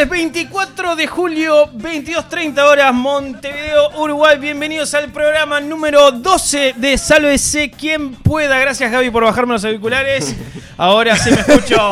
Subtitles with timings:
[0.00, 4.38] miércoles 24 de julio, 22.30 horas, Montevideo, Uruguay.
[4.38, 8.58] Bienvenidos al programa número 12 de Sálvese quien pueda.
[8.58, 10.34] Gracias, Gaby, por bajarme los auriculares.
[10.78, 11.90] Ahora sí me escucho.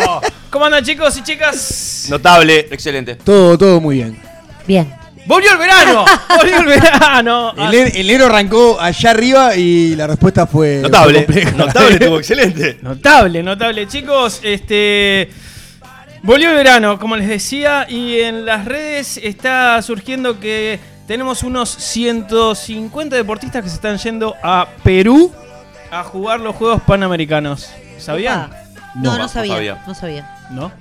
[0.48, 2.06] ¿Cómo andan, chicos y chicas?
[2.08, 3.16] Notable, excelente.
[3.16, 4.18] Todo, todo muy bien.
[4.66, 4.94] Bien.
[5.26, 6.06] ¡Volvió el verano!
[6.36, 7.52] ¡Volvió el verano!
[7.58, 10.78] El, el enero arrancó allá arriba y la respuesta fue.
[10.80, 12.78] Notable, fue notable, estuvo excelente.
[12.80, 14.40] Notable, notable, chicos.
[14.42, 15.28] Este.
[16.22, 21.70] Volvió el verano, como les decía, y en las redes está surgiendo que tenemos unos
[21.70, 25.32] 150 deportistas que se están yendo a Perú
[25.90, 27.70] a jugar los Juegos Panamericanos.
[27.98, 28.50] ¿Sabían?
[28.96, 29.84] No, no, no sabía, sabía.
[29.86, 30.36] No sabía.
[30.50, 30.72] ¿No?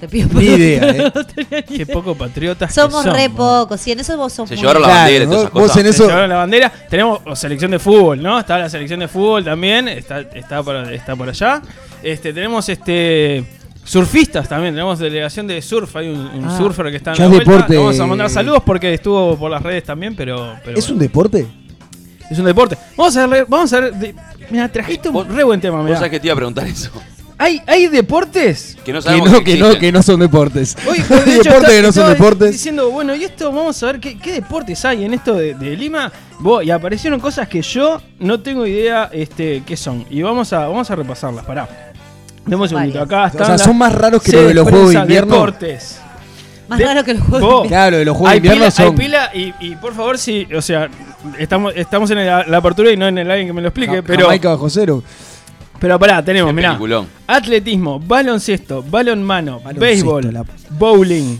[0.00, 1.12] Te pido Ni idea, ¿eh?
[1.14, 1.94] No tenía ni Qué idea.
[1.94, 2.68] poco patriotas.
[2.68, 3.18] que Somos somos.
[3.18, 3.80] re pocos.
[3.80, 5.62] Sí, en eso vos sos Se muy- llevaron la Claro, bandera y todas esas vos
[5.62, 5.84] cosas.
[5.84, 6.72] en Se llevaron la bandera.
[6.88, 8.38] Tenemos oh, selección de fútbol, ¿no?
[8.38, 9.88] Está la selección de fútbol también.
[9.88, 11.60] Está, está, por, está por allá.
[12.02, 13.44] Este, tenemos este.
[13.88, 16.56] Surfistas también, tenemos delegación de surf, hay un, un Ah.
[16.58, 17.50] surfer que está en Ya la es vuelta.
[17.52, 17.72] deporte.
[17.72, 20.94] Le Vamos a mandar saludos porque estuvo por las redes también, pero, pero ¿Es bueno.
[20.94, 21.46] un deporte?
[22.30, 22.76] es un deporte.
[22.96, 23.94] Vamos a ver, vamos a ver.
[23.94, 24.14] de-
[24.50, 25.96] mira, trajiste un re buen tema, Vos mirá.
[25.96, 26.90] sabés que te iba a preguntar eso.
[27.40, 29.80] ¿Hay, hay deportes Que no Que sabemos no, que que no, existen.
[29.80, 30.76] que no son deportes.
[30.88, 32.50] Hoy, Hay de hecho, deportes está- que no son estaba deportes.
[32.52, 35.76] Diciendo, bueno, y esto vamos a ver qué, qué deportes hay en esto de, de
[35.76, 36.12] Lima.
[36.40, 40.04] Vos, y aparecieron cosas que yo no tengo idea este, qué son.
[40.10, 41.44] Y vamos a, vamos a repasarlas.
[41.44, 41.87] Pará.
[42.48, 43.02] Demos un segundito.
[43.02, 45.34] Acá O están sea, las- son más raros que lo de los Juegos de Invierno.
[45.34, 46.00] Deportes.
[46.68, 47.46] Más De- raro que el juego.
[47.50, 47.62] Vos.
[47.62, 48.94] de- Claro, de los Juegos de Hay Invierno pila, hay son.
[48.94, 50.88] pila y, y por favor, si, o sea,
[51.38, 53.96] estamos, estamos en la, la apertura y no en el alguien que me lo explique,
[53.96, 55.02] Ja- pero, Jamaica bajo cero.
[55.80, 57.06] pero pará, tenemos, mirá, peliculón.
[57.26, 61.38] atletismo, baloncesto, balonmano, Baloncesto, béisbol, la- bowling.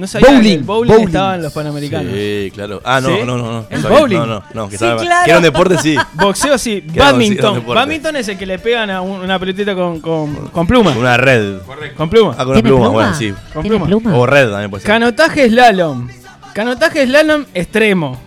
[0.00, 1.06] No sabía que Bowling, el bowling, bowling.
[1.08, 2.12] estaba en los panamericanos.
[2.14, 2.80] Sí, claro.
[2.84, 3.14] Ah, no, ¿Sí?
[3.26, 3.66] no, no, no.
[3.68, 3.98] ¿El no sabía.
[3.98, 4.16] bowling?
[4.16, 4.64] No, no, no.
[4.68, 5.24] Que, Sí, estaba- claro.
[5.24, 5.96] que era un deporte, sí.
[6.14, 7.64] Boxeo sí, badminton.
[7.66, 10.92] Badminton es el que le pegan a un- una pelotita con, con, con pluma.
[10.92, 11.58] Una red.
[11.96, 12.32] Con pluma.
[12.32, 12.88] Ah, con una ¿Tiene pluma, pluma?
[12.90, 13.34] bueno, sí.
[13.52, 13.86] Con ¿Tiene pluma.
[13.86, 14.16] pluma?
[14.16, 14.88] O red también puede ser.
[14.90, 16.08] Canotaje slalom.
[16.54, 18.20] Canotaje slalom extremo.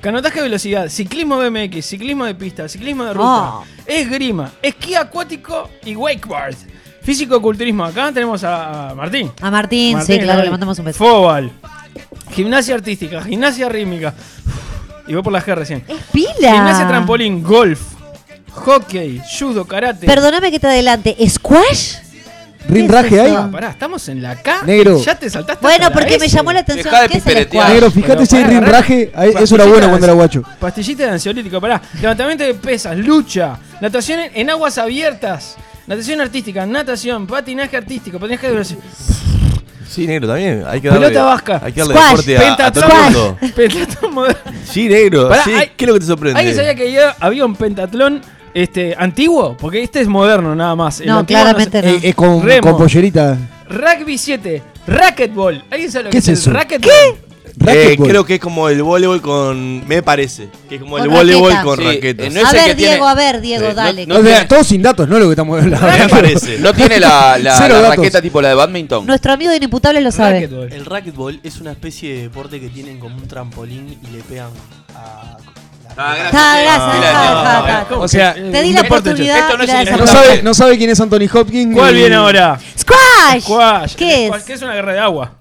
[0.00, 3.26] Canotaje de velocidad, ciclismo BMX, ciclismo de pista, ciclismo de ruta,
[3.58, 3.64] Oh.
[3.84, 6.54] esgrima, esquí acuático y wakeboard.
[7.02, 7.84] Físico-culturismo.
[7.84, 9.30] Acá tenemos a, Martín.
[9.40, 10.44] A Martín, Martín, sí, claro, ahí.
[10.46, 10.98] le mandamos un beso.
[10.98, 11.50] Fóbal.
[12.32, 14.14] Gimnasia artística, gimnasia rítmica.
[15.06, 15.82] Y voy por la G recién.
[15.88, 16.52] Es pila.
[16.52, 17.80] Gimnasia trampolín, golf,
[18.52, 20.06] hockey, judo, karate.
[20.06, 21.16] Perdóname que te adelante.
[21.28, 21.94] ¿Squash?
[22.68, 23.38] ¿Rinraje ¿Qué es eso?
[23.38, 24.62] Ah, pará, estamos en la K.
[24.64, 25.02] Negro.
[25.02, 25.62] Ya te saltaste.
[25.62, 26.84] Bueno, porque me llamó la atención.
[26.92, 27.68] Dejá de ¿Qué es el squash?
[27.70, 29.10] Negro, fíjate si hay rinraje.
[29.14, 30.42] ahí- Eso era Pastillita bueno de cuando era guacho.
[30.60, 31.80] Pastillita de ansiolítico, pará.
[32.00, 35.56] Levantamiento de pesas, lucha, natación en, en aguas abiertas,
[35.86, 38.80] natación artística, natación, patinaje artístico, patinaje de velocidad,
[39.88, 40.62] Sí, negro, también.
[40.68, 41.60] Hay que darle, Pelota vasca.
[41.64, 42.24] Hay que darle Squash.
[42.24, 43.04] deporte a, a todo el Pentatlón.
[43.12, 43.38] mundo.
[43.56, 44.52] pentatlón moderno.
[44.64, 45.28] Sí, negro.
[45.28, 46.38] Pará, sí, hay- ¿qué es lo que te sorprende?
[46.38, 48.20] ¿Alguien sabía que ya había un pentatlón
[48.54, 49.56] este, antiguo?
[49.56, 51.00] Porque este es moderno nada más.
[51.00, 51.88] El No, antiguo claramente no.
[51.88, 52.68] Eh, eh, con, Remo.
[52.68, 53.36] con pollerita.
[53.68, 55.64] Rugby 7, racquetball.
[55.68, 56.52] ¿Alguien sabe lo ¿Qué que es, es eso?
[56.52, 56.90] racquetball?
[57.66, 59.86] Eh, creo que es como el voleibol con.
[59.86, 60.48] Me parece.
[60.68, 61.64] Que es como el voleibol raqueta.
[61.64, 62.26] con Sí, raquetas.
[62.26, 64.06] eh, no A ver, tiene- Diego, a ver, Diego, Sí, dale.
[64.06, 65.86] no O sea, tiene- todos sin datos, no lo que estamos hablando.
[65.86, 66.58] Me parece.
[66.58, 67.38] ¿No tiene la,
[67.88, 69.06] raqueta tipo la de badminton?
[69.06, 70.44] Nuestro amigo de Inimputable lo sabe.
[70.44, 74.50] El racquetball es una especie de deporte que tienen como un trampolín y le pegan
[74.94, 75.36] a.
[75.96, 76.32] Ah, gracias.
[76.32, 77.84] Gracias, Ah, está, no, está, no, está.
[77.88, 79.38] ¿Cómo O sea, Te di la oportunidad.
[79.38, 81.74] Esto no la No sabe, no sabe quién es Anthony Hopkins.
[81.74, 82.58] ¿Cuál y- viene ahora?
[82.78, 83.42] ¡Squash!
[83.42, 83.94] Squash.
[83.96, 84.42] ¿Qué es?
[84.44, 85.32] que es una guerra de agua.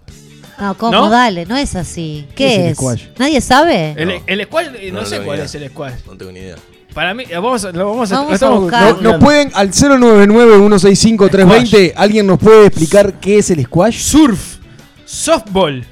[0.59, 0.91] No, ¿cómo?
[0.91, 1.09] ¿No?
[1.09, 2.25] Dale, no es así.
[2.29, 2.77] ¿Qué ¿Qué, es el es?
[2.77, 3.03] squash?
[3.17, 3.94] ¿Nadie sabe?
[3.97, 4.13] El, No.
[4.27, 5.94] el squash, no, No, sé cuál es el squash.
[6.06, 6.56] No tengo ni idea.
[6.94, 9.01] Para mí, eh, vamos a, lo vamos a, Vamos a estamos buscar.
[9.01, 13.97] Nos pueden, al 099-165-320, ¿alguien nos puede explicar qué es el squash?
[14.00, 14.57] Surf,
[15.06, 15.85] softball,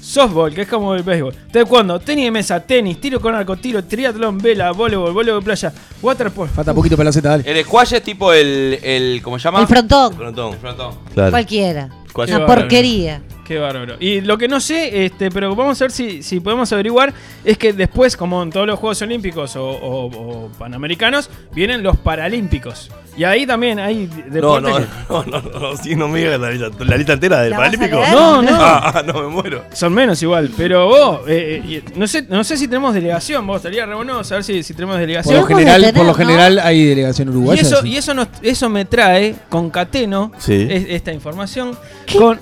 [0.00, 3.82] softball, que es como el béisbol, taekwondo, tenis de mesa, tenis, tiro con arco, tiro,
[3.84, 5.72] triatlón, vela, voleibol, voleibol de playa,
[6.02, 6.50] waterpolo.
[6.52, 7.44] Falta poquito para la Z, dale.
[7.50, 9.60] El squash es tipo el, el ¿cómo se llama?
[9.62, 10.14] El frontón.
[10.14, 10.52] Frontón.
[10.52, 10.94] El frontón.
[11.14, 11.30] Claro.
[11.30, 11.88] Cualquiera.
[12.14, 13.22] Una porquería.
[13.46, 13.94] Qué bárbaro.
[14.00, 17.14] Y lo que no sé, este, pero vamos a ver si, si podemos averiguar,
[17.44, 20.06] es que después, como en todos los Juegos Olímpicos o, o-
[20.46, 22.90] o Panamericanos, vienen los Paralímpicos.
[23.16, 24.70] Y ahí también hay No, deportes
[25.08, 27.40] no, que no, no, no, no, sí, no me digas la lista, la lista entera
[27.40, 28.02] del ¿La vas a Paralímpico.
[28.12, 28.50] No, no.
[28.60, 29.62] Ah, ah, no, me muero.
[29.72, 30.50] son menos igual.
[30.56, 33.94] Pero vos, eh, eh, y- no, sé, no sé si tenemos delegación, vos estaría re
[33.94, 35.36] bueno saber si, si tenemos Por delegación.
[35.36, 36.18] lo, Debemos de general, tener, por lo ¿no?
[36.18, 37.62] general hay delegación Y uruguaya.
[37.62, 37.88] eso, sí.
[37.90, 40.66] y eso, nos- eso me trae, concateno, Sí.
[40.68, 41.78] es- esta información
[42.18, 42.40] con...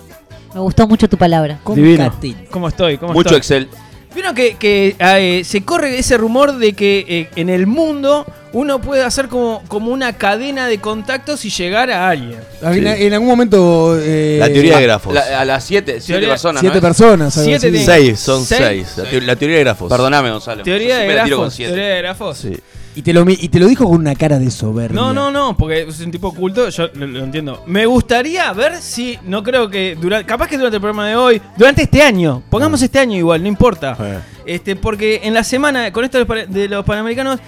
[0.55, 1.59] Me gustó mucho tu palabra.
[1.75, 2.13] Divino.
[2.51, 2.97] ¿Cómo estoy?
[2.99, 3.59] ¿Cómo Mucho estoy?
[3.59, 3.69] Excel.
[4.15, 8.81] Vieron que, que, eh, se corre ese rumor de que eh, en el mundo uno
[8.81, 12.39] puede hacer como, como una cadena de contactos y llegar a alguien.
[12.63, 13.99] En, en algún momento.
[14.01, 15.13] eh, La teoría de grafos.
[15.13, 16.61] La- a las 7, 7 Teoría- personas.
[16.61, 16.83] Siete ¿no es?
[16.97, 17.37] personas.
[17.39, 18.15] algo Siete así.
[18.17, 18.87] son Seis.
[18.87, 18.99] seis.
[18.99, 19.89] La, teo- la teoría de grafos.
[19.91, 20.63] Perdóname, Gonzalo.
[20.63, 21.55] Teoría Yo de siempre la tiro con grafos.
[21.57, 21.73] siete.
[21.73, 22.39] Teoría de grafos.
[22.39, 22.57] Sí.
[22.97, 24.95] Y te, lo, mi- y te lo dijo con una cara de soberbia.
[25.01, 27.63] No, no, no, porque es un tipo oculto, yo lo, lo entiendo.
[27.67, 31.43] Me gustaría ver si, no creo que durante, capaz que durante el programa de hoy,
[31.57, 33.97] durante este año, pongamos este año igual, no importa.
[34.01, 34.19] Eh.
[34.47, 37.41] Este, porque en la semana, con esto de los pa- de los panamericanos,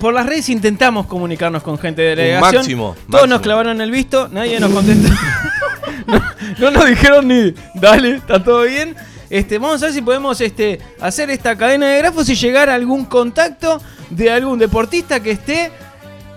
[0.00, 2.54] por las redes intentamos comunicarnos con gente de delegación.
[2.56, 3.26] máximo, Todos máximo.
[3.28, 5.08] nos clavaron el visto, nadie nos contestó.
[6.08, 6.20] no,
[6.58, 8.96] no nos dijeron ni, dale, está todo bien.
[9.30, 12.74] Este, vamos a ver si podemos este, hacer esta cadena de grafos y llegar a
[12.74, 13.80] algún contacto
[14.10, 15.70] de algún deportista que esté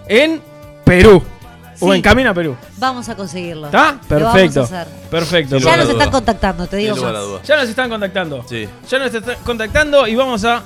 [0.07, 0.41] en
[0.83, 1.23] Perú.
[1.83, 2.55] O en camino a Perú.
[2.77, 3.65] Vamos a conseguirlo.
[3.65, 3.93] ¿Está?
[4.09, 4.61] Lo vamos a Perfecto.
[4.61, 4.87] hacer.
[5.09, 5.57] Perfecto.
[5.57, 7.43] Ya nos están contactando, te digo más.
[7.47, 8.45] Ya nos están contactando.
[8.47, 8.69] Sí.
[8.87, 10.61] Ya nos están contactando y vamos a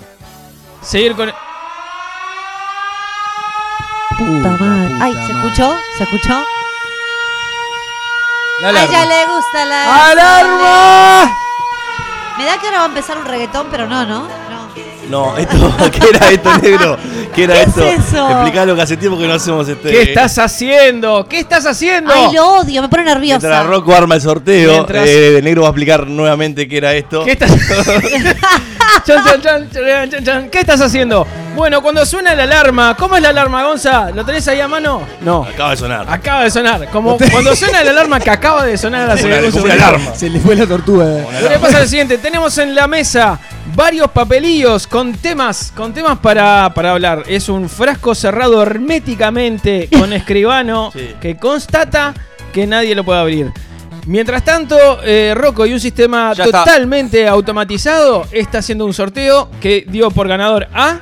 [0.81, 1.31] seguir con.
[4.17, 4.93] Puta madre.
[4.93, 5.33] puta Ay, ¿se madre.
[5.47, 5.75] escuchó?
[5.97, 6.43] ¿Se escuchó?
[8.61, 10.09] La A ella le gusta la.
[10.11, 11.31] ¡Alarma!
[12.37, 14.21] Me da que ahora va a empezar un reggaetón, pero no, ¿no?
[14.23, 14.65] No.
[15.09, 15.55] No, esto,
[15.91, 16.97] ¿qué era esto, negro?
[17.33, 17.83] ¿Qué era ¿Qué es esto?
[17.83, 18.29] eso?
[18.31, 19.89] Explicalo que hace tiempo que no hacemos este.
[19.91, 21.27] ¿Qué estás haciendo?
[21.29, 22.11] ¿Qué estás haciendo?
[22.13, 23.47] Ay, lo odio, me pone nerviosa.
[23.47, 26.93] Mientras Rocco arma el sorteo, Mientras- eh, el negro va a explicar nuevamente qué era
[26.93, 27.23] esto.
[27.23, 27.51] ¿Qué estás
[29.05, 30.49] Chan, chan, chan, chan, chan, chan.
[30.49, 31.27] ¿Qué estás haciendo?
[31.55, 34.11] Bueno, cuando suena la alarma, ¿cómo es la alarma, Gonza?
[34.11, 35.01] ¿Lo tenés ahí a mano?
[35.21, 35.43] No.
[35.43, 36.05] Acaba de sonar.
[36.09, 36.89] Acaba de sonar.
[36.91, 40.13] Como cuando suena la alarma que acaba de sonar Una- un como una alarma.
[40.15, 41.05] Se le fue la tortuga.
[41.41, 43.39] Lo que pasa es lo siguiente, tenemos en la mesa
[43.73, 47.23] varios papelillos con temas, con temas para, para hablar.
[47.27, 51.15] Es un frasco cerrado herméticamente con escribano Sí.
[51.21, 52.13] que constata
[52.53, 53.51] que nadie lo puede abrir.
[54.07, 56.59] Mientras tanto, eh, Rocco y un sistema Ya está.
[56.65, 60.99] totalmente automatizado está haciendo un sorteo que dio por ganador a...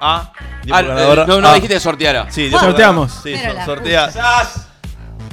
[0.00, 0.32] A.
[0.62, 1.22] Dio Ah, por ganadora.
[1.22, 1.54] eh, no, no A.
[1.54, 2.26] dijiste que sorteara.
[2.30, 3.12] Sí, por Sorteamos.
[3.22, 4.10] Sí, Pero so- la sortea.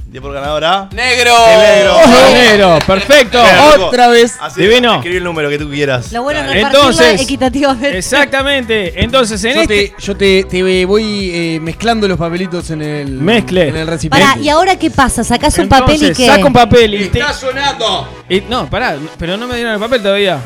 [0.08, 0.90] Dio por ganadora.
[0.92, 1.32] ¡Negro!
[1.48, 1.96] negro!
[1.96, 2.80] ¡Ojo, negro!
[2.86, 3.42] ¡Perfecto!
[3.88, 4.36] Otra vez.
[4.42, 4.96] Así, Divino.
[4.96, 6.12] Escribí el número que tú quieras.
[6.12, 7.98] Lo bueno es repartirla Entonces, equitativamente.
[7.98, 9.02] Exactamente.
[9.02, 9.88] Entonces, en Yo, este...
[9.88, 13.70] te, yo te, te voy eh, mezclando los papelitos en el, Mezcle.
[13.70, 14.28] en el recipiente.
[14.28, 15.24] Pará, ¿y ahora qué pasa?
[15.24, 16.28] ¿Sacás un papel y Entonces, qué?
[16.28, 17.08] Saca un papel y...
[17.08, 18.10] te- ¡Está sonando!
[18.28, 20.40] y- no, pará, pero no me dieron el papel todavía.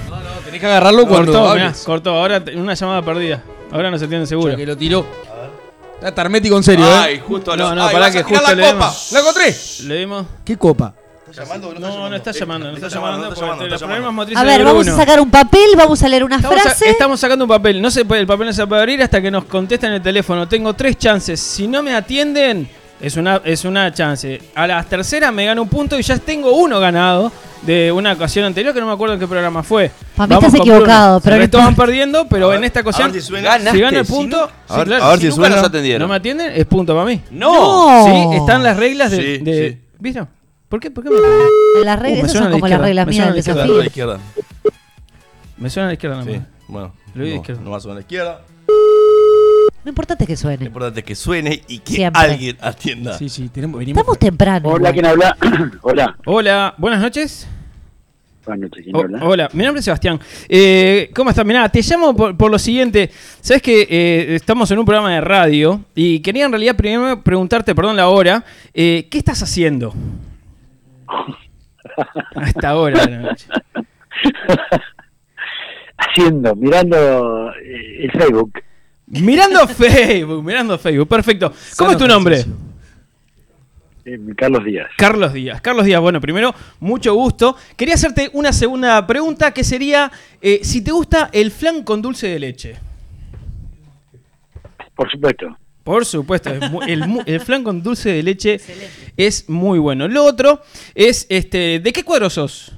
[0.45, 1.84] Tenés que agarrarlo cuando Cortó, mirá, hables.
[1.84, 2.10] cortó.
[2.12, 3.41] Ahora te- una llamada perdida.
[3.72, 4.51] Ahora no se tiene seguro.
[4.51, 5.05] Ya que lo tiró.
[5.95, 7.24] Está Tarmético en serio, Ay, ¿eh?
[7.25, 8.74] justo a No, la- no, Ay, pará vas que tirar justo la le copa.
[8.86, 9.12] demos.
[9.12, 9.55] ¡La encontré!
[9.88, 10.25] Le dimos.
[10.43, 10.93] ¿Qué copa?
[11.79, 13.24] No, no está llamando, no está Está llamando.
[13.24, 14.12] llamando, está porque llamando, los está problemas llamando.
[14.12, 16.89] motrices A ver, vamos a sacar un papel, vamos a leer una Estamos, sa- frase.
[16.89, 17.81] estamos sacando un papel.
[17.81, 20.48] No se puede, el papel no se puede abrir hasta que nos contesten el teléfono.
[20.48, 21.39] Tengo tres chances.
[21.41, 22.69] Si no me atienden,
[23.01, 24.41] es una, es una chance.
[24.55, 27.31] A la tercera me gano un punto y ya tengo uno ganado
[27.63, 29.89] de una ocasión anterior que no me acuerdo en qué programa fue.
[30.15, 31.21] Pa' mí Vamos estás con equivocado, Bruno.
[31.23, 33.31] pero El resto van perdiendo, pero A en esta a ocasión, si.
[33.33, 33.79] Ganaste.
[33.79, 35.55] gano el Si punto, no- sí, a ver, claro, a ver si nunca suena.
[35.57, 36.01] nos atendieron.
[36.01, 37.21] No me atienden, es punto para mí.
[37.31, 38.05] ¡No!
[38.05, 39.17] Sí, están las reglas de.
[39.17, 39.87] Sí, de- sí.
[39.99, 40.23] ¿Viste?
[40.69, 40.91] ¿Por qué?
[40.91, 41.15] ¿Por qué me,
[41.83, 43.23] Las Uh, reglas, me esas suena son a la como las izquierda, reglas me mías
[43.25, 44.13] suena del a la A izquierda.
[44.13, 44.33] la desafío.
[44.55, 44.73] izquierda.
[45.57, 46.93] me suena a la izquierda nada Sí, bueno.
[47.13, 47.61] Lo vi de no, izquierda.
[47.63, 48.41] no más a la izquierda.
[49.85, 50.65] Lo importante es que Lo suene.
[50.65, 52.19] importante es que suene y que Siempre.
[52.23, 53.15] alguien atienda.
[53.19, 53.99] Sí, sí, tenemos, venimos.
[54.01, 54.67] Estamos temprano.
[54.69, 54.93] Hola, igual.
[54.93, 55.37] ¿quién habla?
[55.83, 56.17] Hola.
[56.25, 57.47] Hola, buenas noches.
[58.47, 59.19] Buenas noches, ¿quién O- habla?
[59.23, 60.19] hola, mi nombre es Sebastián.
[60.49, 61.45] Eh, ¿Cómo estás?
[61.45, 63.11] Mirá, te llamo por, por lo siguiente.
[63.41, 67.75] Sabes que eh, estamos en un programa de radio y quería en realidad primero preguntarte,
[67.75, 69.93] perdón la hora, eh, ¿qué estás haciendo?
[72.35, 73.45] A esta hora de la noche.
[75.97, 78.51] Haciendo, mirando eh, el Facebook.
[79.07, 81.53] Mirando Facebook, mirando Facebook, perfecto.
[81.77, 82.43] ¿Cómo es tu nombre?
[84.05, 84.88] eh, Carlos Díaz.
[84.97, 85.62] Carlos Díaz.
[85.62, 87.55] Carlos Díaz, bueno, primero, mucho gusto.
[87.75, 92.27] Quería hacerte una segunda pregunta que sería eh, si te gusta el flan con dulce
[92.27, 92.75] de leche.
[94.95, 95.57] Por supuesto.
[95.83, 96.50] Por supuesto,
[96.88, 98.59] el flan con dulce de leche
[99.17, 100.07] es muy bueno.
[100.07, 100.62] Lo otro
[100.95, 102.71] es, este, ¿de qué cuadro sos?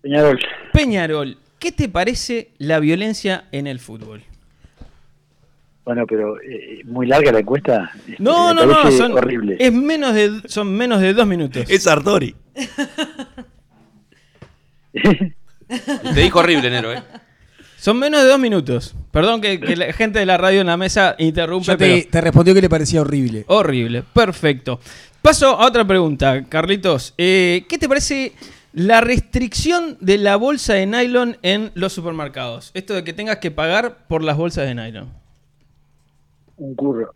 [0.00, 0.40] Peñarol.
[0.72, 1.38] Peñarol.
[1.64, 4.22] ¿Qué te parece la violencia en el fútbol?
[5.82, 7.90] Bueno, pero eh, muy larga la encuesta.
[8.18, 9.56] No, me no, no, son, horrible.
[9.58, 11.64] es menos de, son menos de dos minutos.
[11.70, 12.36] Es Sartori.
[14.92, 17.02] Te dijo horrible, Nero, ¿eh?
[17.78, 18.94] Son menos de dos minutos.
[19.10, 22.20] Perdón que, que la gente de la radio en la mesa interrumpe, pero te, te
[22.20, 23.44] respondió que le parecía horrible.
[23.46, 24.02] horrible.
[24.12, 24.80] Perfecto.
[25.22, 27.14] Paso a otra pregunta, Carlitos.
[27.16, 28.34] Eh, ¿Qué te parece
[28.74, 32.70] la restricción de la bolsa de nylon en los supermercados?
[32.74, 35.12] Esto de que tengas que pagar por las bolsas de nylon.
[36.56, 37.14] Un curro.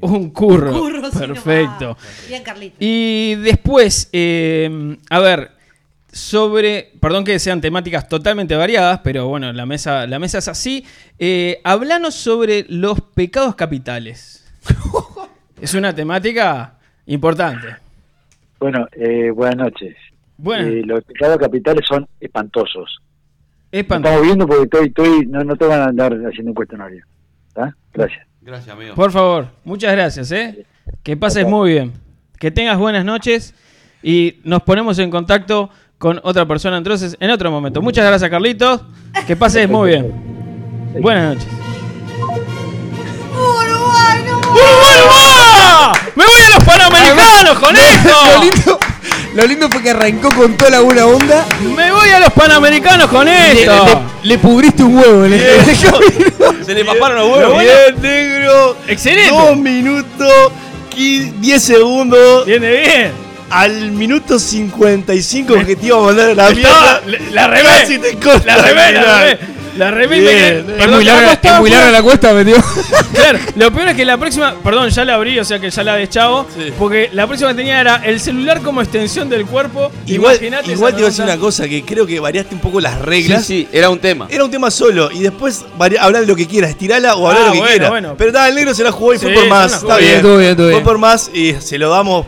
[0.00, 0.72] Un curro.
[0.72, 1.84] Curro, sí, Perfecto.
[1.84, 2.26] nomás.
[2.28, 2.76] Bien, Carlito.
[2.78, 5.50] Y después, eh, a ver,
[6.12, 10.84] sobre, perdón que sean temáticas totalmente variadas, pero bueno, la mesa, la mesa es así.
[11.18, 14.44] Eh, hablanos sobre los pecados capitales.
[15.60, 17.68] es una temática importante.
[18.60, 19.96] Bueno, eh, buenas noches.
[20.42, 22.98] Bueno, Eh, los pecados capitales son espantosos.
[23.70, 26.54] es Lo Estamos viendo porque estoy, estoy, no, no te van a andar haciendo un
[26.54, 27.04] cuestionario.
[27.48, 27.76] ¿Está?
[27.94, 28.26] Gracias.
[28.40, 28.94] Gracias, amigo.
[28.96, 30.66] Por favor, muchas gracias, ¿eh?
[31.04, 31.92] Que pases muy bien.
[32.40, 33.54] Que tengas buenas noches
[34.02, 37.80] y nos ponemos en contacto con otra persona entonces en otro momento.
[37.80, 38.82] Muchas gracias, Carlitos.
[39.28, 40.10] Que pases muy bien.
[41.00, 41.48] Buenas noches.
[43.32, 44.38] Uruguay, no.
[44.40, 45.92] ¡Uruguay!
[46.16, 47.80] ¡Me voy a los Panamericanos con lo,
[48.50, 48.78] esto!
[49.34, 51.46] Lo lindo fue que arrancó con toda la buena onda.
[51.76, 54.04] ¡Me voy a los Panamericanos con Le, esto!
[54.22, 56.64] le- le pudriste un huevo camino.
[56.66, 57.52] Se le paparon los Lo huevos.
[57.54, 57.70] bueno-
[58.00, 58.76] Bien, negro.
[58.88, 59.30] ¡Excelente!
[59.30, 60.52] Dos minutos,
[60.94, 62.46] qui- 10 segundos.
[62.46, 63.12] Viene bien.
[63.50, 67.02] Al minuto 55 que te iba a mandar a la mierda.
[67.06, 67.64] la La el
[68.46, 69.38] la final.
[69.76, 72.56] La Bien, me quedé- es perdón, muy larga, es muy larga la cuesta, me dio.
[73.14, 75.82] Claro, lo peor es que la próxima, perdón, ya la abrí, o sea que ya
[75.82, 76.72] la deschavo, Sí.
[76.78, 79.90] porque la próxima que tenía era el celular como extensión del cuerpo.
[80.06, 81.34] Igual, Imaginate igual te iba a decir nota.
[81.34, 83.44] una cosa, que creo que variaste un poco las Sí, reglas.
[83.46, 84.26] sí, era un tema.
[84.30, 87.42] Era un tema solo y después vari- hablar de lo que quieras, estirala o hablar
[87.44, 87.90] Ah, lo que bueno, quieras.
[87.90, 88.14] bueno.
[88.18, 89.72] Pero nada, el negro se la jugó y Sí, fue por se más.
[89.74, 90.22] Está bien.
[90.38, 90.56] Bien.
[90.56, 92.26] Fue por más y se lo damos.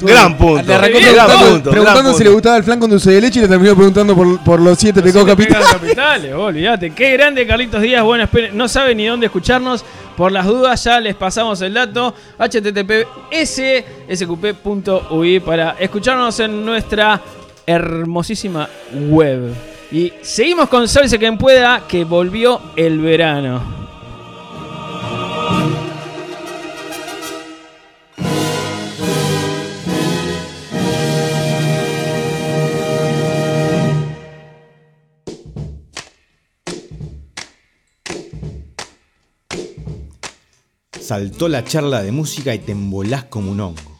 [0.00, 0.62] Gran punto.
[0.66, 1.70] Le arrancó Bien, gran preguntando, punto.
[1.70, 4.14] preguntando gran si le gustaba el flan con dulce de leche y le terminó preguntando
[4.14, 5.66] por, por los siete pecados capitales.
[5.66, 6.90] pecados capitales, olvídate.
[6.90, 8.04] Qué grande Carlitos Díaz.
[8.04, 9.84] Bueno, esperen, no sabe ni dónde escucharnos.
[10.16, 12.12] Por las dudas, ya les pasamos el dato.
[12.38, 13.62] https
[14.10, 17.20] sqp.ui para escucharnos en nuestra
[17.66, 18.68] hermosísima
[19.10, 19.54] web.
[19.90, 23.87] Y seguimos con Sálvese quien pueda, que volvió el verano.
[41.08, 43.98] Saltó la charla de música y te embolás como un hongo.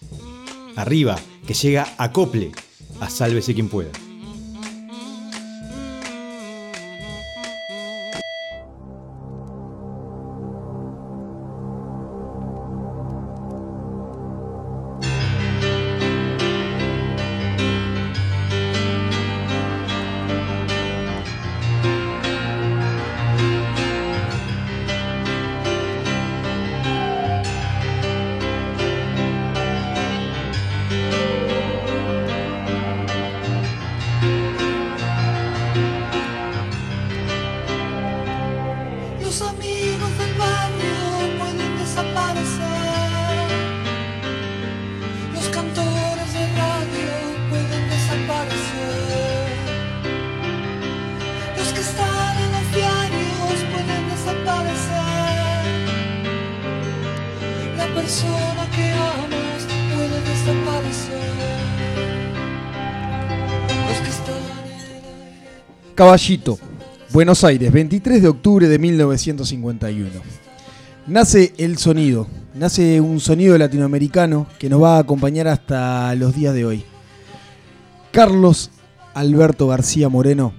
[0.76, 2.52] Arriba, que llega acople
[3.00, 3.88] a sálvese quien pueda.
[65.98, 66.60] Caballito,
[67.10, 70.08] Buenos Aires, 23 de octubre de 1951.
[71.08, 76.54] Nace el sonido, nace un sonido latinoamericano que nos va a acompañar hasta los días
[76.54, 76.84] de hoy.
[78.12, 78.70] Carlos
[79.12, 80.52] Alberto García Moreno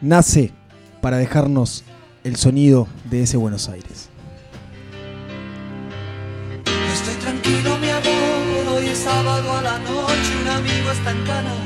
[0.00, 0.52] nace
[1.00, 1.82] para dejarnos
[2.22, 4.10] el sonido de ese Buenos Aires.
[6.94, 8.76] Estoy tranquilo, mi amor.
[8.76, 10.40] Hoy es sábado a la noche.
[10.40, 11.65] Un amigo está en cana.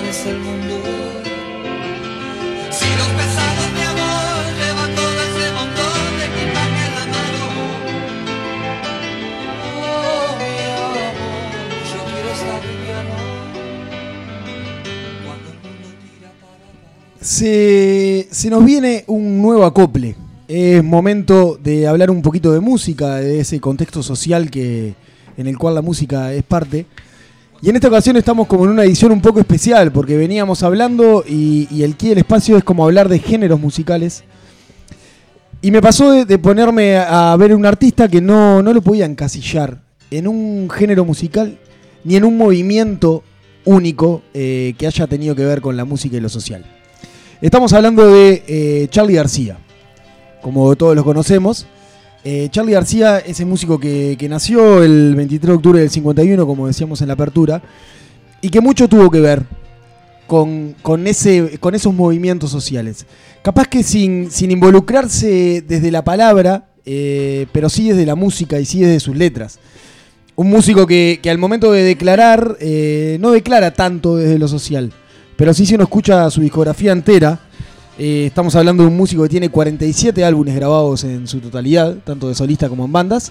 [0.00, 0.76] Desaparece el mundo.
[2.70, 7.42] Si los pesados, mi amor, llevan todo ese montón de equipaje en la mano.
[9.76, 11.12] Oh, mi amor,
[11.84, 13.14] yo quiero estar liviano.
[15.26, 17.20] Cuando el mundo tira para abajo.
[17.20, 20.16] Se, se nos viene un nuevo acople.
[20.48, 24.94] Es momento de hablar un poquito de música, de ese contexto social que,
[25.36, 26.86] en el cual la música es parte.
[27.62, 31.22] Y en esta ocasión estamos como en una edición un poco especial, porque veníamos hablando
[31.28, 34.24] y, el Key del Espacio es como hablar de géneros musicales.
[35.60, 39.82] Y me pasó de, ponerme a, ver un artista que no, no lo podía encasillar
[40.10, 41.58] en un género musical
[42.02, 43.22] ni en un movimiento
[43.66, 46.64] único eh, que haya tenido que ver con la música y lo social.
[47.42, 49.58] Estamos hablando de eh, Charlie García,
[50.40, 51.66] como todos lo conocemos.
[52.22, 56.46] Eh, Charlie García es el músico que, que nació el 23 de octubre del 51,
[56.46, 57.62] como decíamos en la apertura,
[58.42, 59.44] y que mucho tuvo que ver
[60.26, 63.06] con, con, ese, con esos movimientos sociales.
[63.42, 68.64] Capaz que sin, sin involucrarse desde la palabra, eh, pero sí desde la música y
[68.66, 69.58] sí desde sus letras.
[70.36, 74.92] Un músico que, que al momento de declarar, eh, no declara tanto desde lo social,
[75.36, 77.40] pero sí si uno escucha su discografía entera,
[78.00, 82.28] eh, estamos hablando de un músico que tiene 47 álbumes grabados en su totalidad, tanto
[82.28, 83.30] de solista como en bandas.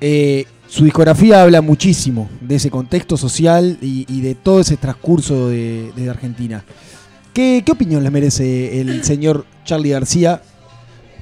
[0.00, 5.48] Eh, su discografía habla muchísimo de ese contexto social y, y de todo ese transcurso
[5.48, 6.64] de, de Argentina.
[7.32, 10.42] ¿qué, qué opinión les merece el señor Charlie García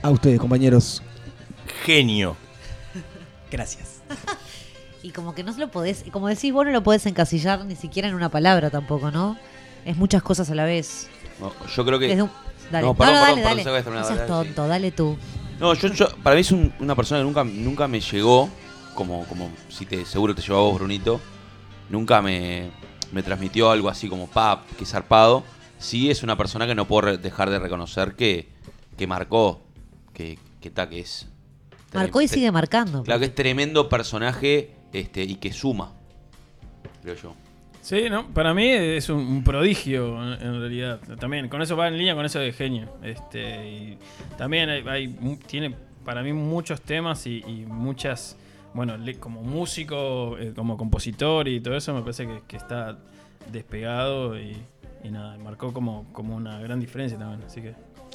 [0.02, 1.02] a ustedes, compañeros?
[1.84, 2.36] Genio.
[3.50, 4.00] Gracias.
[5.02, 7.76] Y como que no se lo podés, como decís, vos no lo podés encasillar ni
[7.76, 9.38] siquiera en una palabra tampoco, ¿no?
[9.84, 11.06] Es muchas cosas a la vez.
[11.40, 12.08] No, yo creo que.
[12.08, 12.30] Desde un-
[12.70, 13.82] Dale, No, no, perdón, no, perdón, dale, perdón, dale.
[13.82, 14.26] terminar, No seas sí.
[14.26, 15.16] tonto, dale tú.
[15.60, 18.48] No, yo, yo- para mí es un- una persona que nunca, nunca me llegó,
[18.94, 21.20] como, como si te seguro te llevó a vos, Brunito.
[21.88, 22.70] Nunca me,
[23.12, 25.44] me transmitió algo así como pap, que zarpado.
[25.78, 28.48] Sí es una persona que no puedo dejar de reconocer que,
[28.96, 29.62] que marcó,
[30.12, 31.26] que, que, ta, que es.
[31.94, 33.02] Marcó y sigue marcando.
[33.04, 35.92] Claro que es tremendo personaje este, y que suma,
[37.02, 37.34] creo yo.
[37.86, 40.98] Sí, no, para mí es un, prodigio en, realidad.
[41.20, 42.88] También, con eso va en línea con eso de genio.
[43.00, 43.96] Este,
[44.36, 45.72] también hay, hay tiene
[46.04, 48.36] para mí muchos temas y, muchas,
[48.74, 52.98] bueno, como músico, eh, como compositor y todo eso, me parece que, que está
[53.52, 54.56] despegado y,
[55.04, 57.44] y nada, marcó como, como una gran diferencia también.
[57.46, 57.72] Así que,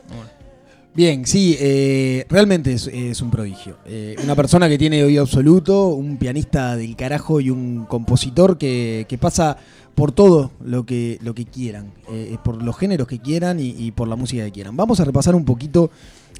[0.09, 0.50] bueno.
[0.93, 3.77] Bien, sí, eh, realmente es, un prodigio.
[3.85, 9.05] Eh, una persona que tiene oído absoluto, un pianista del carajo y un compositor que,
[9.07, 9.55] que pasa
[9.95, 14.09] por todo lo que, lo que quieran, eh, por los géneros que quieran y, por
[14.09, 14.75] la música que quieran.
[14.75, 15.91] Vamos a repasar un poquito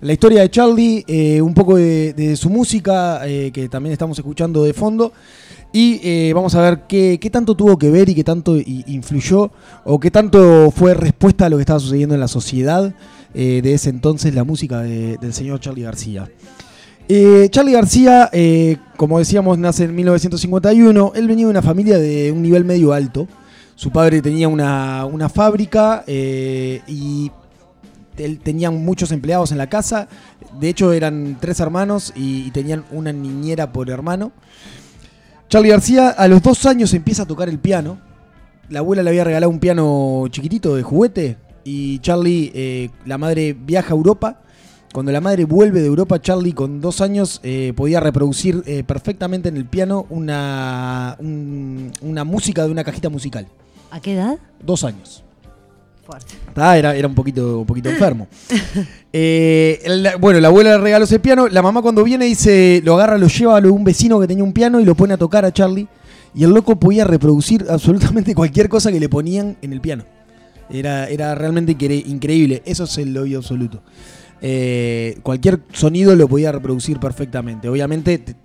[0.02, 4.74] la historia de Charlie, eh, un poco de, su música, que también estamos escuchando de
[4.74, 5.14] fondo.
[5.72, 9.52] Y vamos a ver qué, qué tanto tuvo que ver y qué tanto influyó
[9.86, 12.94] o qué tanto fue respuesta a lo que estaba sucediendo en la sociedad
[13.34, 16.30] eh, de ese entonces, la música de- del señor Charlie García.
[17.10, 21.12] Eh, Charlie García, eh, como decíamos, nace en 1951.
[21.16, 23.28] Él venía de una familia de un nivel medio alto.
[23.76, 27.32] Su padre tenía una, una fábrica y
[28.18, 30.08] él tenían muchos empleados en la casa.
[30.60, 34.32] De hecho, eran tres hermanos y tenían una niñera por hermano.
[35.50, 37.98] Charlie García a los dos años empieza a tocar el piano.
[38.70, 43.54] La abuela le había regalado un piano chiquitito de juguete y Charlie, eh, la madre
[43.54, 44.42] viaja a Europa.
[44.94, 49.48] Cuando la madre vuelve de Europa, Charlie con dos años eh, podía reproducir eh, perfectamente
[49.48, 53.48] en el piano una, un- una música de una cajita musical.
[53.90, 54.38] ¿A qué edad?
[54.62, 55.24] Dos años.
[56.06, 56.34] Fuerte.
[56.56, 58.28] Ah, era, era un poquito, un poquito enfermo.
[59.14, 59.82] Eh,
[60.20, 61.48] bueno, la abuela le regaló ese piano.
[61.48, 64.28] La mamá cuando viene dice, lo agarra, lo lleva a lo de un vecino que
[64.28, 65.88] tenía un piano y lo pone a tocar a Charlie.
[66.34, 70.04] Y el loco podía reproducir absolutamente cualquier cosa que le ponían en el piano.
[70.74, 72.62] Era, era realmente incre- increíble.
[72.66, 73.82] Eso es el oído absoluto.
[74.42, 77.70] Eh, cualquier sonido lo podía reproducir perfectamente.
[77.70, 78.36] Obviamente te-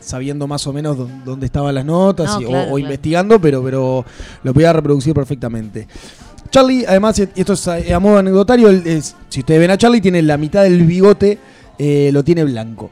[0.00, 2.78] sabiendo más o menos dó- dónde estaban las notas No, y- o- claro, o, claro.
[2.78, 4.04] investigando, pero, pero
[4.42, 5.86] lo podía reproducir perfectamente.
[6.50, 10.20] Charlie, además, y esto es a, modo anecdotario, es- si ustedes ven a Charlie, tiene
[10.22, 11.38] la mitad del bigote,
[11.78, 12.90] eh, lo tiene blanco.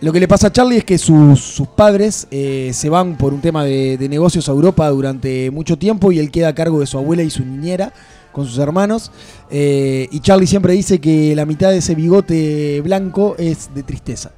[0.00, 3.32] Lo que le pasa a Charlie es que sus, sus padres eh, se van por
[3.32, 6.86] un tema de, negocios a Europa durante mucho tiempo y él queda a cargo de
[6.86, 7.94] su abuela y su niñera
[8.30, 9.10] con sus hermanos.
[9.50, 14.32] Eh, y Charlie siempre dice que la mitad de ese bigote blanco es de tristeza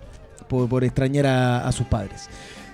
[0.48, 2.28] por, por extrañar a, a sus padres.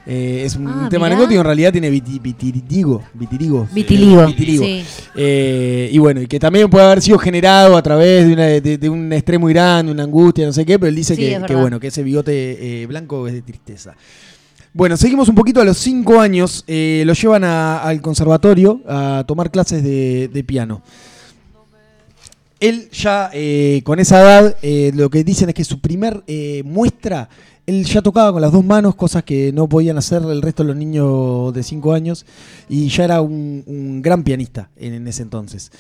[0.06, 1.16] Eh, es un Ah, tema mirá.
[1.16, 3.66] anecdótico, en realidad tiene viti- vitirigo, vitirigo.
[3.72, 4.26] Vitiligo.
[4.26, 4.62] Vitiligo.
[4.64, 4.84] Sí.
[5.16, 8.76] Eh, y bueno, y que también puede haber sido generado a través de, una- de-
[8.78, 11.28] de un estrés muy grande, una angustia, no sé qué, pero él dice Sí, que,
[11.28, 11.60] es que verdad.
[11.60, 13.94] bueno, que ese bigote eh, blanco es de tristeza.
[14.74, 19.50] Bueno, seguimos un poquito a los cinco años, lo llevan a- al conservatorio a tomar
[19.50, 20.82] clases de, de piano.
[22.60, 26.62] Él ya eh, con esa edad, eh, lo que dicen es que su primer eh,
[26.64, 27.28] muestra,
[27.66, 30.68] él ya tocaba con las dos manos, cosas que no podían hacer el resto de
[30.68, 32.26] los niños de 5 años,
[32.68, 35.72] y ya era un, gran pianista en, en ese entonces.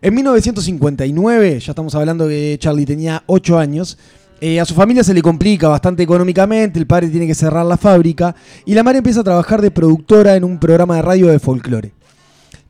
[0.00, 3.98] En 1959, ya estamos hablando que Charlie tenía 8 años,
[4.40, 7.76] eh, a su familia se le complica bastante económicamente, el padre tiene que cerrar la
[7.76, 11.40] fábrica, y la madre empieza a trabajar de productora en un programa de radio de
[11.40, 11.97] folclore.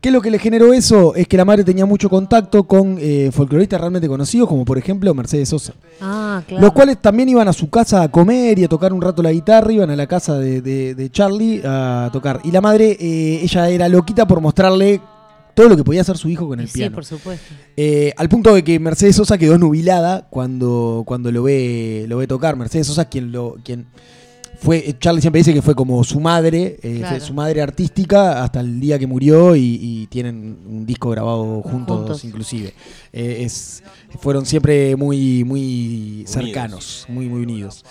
[0.01, 1.15] ¿Qué es lo que le generó eso?
[1.17, 5.13] Es que la madre tenía mucho contacto con eh, folcloristas realmente conocidos, como por ejemplo
[5.13, 5.73] Mercedes Sosa.
[6.01, 6.63] Ah, claro.
[6.63, 9.33] Los cuales también iban a su casa a comer y a tocar un rato la
[9.33, 12.41] guitarra, iban a la casa de, de- de Charlie a tocar.
[12.45, 15.01] Y la madre, eh, ella era loquita por mostrarle
[15.55, 16.95] todo lo que podía hacer su hijo con el Sí, piano.
[16.95, 17.53] por supuesto.
[17.77, 22.29] Eh, al punto de que Mercedes Sosa quedó nubilada cuando, cuando lo ve lo ve
[22.29, 22.55] tocar.
[22.55, 23.87] Mercedes Sosa quien lo quien
[24.61, 27.17] fue Charlie siempre dice que fue como su madre, eh, Claro.
[27.17, 31.63] fue su madre artística hasta el día que murió y, y tienen un disco grabado
[31.63, 32.25] juntos, Juntos.
[32.25, 32.75] inclusive.
[33.13, 33.83] Eh, es,
[34.21, 37.85] fueron siempre muy muy cercanos, muy muy unidos.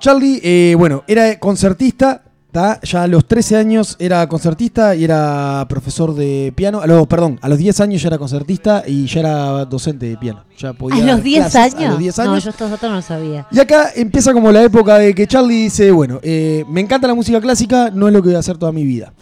[0.00, 2.80] Charlie, eh, bueno, era concertista, ¿tá?
[2.82, 6.80] ya a los 13 años era concertista y era profesor de piano.
[6.80, 10.16] A los, perdón, a los 10 años ya era concertista y ya era docente de
[10.16, 10.44] piano.
[10.58, 11.88] Ya podía ¿A los 10 clases años?
[11.88, 12.44] A los 10 No, años.
[12.44, 13.46] yo estos datos no lo sabía.
[13.50, 17.14] Y acá empieza como la época de que Charlie dice, bueno, eh, me encanta la
[17.14, 19.12] música clásica, no es lo que voy a hacer toda mi vida.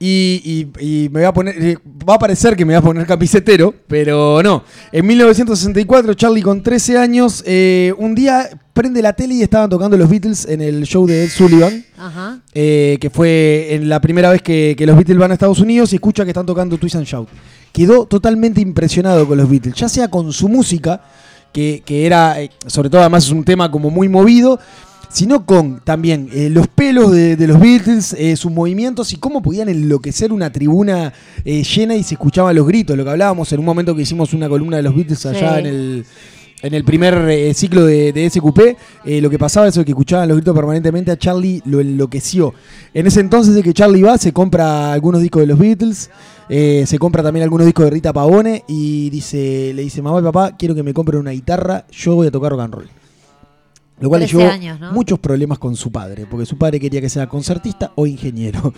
[0.00, 1.76] Y, y- y me voy a poner, eh,
[2.08, 4.62] va a parecer que me voy a poner camisetero, pero no.
[4.92, 9.96] En 1964, Charlie con 13 años, eh, un día prende la tele y estaban tocando
[9.96, 12.38] los Beatles en el show de Ed Sullivan, Ajá.
[12.54, 15.92] eh, que fue en la primera vez que, que los Beatles van a Estados Unidos
[15.92, 17.28] y escucha que están tocando Twist and Shout.
[17.72, 21.00] Quedó totalmente impresionado con los Beatles, ya sea con su música,
[21.52, 24.60] que, que era, eh, sobre todo además es un tema como muy movido,
[25.10, 29.42] sino con también eh, los pelos de, de los Beatles, eh, sus movimientos y cómo
[29.42, 31.12] podían enloquecer una tribuna
[31.44, 34.32] eh, llena y se escuchaban los gritos, lo que hablábamos en un momento que hicimos
[34.34, 35.60] una columna de los Beatles allá Sí.
[35.60, 36.04] en el...
[36.60, 38.58] En el primer eh, ciclo de, de SQP,
[39.04, 42.52] eh, lo que pasaba es que escuchaban los gritos permanentemente a Charlie, lo enloqueció.
[42.94, 46.10] En ese entonces de que Charlie va, se compra algunos discos de los Beatles,
[46.48, 50.24] eh, se compra también algunos discos de Rita Pavone y dice, le dice, mamá y
[50.24, 52.97] papá, quiero que me compren una guitarra, yo voy a tocar rock and roll.
[54.00, 54.92] Lo cual le 13 llevó años, ¿no?
[54.92, 58.72] muchos problemas con su padre, porque su padre quería que sea concertista o ingeniero.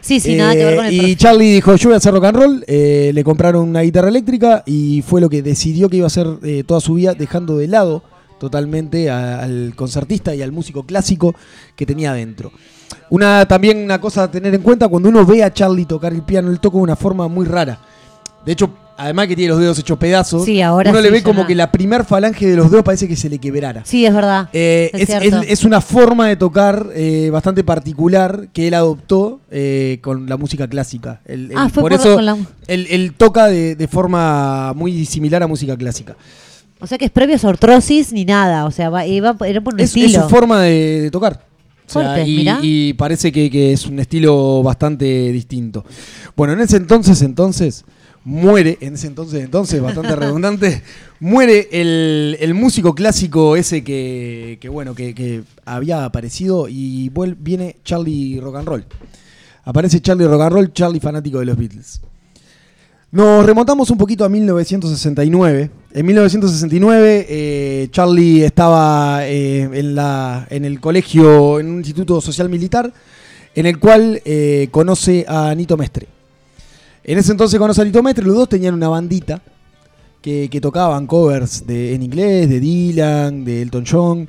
[0.00, 1.16] Sí, sí, nada que ver con el Eh, Y.
[1.16, 4.62] Charlie dijo, yo voy a hacer rock and roll, eh, le compraron una guitarra eléctrica
[4.66, 7.68] y fue lo que decidió que iba a hacer eh, toda su vida, dejando de
[7.68, 8.02] lado
[8.38, 11.34] totalmente a- al concertista y al músico clásico
[11.74, 12.52] que tenía adentro.
[13.08, 16.22] Una, también una cosa a tener en cuenta, cuando uno ve a Charlie tocar el
[16.22, 17.80] piano, él toca de una forma muy rara.
[18.44, 21.22] De hecho, además que tiene los dedos hechos pedazos, Sí, ahora uno sí, le ve
[21.22, 21.46] como no.
[21.46, 23.82] que la primer falange de los dedos parece que se le quebrara.
[23.84, 24.48] Sí, es verdad.
[24.52, 25.40] Eh, Es es, cierto.
[25.42, 30.36] es- es una forma de tocar eh, bastante particular que él adoptó eh, con la
[30.36, 31.20] música clásica.
[31.54, 35.46] Ah, fue por por- eso la- él, él toca de, de forma muy similar a
[35.46, 36.16] música clásica.
[36.78, 38.66] O sea que es previo a su artrosis ni nada.
[38.66, 40.22] O sea, va, era por un Es, es estilo.
[40.24, 41.44] su forma de, de tocar.
[41.88, 45.84] O sea, y parece que, que es un estilo bastante distinto.
[46.36, 47.84] Bueno, en ese entonces, entonces,
[48.26, 50.82] muere, en ese entonces, entonces, bastante redundante,
[51.20, 57.76] muere el, el músico clásico ese que, que, bueno, que, que había aparecido y viene
[57.84, 58.84] Charlie Rock and Roll.
[59.62, 62.00] Aparece Charlie Rock and Roll, Charlie fanático de los Beatles.
[63.12, 65.70] Nos remontamos un poquito a 1969.
[65.92, 72.48] En 1969 eh, Charlie estaba eh, en, la, en el colegio, en un instituto social
[72.48, 72.92] militar,
[73.54, 76.15] en el cual eh, conoce a Nito Mestre.
[77.08, 79.40] En ese entonces conoce a Nito Mestre, los dos tenían una bandita
[80.20, 84.28] que, que tocaban covers de, en inglés, de Dylan, de Elton John,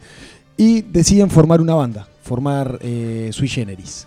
[0.55, 4.05] y deciden formar una banda, formar eh, Sui Generis.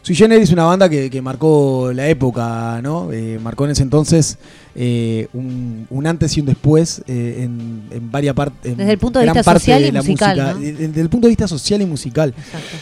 [0.00, 3.12] Sui Generis es una banda que, que marcó la época, ¿no?
[3.12, 4.38] Eh, marcó en ese entonces
[4.74, 8.74] eh, un, un antes y un después eh, en, en varias partes.
[8.74, 10.54] Desde el punto de vista social y musical, ¿no?
[10.58, 12.30] Desde el punto de vista social y musical.
[12.30, 12.76] Exacto.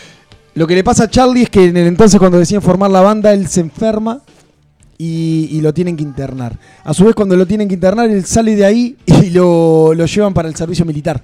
[0.54, 3.00] Lo que le pasa a Charlie es que en el entonces cuando deciden formar la
[3.00, 4.22] banda, él se enferma
[4.98, 6.58] y, y lo tienen que internar.
[6.84, 10.06] A su vez, cuando lo tienen que internar, él sale de ahí y lo, lo
[10.06, 11.20] llevan para el servicio militar.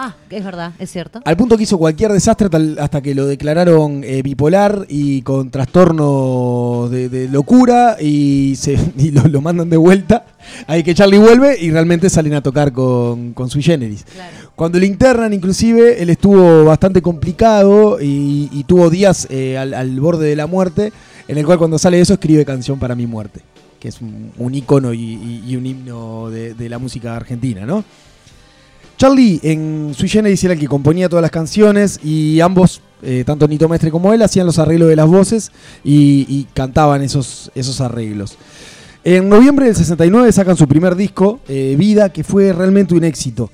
[0.00, 1.20] Ah, es verdad, es cierto.
[1.24, 5.50] Al punto que hizo cualquier desastre tal- hasta que lo declararon eh, bipolar y con
[5.50, 10.24] trastorno de, de locura y, se, y lo, lo mandan de vuelta.
[10.68, 14.04] Ahí que Charlie vuelve y realmente salen a tocar con, con Sui Generis.
[14.54, 19.98] Cuando lo internan, inclusive, él estuvo bastante complicado y, y tuvo días eh, al, al
[20.00, 20.92] borde de la muerte,
[21.28, 23.42] en el cual cuando sale eso escribe Canción para mi muerte,
[23.78, 27.84] que es un, un ícono y, un himno de, la música argentina, ¿no?
[28.96, 33.46] Charlie en Sui Generis era el que componía todas las canciones y ambos, eh, tanto
[33.46, 35.52] Nito Mestre como él, hacían los arreglos de las voces
[35.84, 38.36] y, y cantaban esos, esos arreglos.
[39.04, 43.50] En noviembre del 69 sacan su primer disco, eh, Vida, que fue realmente un éxito.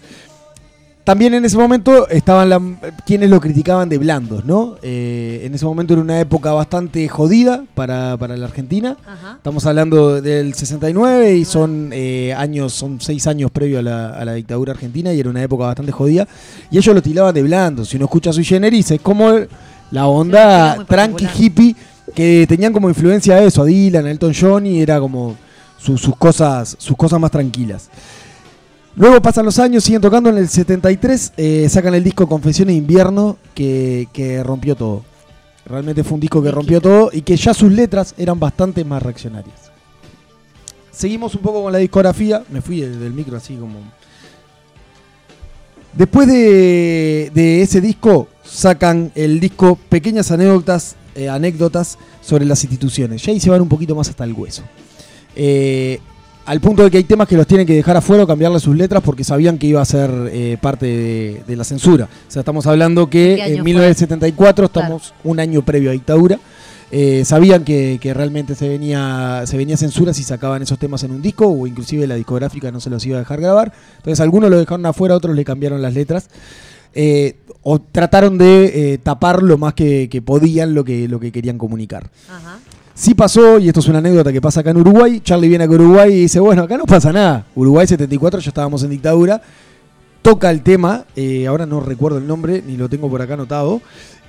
[1.05, 2.63] También en ese momento estaban la-
[3.05, 4.77] quienes lo criticaban de blandos, ¿no?
[4.83, 8.97] Eh, en ese momento era una época bastante jodida para, para la Argentina.
[9.07, 9.35] Ajá.
[9.37, 14.25] Estamos hablando del 69 y son eh, años, son seis años previo a la, a
[14.25, 16.27] la dictadura argentina y era una época bastante jodida.
[16.71, 17.85] Y ellos lo tilaban de blando.
[17.85, 19.31] Si uno escucha Sui Generis, es como
[19.91, 21.77] la onda tranqui hippie
[22.15, 25.37] que tenían como influencia a eso, a Dylan, a Elton John y era como
[25.79, 27.91] su- sus, cosas, sus cosas más tranquilas.
[28.97, 32.79] Luego pasan los años, siguen tocando en el 73, eh, sacan el disco Confesiones de
[32.79, 35.03] Invierno que, que rompió todo.
[35.67, 39.03] Realmente fue un disco que rompió todo y que ya sus letras eran bastante más
[39.03, 39.73] reaccionarias.
[40.93, 43.81] Seguimos un poco con la discografía, me fui del, del micro así como...
[45.93, 53.23] Después de, de ese disco sacan el disco Pequeñas anécdotas, eh, anécdotas sobre las instituciones.
[53.23, 54.63] Ya ahí se van un poquito más hasta el hueso.
[55.37, 56.01] Eh,
[56.47, 58.77] al punto de que hay temas que los tienen que dejar afuera o cambiarle sus
[58.77, 62.05] letras porque sabían que iba a ser eh, parte de, de la censura.
[62.05, 63.65] O sea, estamos hablando que ¿Qué año en fue?
[63.65, 66.39] 1974 estamos un año previo a dictadura.
[66.91, 71.11] Eh, sabían que, que realmente se venía, se venía censura si sacaban esos temas en
[71.11, 73.73] un disco o inclusive la discográfica no se los iba a dejar grabar.
[73.97, 76.29] Entonces algunos lo dejaron afuera, otros le cambiaron las letras.
[76.93, 81.33] Eh, o trataron de eh, tapar lo más que, que podían lo que, lo que
[81.33, 82.11] querían comunicar.
[82.29, 82.59] Ajá.
[82.95, 85.73] Sí pasó, y esto es una anécdota que pasa acá en Uruguay, Charlie viene acá
[85.73, 87.45] a Uruguay y dice, bueno, acá no pasa nada.
[87.57, 89.43] Uruguay 74, ya estábamos en dictadura.
[90.23, 93.83] Toca el tema, eh, ahora no recuerdo el nombre, ni lo tengo por acá anotado,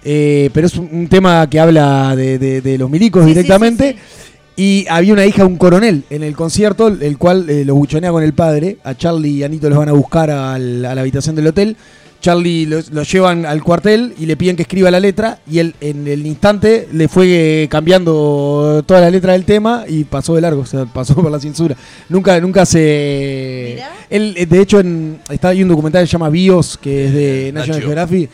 [0.03, 3.91] eh, pero es un, un tema que habla de, de- de los milicos Sí, directamente.
[3.93, 4.31] sí, sí.
[4.57, 8.11] Y había una hija de un coronel en el concierto, el cual eh, los buchonea
[8.11, 8.77] con el padre.
[8.83, 11.77] A Charlie y Anito los van a buscar al- a la habitación del hotel.
[12.25, 15.37] Charlie los, los llevan al cuartel y le piden que escriba la letra.
[15.47, 17.27] Y él en el instante le fue
[17.63, 21.29] eh, cambiando toda la letra del tema y pasó de largo, o sea, pasó por
[21.29, 21.75] la censura.
[22.09, 23.73] Nunca, nunca se.
[23.75, 23.91] Mirá.
[24.09, 27.13] Él, eh, de hecho, en, está ahí un documental que se llama Bios, que es
[27.13, 27.87] de National Nacho.
[27.87, 28.29] Geographic,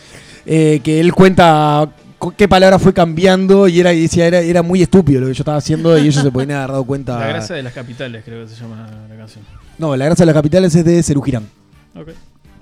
[0.46, 1.90] eh, que él cuenta
[2.38, 5.42] qué palabra fue cambiando y era y decía era, era muy estúpido lo que yo
[5.42, 7.20] estaba haciendo y ellos se podían haber dado cuenta.
[7.20, 9.44] La grasa de las capitales, creo que se llama la canción.
[9.78, 11.44] No, la grasa de las capitales es de Cerú Girán.
[11.94, 12.12] Ok.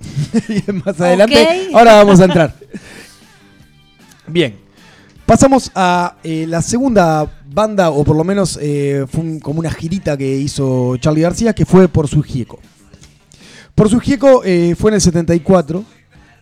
[0.48, 2.54] Y más adelante, ahora vamos a entrar.
[4.26, 4.56] Bien.
[5.26, 9.70] Pasamos a eh, la segunda banda, o por lo menos eh, fue un- como una
[9.70, 12.58] girita que hizo Charlie García, que fue por su Gieco.
[13.74, 15.84] Por su Gieco eh, fue en el 74.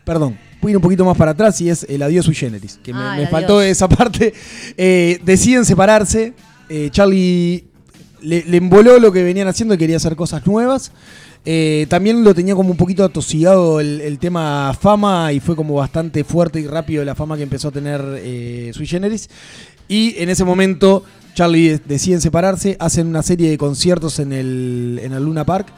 [0.05, 2.81] Perdón, voy a ir un poquito más para atrás y es el Adiós Sui Generis,
[2.83, 4.33] que me, Ah, faltó esa parte.
[4.77, 6.33] Deciden separarse.
[6.90, 7.66] Charlie
[8.23, 10.92] le, le emboló lo que venían haciendo y quería hacer cosas nuevas.
[11.51, 15.73] Eh, también lo tenía como un poquito atosigado el, el tema fama y fue como
[15.75, 19.31] bastante fuerte y rápido la fama que empezó a tener eh, Sui Generis.
[19.89, 25.01] Y en ese momento Charlie de- deciden separarse, hacen una serie de conciertos en el,
[25.03, 25.69] en el Luna Park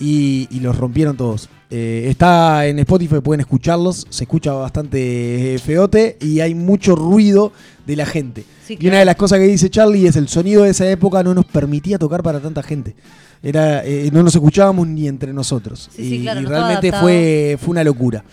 [0.00, 1.50] y, y los rompieron todos.
[1.70, 7.52] Eh, está en Spotify, pueden escucharlos, se escucha bastante eh, feote y hay mucho ruido
[7.86, 8.44] de la gente.
[8.66, 11.22] Sí, Y una de las cosas que dice Charlie es el sonido de esa época
[11.22, 12.94] no nos permitía tocar para tanta gente.
[13.42, 15.88] Era, eh, no nos escuchábamos ni entre nosotros.
[15.94, 18.24] Sí, sí, y, claro, y no estaba realmente fue, fue una locura.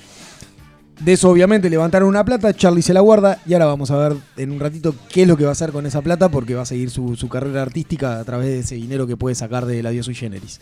[1.00, 4.18] De eso obviamente levantaron una plata, Charlie se la guarda y ahora vamos a ver
[4.38, 6.62] en un ratito qué es lo que va a hacer con esa plata porque va
[6.62, 9.84] a seguir su, su carrera artística a través de ese dinero que puede sacar de
[9.84, 10.62] la Dios Sui Generis.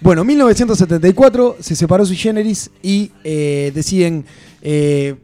[0.00, 4.24] Bueno, 1974 se separó Sui Generis y eh, deciden
[4.62, 5.16] eh,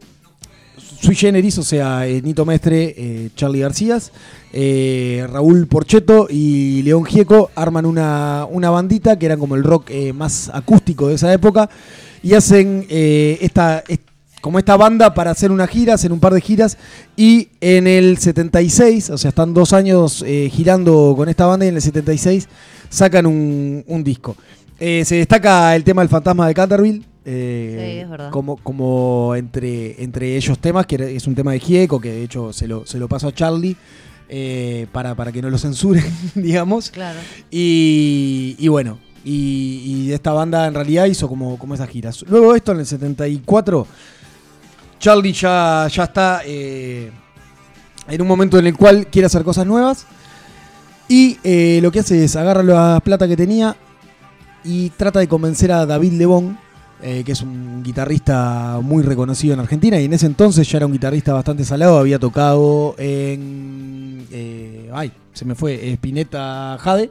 [1.05, 3.99] Sui Generis, o sea, eh, Nito Mestre, eh, Charlie García,
[4.55, 9.91] eh, Raúl Porcheto y León Gieco arman una, una bandita que era como el rock
[10.15, 11.69] más acústico de esa época
[12.23, 14.01] y hacen esta, est-
[14.41, 16.79] como esta banda para hacer una gira, hacer un par de giras
[17.19, 21.77] y en el 76, o sea, están dos años girando con esta banda y en
[21.77, 22.49] el 76
[22.89, 24.37] sacan un, un disco.
[24.79, 27.03] Se destaca el tema del fantasma de Canterville.
[27.25, 28.31] Eh, Sí, es verdad.
[28.31, 32.53] Como, como entre, entre ellos temas, que es un tema de Gieco, que de hecho
[32.53, 33.77] se lo, se lo pasó a Charlie
[34.29, 36.91] eh, para, para que no lo censuren, digamos.
[36.91, 37.19] Claro.
[37.51, 42.25] Y, y bueno, y, y esta banda en realidad hizo como, como esas giras.
[42.29, 43.87] Luego de esto, en el 74,
[44.99, 47.11] Charlie ya, ya está eh,
[48.09, 50.07] en un momento en el cual quiere hacer cosas nuevas.
[51.09, 53.77] Y eh, lo que hace es agarra la plata que tenía
[54.65, 56.59] y trata de convencer a David Lebón,
[57.07, 60.01] eh, que es un guitarrista muy reconocido en Argentina.
[60.01, 61.99] Y en ese entonces ya era un guitarrista bastante salado.
[61.99, 64.27] Había tocado en.
[64.33, 65.93] eh, ay, se me fue.
[65.93, 67.11] Spinetta Jade.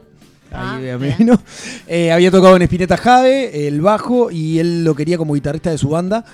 [0.50, 1.40] Ah, Ahí, me vino.
[1.86, 5.78] Eh, había tocado en Spinetta Jade, el bajo, y él lo quería como guitarrista de
[5.78, 6.24] su banda.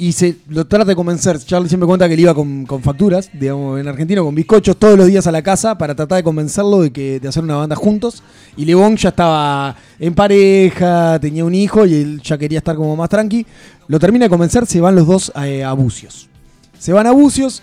[0.00, 1.38] Y se lo trata de convencer.
[1.40, 5.06] Charlie siempre cuenta que él iba con, facturas, digamos, en Argentina, con bizcochos todos los
[5.06, 8.22] días a la casa para tratar de convencerlo de que de hacer una banda juntos.
[8.56, 12.96] Y Lebón ya estaba en pareja, tenía un hijo y él ya quería estar como
[12.96, 13.44] más tranqui.
[13.88, 16.30] Lo termina de convencer, se van los dos a, a Bucios.
[16.78, 17.62] Se van a Bucios,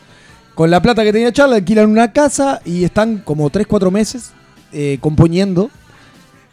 [0.53, 4.29] con la plata que tenía Charlie, alquilan una casa y están como 3-4 meses
[4.73, 5.71] eh, componiendo.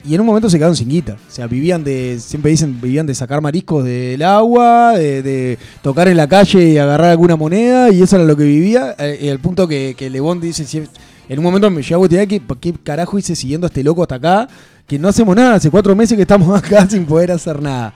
[0.06, 1.14] Y en un momento se quedaron sin guita.
[1.14, 6.16] O sea, vivían de, siempre dicen, vivían de sacar mariscos del agua, de, tocar en
[6.18, 8.94] la calle y agarrar alguna moneda, y eso era lo que vivía.
[8.98, 10.82] eh, y al punto que, que Lebón dice, si-
[11.26, 14.02] en un momento me llegó a cuestionar que, ¿qué carajo hice siguiendo a este loco
[14.02, 14.46] hasta acá?
[14.86, 17.94] Que no hacemos nada, hace cuatro meses que estamos acá sin poder hacer nada.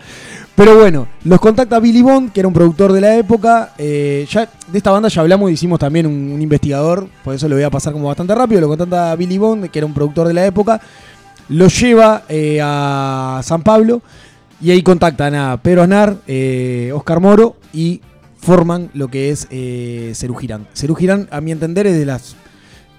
[0.56, 3.74] Pero bueno, los contacta Billy Bond, que era un productor de la época.
[3.76, 7.54] eh, ya de esta banda ya hablamos, hicimos también un, un investigador, por eso lo
[7.54, 8.62] voy a pasar como bastante rápido.
[8.62, 10.80] Lo contacta Billy Bond, que era un productor de la época.
[11.48, 14.02] Lo lleva eh, a San Pablo
[14.60, 18.00] y ahí contactan a Pedro Aznar, eh, Oscar Moro y
[18.36, 20.66] forman lo que es eh, Cerú Girán.
[20.96, 22.36] Girán, a mi entender, es de las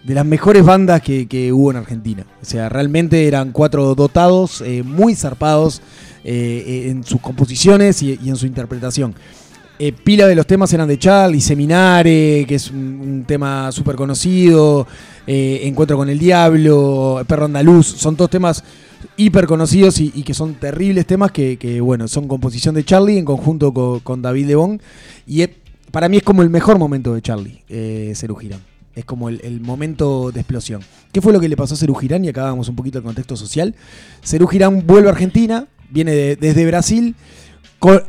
[0.04, 2.26] de las mejores bandas que, que hubo en Argentina.
[2.42, 5.82] O sea, realmente eran cuatro dotados, eh, muy zarpados
[6.24, 9.14] eh, en sus composiciones y en su interpretación.
[9.82, 14.86] Eh, pila de los temas eran de Charlie, Seminare, que es un, tema súper conocido,
[15.26, 18.62] eh, Encuentro con el Diablo, Perro Andaluz, son todos temas
[19.16, 23.74] hiper conocidos y, que son terribles temas que, bueno, son composición de Charlie en conjunto
[23.74, 24.82] co- con, David Lebón.
[25.26, 25.46] Y
[25.92, 28.60] para mí es como el mejor momento de Charlie, eh, Girán.
[28.94, 30.82] Es como el, momento de explosión.
[31.14, 32.26] ¿Qué fue lo que le pasó a Serú Girán?
[32.26, 33.74] Y acá vamos un poquito el contexto social.
[34.24, 37.16] Serú Girán vuelve a Argentina, viene de- desde Brasil,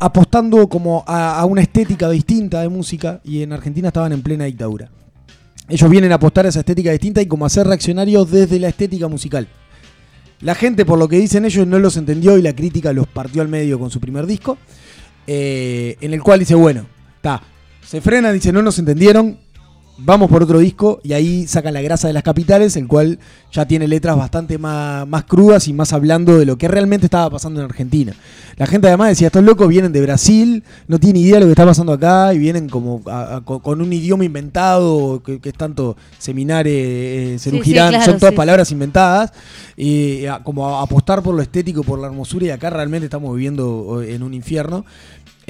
[0.00, 4.90] apostando como a, una estética distinta de música y en Argentina estaban en plena dictadura.
[5.68, 8.68] Ellos vienen a apostar a esa estética distinta y como a ser reaccionarios desde la
[8.68, 9.46] estética musical.
[10.40, 13.42] La gente, por lo que dicen ellos, no los entendió y la crítica los partió
[13.42, 14.59] al medio con su primer disco.
[15.26, 17.42] eh, en el cual dice, bueno, está,
[17.87, 19.38] se frena, dice, no nos entendieron,
[20.02, 23.18] vamos por otro disco y ahí sacan la grasa de las capitales, el cual
[23.52, 27.30] ya tiene letras bastante más, más crudas y más hablando de lo que realmente estaba
[27.30, 28.12] pasando en Argentina.
[28.56, 31.52] La gente además decía, estos locos vienen de Brasil, no tienen idea de lo que
[31.52, 35.54] está pasando acá y vienen como a- a- con, un idioma inventado, que, que es
[35.54, 39.32] tanto seminare, eh, Serú Sí, sí, Girán, claro, son todas sí, palabras inventadas,
[39.76, 43.34] y a- como a apostar por lo estético, por la hermosura y acá realmente estamos
[43.34, 44.84] viviendo eh, en un infierno.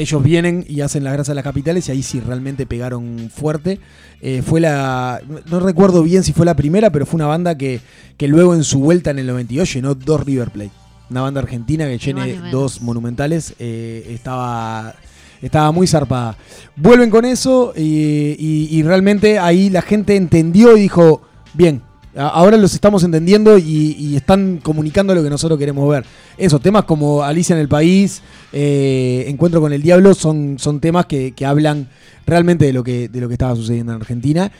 [0.01, 3.79] Ellos vienen y hacen la grasa de las capitales y ahí sí realmente pegaron fuerte.
[4.23, 5.21] Eh, fue la.
[5.51, 7.81] no- recuerdo bien si fue la primera, pero fue una banda que,
[8.17, 10.71] que luego en su vuelta en el 92 llenó dos River Plate.
[11.11, 12.21] Una banda argentina que llene
[12.53, 13.55] dos monumentales.
[13.59, 14.95] eh, estaba.
[15.43, 16.37] Estaba muy zarpada.
[16.77, 21.23] Vuelven con eso y, y- y realmente ahí la gente entendió y dijo,
[21.55, 21.81] bien,
[22.17, 26.05] ahora los estamos entendiendo y, y están comunicando lo que nosotros queremos ver.
[26.37, 31.07] Eso, temas como Alicia en el País, eh, Encuentro con el Diablo, son, son temas
[31.07, 31.89] que, que hablan
[32.27, 34.51] realmente de lo que, de lo que estaba sucediendo en Argentina,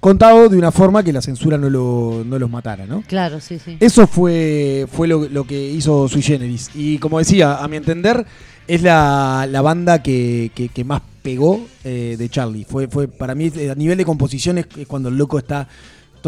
[0.00, 3.02] contado de una forma que la censura no, lo- no los matara, ¿no?
[3.06, 3.76] Claro, sí, sí.
[3.80, 6.70] Eso fue, fue lo, lo que hizo Sui Generis.
[6.74, 8.24] Y como decía, a mi entender,
[8.68, 12.64] es la, la banda que, que- que más pegó eh, de Charlie.
[12.64, 15.66] Fue, fue para mí, a nivel de composiciones, es cuando el loco está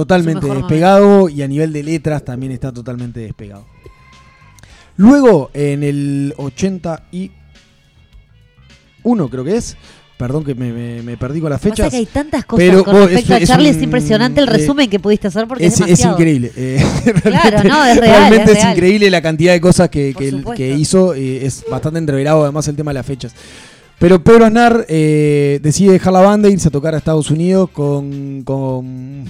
[0.02, 3.66] totalmente despegado y a nivel de letras también está totalmente despegado.
[4.96, 7.30] Luego, en el 81,
[9.30, 9.76] creo que es.
[10.16, 11.90] Perdón que me, me- me perdí con las Pasa fechas.
[11.90, 14.40] que hay tantas cosas pero, con vos, respecto es- a es Charlie, es, un- impresionante
[14.40, 16.50] el eh, resumen que pudiste hacer porque es, increíble.
[16.56, 16.84] eh,
[17.22, 18.72] Claro, realmente- no, es real, Realmente es real.
[18.76, 20.12] increíble la cantidad de cosas que,
[20.56, 21.14] que hizo.
[21.14, 23.32] eh, es bastante entreverado además el tema de las fechas.
[23.98, 27.68] Pero Pedro Aznar eh, decide dejar la banda e irse a tocar a Estados Unidos
[27.70, 28.42] con...
[28.44, 29.24] con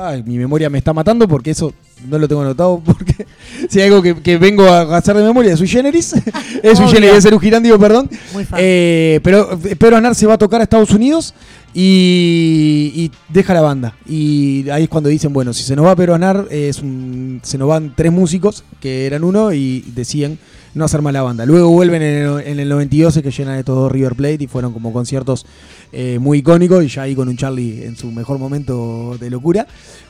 [0.00, 1.72] ay, mi memoria me está matando porque eso
[2.08, 3.26] no lo tengo anotado porque
[3.68, 6.12] si hay algo que, que vengo a hacer de memoria es Sui Generis.
[6.62, 6.88] es Obvio.
[6.90, 8.08] Generis, es digo, perdón.
[8.32, 8.58] Muy fan.
[8.62, 11.34] Eh, pero eh, Pedro Aznar se va a tocar a Estados Unidos
[11.74, 13.96] y, y deja la banda.
[14.06, 17.58] Y ahí es cuando dicen, bueno, si se nos va Pedro Aznar, es un- se
[17.58, 20.38] nos van tres músicos, que eran uno, y decían
[20.74, 21.46] no hacer más la banda.
[21.46, 24.72] Luego vuelven en el, en el 92 que llenan estos dos River Plate y fueron
[24.72, 25.46] como conciertos
[25.92, 29.66] eh, muy icónicos y ya ahí con un Charlie en su mejor momento de locura.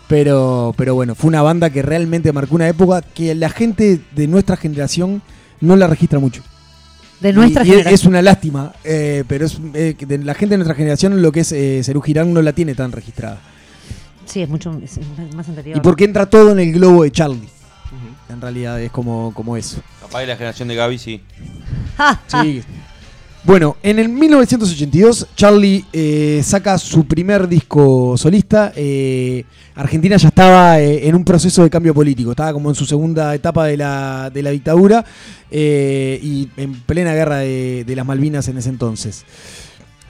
[0.08, 4.26] Pero, pero bueno, fue una banda que realmente marcó una época que la gente de
[4.26, 5.22] nuestra generación
[5.60, 6.42] no la registra mucho.
[7.20, 7.94] De nuestra Y- y generación.
[7.94, 11.40] Es una lástima, eh, pero es, eh, de la gente de nuestra generación lo que
[11.40, 13.40] es eh, Serú Girán no la tiene tan registrada.
[14.26, 14.98] Sí, es mucho es
[15.34, 15.76] más anterior.
[15.76, 17.48] Y porque entra todo en el globo de Charlie.
[18.28, 19.80] En realidad es como, como eso.
[20.00, 21.20] Capaz de la generación de Gaby, sí.
[22.26, 22.62] Sí.
[23.44, 28.72] Bueno, en el 1982 Charlie eh, saca su primer disco solista.
[28.74, 32.86] eh, Argentina ya estaba eh, en un proceso de cambio político, estaba como en su
[32.86, 35.04] segunda etapa de la, de la dictadura
[35.50, 39.24] eh, y en plena guerra de, de las Malvinas en ese entonces.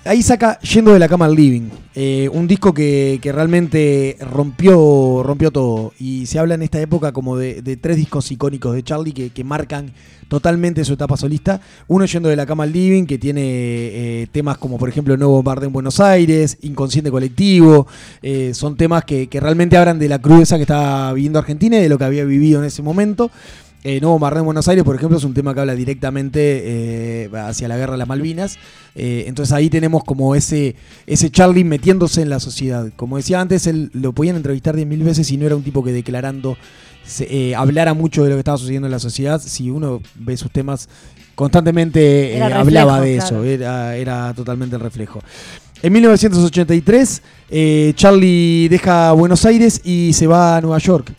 [0.07, 5.23] Ahí saca Yendo de la cama al living, eh, un disco que, que realmente rompió,
[5.23, 5.95] rompió todo.
[5.99, 9.45] Y se habla en esta época como de, tres discos icónicos de Charlie que, que
[9.45, 9.93] marcan
[10.29, 11.63] totalmente su etapa solista.
[11.89, 15.37] Uno Yendo de la cama al living, que tiene eh, temas como por ejemplo Nuevo
[15.37, 17.87] Bombardeo en Buenos Aires, Inconsciente Colectivo.
[18.21, 21.83] eh, son temas que, que realmente hablan de la crudeza que estaba viviendo Argentina y
[21.83, 23.31] de lo que había vivido en ese momento.
[23.87, 26.41] Eh, Nuevo en Buenos Aires, por ejemplo, es un tema que habla directamente
[27.25, 28.57] eh, hacia la guerra de las Malvinas.
[28.95, 30.75] Eh, entonces ahí tenemos como ese,
[31.07, 32.91] ese Charlie metiéndose en la sociedad.
[32.97, 35.93] Como decía antes, él lo podían entrevistar 10.000 veces y no era un tipo que
[35.93, 36.57] declarando
[37.05, 39.39] se- eh, hablara mucho de lo que estaba sucediendo en la sociedad.
[39.39, 40.89] Si uno ve sus temas,
[41.35, 43.43] constantemente reflejo, hablaba de claro.
[43.43, 45.21] eso, era, era totalmente el reflejo.
[45.83, 51.13] En 1983, eh, Charlie deja Buenos Aires y se va a Nueva York.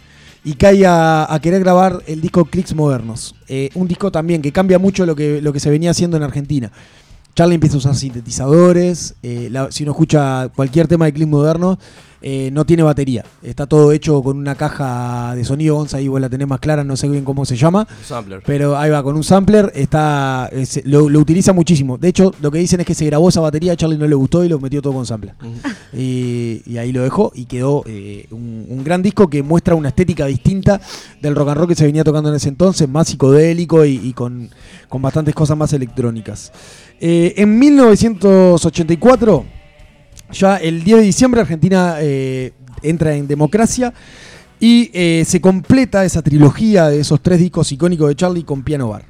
[0.45, 3.35] Y cae a, a querer grabar el disco Clicks Modernos.
[3.47, 6.23] Eh, un disco también que cambia mucho lo que, lo que se venía haciendo en
[6.23, 6.71] Argentina.
[7.35, 9.15] Charlie empieza a usar sintetizadores.
[9.23, 11.79] eh, si uno escucha cualquier tema de Clicks Modernos,
[12.27, 13.23] eh, no tiene batería.
[13.43, 15.75] Está todo hecho con una caja de sonido.
[15.75, 17.87] Gonza, ahí vos la tenés más clara, no sé bien cómo se llama.
[18.03, 18.41] Sampler.
[18.43, 21.99] Pero ahí va, con un sampler está es- lo, lo utiliza muchísimo.
[21.99, 24.15] De hecho, lo que dicen es que se grabó esa batería, a Charlie no le
[24.15, 25.35] gustó y lo metió todo con sampler.
[25.93, 29.89] y, y ahí lo dejó y quedó eh, un, un gran disco que muestra una
[29.89, 30.81] estética distinta
[31.21, 34.13] del rock and roll que se venía tocando en ese entonces, más psicodélico y, y
[34.13, 34.49] con,
[34.89, 36.51] con bastantes cosas más electrónicas.
[36.99, 39.45] Eh, en 1984
[40.31, 43.93] Ya el 10 de diciembre Argentina eh, entra en democracia
[44.59, 48.89] y eh, se completa esa trilogía de esos tres discos icónicos de Charlie con Piano
[48.89, 49.05] Bar.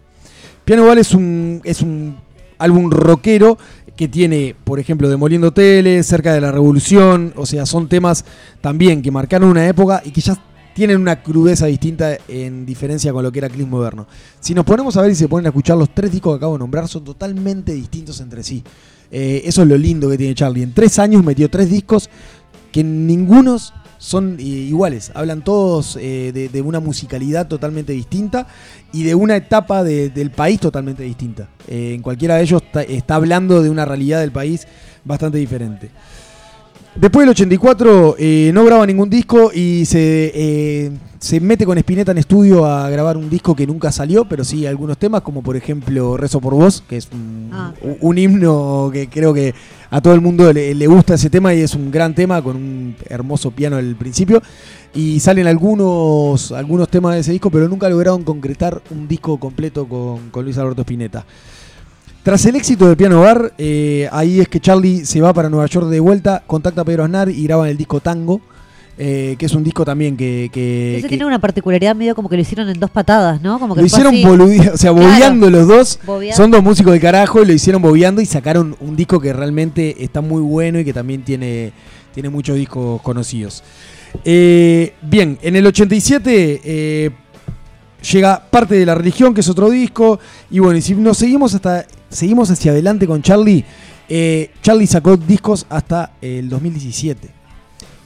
[0.66, 2.18] Piano Bar es un, es un
[2.58, 3.58] álbum rockero
[3.96, 8.26] que tiene, por ejemplo, Demoliendo Hoteles, Cerca de la Revolución, o sea, son temas
[8.62, 10.38] también que marcaron una época y que ya
[10.74, 14.08] tienen una crudeza distinta en diferencia con lo que era Cliff Moderno.
[14.42, 16.54] Si nos ponemos a ver y se ponen a escuchar los tres discos que acabo
[16.54, 18.62] de nombrar, son totalmente distintos entre sí.
[19.12, 20.64] Eh, eso es lo lindo que tiene Charlie.
[20.64, 22.10] En tres años metió tres discos
[22.72, 25.12] que ningunos son eh, iguales.
[25.16, 28.48] Hablan todos eh, de, una musicalidad totalmente distinta
[28.92, 31.50] y de una etapa de- del país totalmente distinta.
[31.68, 34.68] En cualquiera de ellos está hablando de una realidad del país
[35.04, 35.90] bastante diferente.
[36.96, 42.14] Después del 84 eh, no graba ningún disco y se, eh, se mete con Spinetta
[42.14, 45.58] en estudio a grabar un disco que nunca salió, pero sí algunos temas, como por
[45.58, 47.74] ejemplo Rezo por Vos, que es un, Ah.
[47.82, 49.54] un- un himno que creo que
[49.90, 52.56] a todo el mundo le, le gusta ese tema y es un gran tema con
[52.56, 54.42] un hermoso piano al principio.
[54.94, 59.86] Y salen algunos, algunos temas de ese disco, pero nunca lograron concretar un disco completo
[59.86, 61.26] con, con Luis Alberto Spinetta.
[62.26, 65.68] Tras el éxito de Piano Bar, eh, ahí es que Charlie se va para Nueva
[65.68, 68.42] York de vuelta, contacta a Pedro Aznar y graban el disco Tango,
[68.98, 70.50] eh, que es un disco también que...
[70.52, 73.60] que- Ese que tiene una particularidad medio como que lo hicieron en dos patadas, ¿no?
[73.60, 75.08] Como que lo hicieron boludi- o sea, Claro.
[75.08, 76.00] bobeando los dos.
[76.04, 76.36] Bobeando.
[76.36, 80.04] Son dos músicos de carajo y lo hicieron bobeando y sacaron un disco que realmente
[80.04, 81.74] está muy bueno y que también tiene,
[82.12, 83.62] tiene muchos discos conocidos.
[84.24, 87.12] Eh, bien, en el 87 eh,
[88.12, 90.20] llega parte de la religión, que es otro disco.
[90.50, 91.86] Y bueno, y si nos seguimos hasta.
[92.16, 93.64] Seguimos hacia adelante con Charlie.
[94.10, 97.30] eh, Charlie sacó discos hasta el 2017.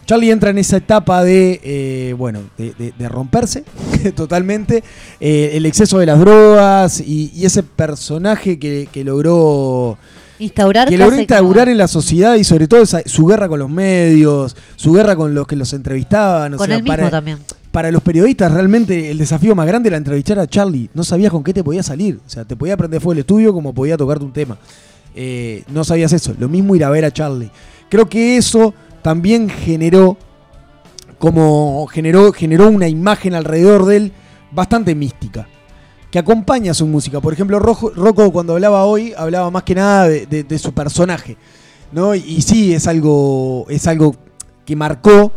[0.06, 3.64] Charlie entra en esa etapa de, eh, bueno, de, de- de romperse
[4.16, 4.84] totalmente,
[5.20, 9.98] eh, el exceso de las drogas y, y ese personaje que, que logró
[10.40, 13.70] Instaurar que logró instaurar en la sociedad y sobre todo esa- su guerra con los
[13.70, 16.54] medios, su guerra con los que los entrevistaban.
[16.54, 17.38] o Con sea, él mismo para, también.
[17.72, 20.90] Para los periodistas realmente el desafío más grande era entrevistar a Charlie.
[20.94, 22.20] No sabías con qué te podía salir.
[22.26, 24.58] O sea, te podía prender fuego el estudio como podía tocarte un tema.
[25.16, 26.34] Eh, no sabías eso.
[26.40, 27.52] Lo mismo ir a ver a Charlie.
[27.90, 30.18] Creo que eso también generó
[31.18, 34.12] como generó, generó una imagen alrededor de él
[34.52, 35.48] bastante mística.
[36.12, 37.20] Que acompaña su música.
[37.22, 41.38] Por ejemplo, Rojo- Rocco cuando hablaba hoy, hablaba más que nada de su personaje.
[41.92, 42.16] ¿no?
[42.16, 44.16] Y, y sí, es algo, es algo
[44.66, 45.32] que marcó.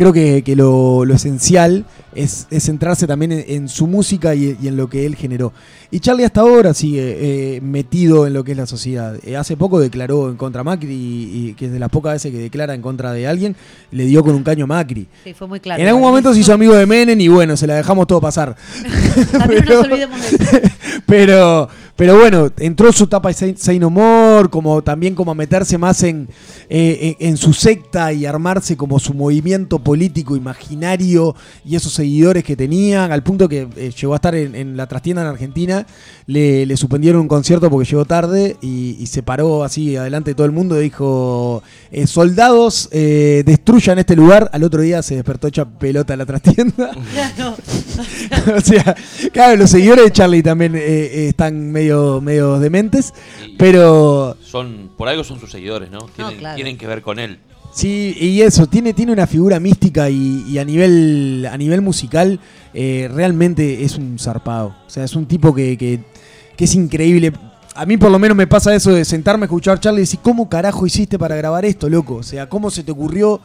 [0.00, 1.84] Creo que, que lo, lo esencial
[2.14, 5.52] es, es centrarse también en, en su música y, y en lo que él generó.
[5.90, 9.16] Y Charlie hasta ahora sigue eh, metido en lo que es la sociedad.
[9.22, 12.32] Eh, hace poco declaró en contra Macri y, y que es de las pocas veces
[12.32, 13.54] que declara en contra de alguien,
[13.90, 15.06] le dio con un caño a Macri.
[15.22, 15.82] Sí, fue muy claro.
[15.82, 18.56] en algún momento se hizo amigo de Menem y bueno, se la dejamos todo pasar.
[19.32, 20.46] También no nos olvidemos de eso.
[21.06, 21.68] Pero,
[22.00, 26.30] pero bueno, entró su etapa de No More, como también como a meterse más en,
[26.70, 32.42] eh, en, en su secta y armarse como su movimiento político imaginario y esos seguidores
[32.42, 35.86] que tenían, al punto que eh, llegó a estar en, en la trastienda en Argentina,
[36.24, 40.36] le, le suspendieron un concierto porque llegó tarde y, y se paró así adelante de
[40.36, 44.48] todo el mundo y dijo, eh, soldados, eh, destruyan este lugar.
[44.54, 46.92] Al otro día se despertó hecha pelota en la trastienda.
[47.12, 47.56] Claro.
[48.56, 48.96] o sea,
[49.32, 51.89] claro, los seguidores de Charlie también están medio,
[52.20, 53.12] medio dementes,
[53.58, 56.08] pero Son, por algo son sus seguidores, ¿no?
[56.14, 56.56] Tienen, claro.
[56.56, 57.38] tienen que ver con él.
[57.72, 62.40] sí, y eso, tiene, tiene una figura mística y, y a nivel a nivel musical
[62.74, 64.74] eh, realmente es un zarpado.
[64.86, 66.00] O sea, es un tipo que, que,
[66.56, 67.32] que es increíble.
[67.74, 70.02] A mí por lo menos me pasa eso de sentarme a escuchar a Charlie y
[70.02, 72.16] decir, ¿cómo carajo hiciste para grabar esto, loco?
[72.16, 73.40] O sea, ¿cómo se te ocurrió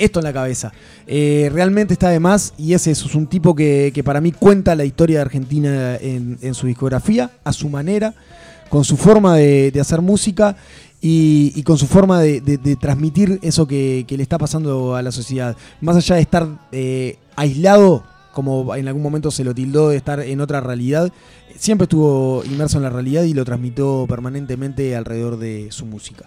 [0.00, 0.72] esto en la cabeza.
[1.06, 4.74] Eh, realmente está de más y es eso, es un tipo que, para mí cuenta
[4.74, 8.14] la historia de Argentina en, en su discografía, a su manera,
[8.70, 10.56] con su forma de, hacer música
[11.02, 12.40] y, con su forma de,
[12.80, 15.56] transmitir eso que, que le está pasando a la sociedad.
[15.80, 20.20] Más allá de estar eh, aislado, como en algún momento se lo tildó de estar
[20.20, 21.12] en otra realidad,
[21.56, 26.26] siempre estuvo inmerso en la realidad y lo transmitió permanentemente alrededor de su música.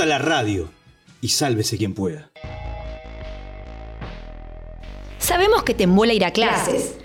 [0.00, 0.70] Explota la radio
[1.20, 2.30] y sálvese quien pueda.
[5.18, 6.96] Sabemos que te embola ir a clases.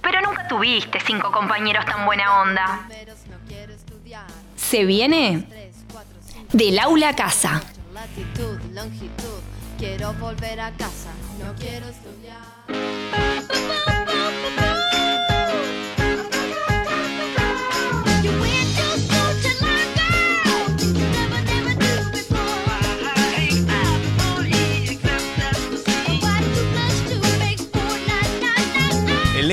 [0.00, 2.88] Pero nunca tuviste cinco compañeros tan buena onda.
[4.56, 5.46] Se viene
[6.54, 7.55] del aula a casa.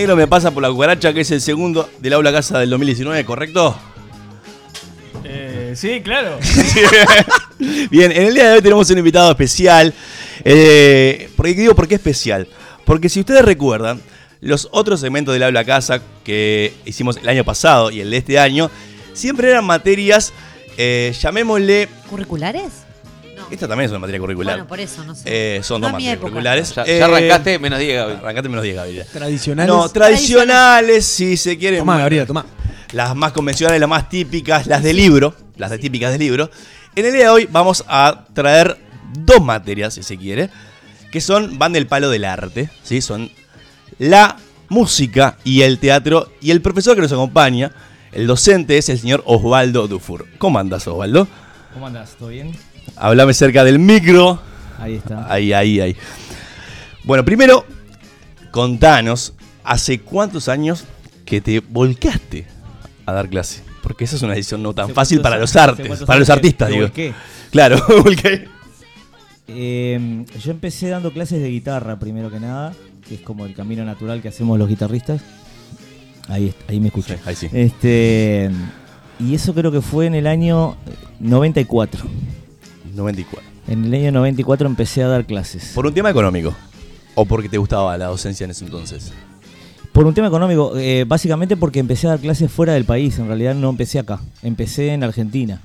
[0.04, 3.24] Negro me pasa por la cucaracha, que es el segundo del aula casa del 2019,
[3.24, 3.74] ¿correcto?
[5.24, 6.38] Eh, sí, claro.
[7.90, 9.94] Bien, en el día de hoy tenemos un invitado especial.
[10.44, 12.50] Eh, ¿Por qué digo por qué especial?
[12.84, 14.02] Porque si ustedes recuerdan,
[14.42, 18.38] los otros segmentos del Habla Casa que hicimos el año pasado y el de este
[18.38, 18.70] año,
[19.14, 20.34] siempre eran materias,
[20.78, 21.88] eh, llamémosle...
[22.10, 22.84] ¿Curriculares?
[23.54, 24.56] Esta también es una materia curricular.
[24.56, 25.24] Bueno, por eso, no sé.
[25.58, 26.30] Eh, son No dos materias época.
[26.32, 26.74] curriculares.
[26.76, 28.14] Ya, Eh, ya arrancaste menos 10, Gaby.
[28.14, 29.06] Arrancaste menos 10, Gabriela.
[29.14, 29.74] Tradicionales.
[29.76, 31.78] No, tradicionales, si se quiere.
[31.78, 32.46] Tomá, Gabriela, tomá.
[32.94, 36.50] Las más convencionales, las más típicas, las de libro, las de típicas de libro.
[36.96, 38.78] En el día de hoy vamos a traer
[39.20, 40.50] dos materias, si se quiere,
[41.12, 43.02] que son, van del palo del arte, ¿sí?
[43.02, 43.30] Son
[44.00, 44.38] la
[44.70, 46.32] música y el teatro.
[46.42, 47.72] Y el profesor que nos acompaña,
[48.12, 50.26] el docente, es el señor Osvaldo Dufour.
[50.40, 51.28] ¿Cómo andas, Osvaldo?
[51.74, 52.16] ¿Cómo andás?
[52.18, 52.52] ¿Todo bien?
[52.96, 54.40] Háblame cerca del micro.
[54.80, 55.32] Ahí está.
[55.32, 55.96] Ahí, ahí, ahí.
[57.04, 57.66] Bueno, primero,
[58.52, 60.86] contanos, ¿hace cuántos años
[61.26, 62.46] que te volcaste
[63.06, 63.64] a dar clase?
[63.82, 66.70] Porque esa es una decisión no tan ¿Hace fácil para los artes, para los artistas,
[66.70, 66.84] digo.
[66.84, 67.14] volqué?
[67.52, 68.48] Claro, volqué.
[69.48, 72.74] Eh, yo empecé dando clases de guitarra primero que nada,
[73.08, 75.22] que es como el camino natural que hacemos los guitarristas.
[76.30, 77.20] Ahí, ahí me escuché.
[77.26, 77.50] ahí sí.
[77.52, 78.50] Este,
[79.20, 80.78] y eso creo que fue en el año
[81.20, 82.06] 94.
[82.96, 83.50] 94.
[83.68, 85.72] En el año 94 empecé a dar clases.
[85.74, 86.54] ¿Por un tema económico?
[87.16, 89.12] ¿O porque te gustaba la docencia en ese entonces?
[89.92, 93.28] Por un tema económico, eh, básicamente porque empecé a dar clases fuera del país, en
[93.28, 95.62] realidad no empecé acá, empecé en Argentina.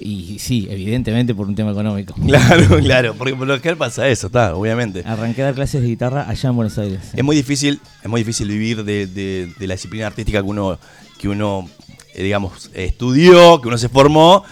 [0.00, 2.14] Y sí, evidentemente por un tema económico.
[2.26, 5.02] Claro, claro, porque por lo general pasa eso, está, obviamente.
[5.04, 7.00] Arranqué a dar clases de guitarra allá en Buenos Aires.
[7.14, 10.78] Es muy difícil, es muy difícil vivir de, de- de la disciplina artística que uno,
[11.20, 11.68] que uno
[12.14, 14.44] eh, digamos, estudió, que uno se formó.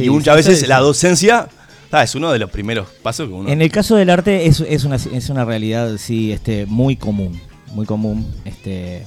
[0.00, 1.48] Sí, y muchas sí, veces la docencia
[1.90, 3.48] ah, es uno de los primeros pasos que uno.
[3.48, 7.40] En el caso del arte es, es, una, es una realidad, sí, este, muy común,
[7.74, 8.26] muy común.
[8.44, 9.04] Este,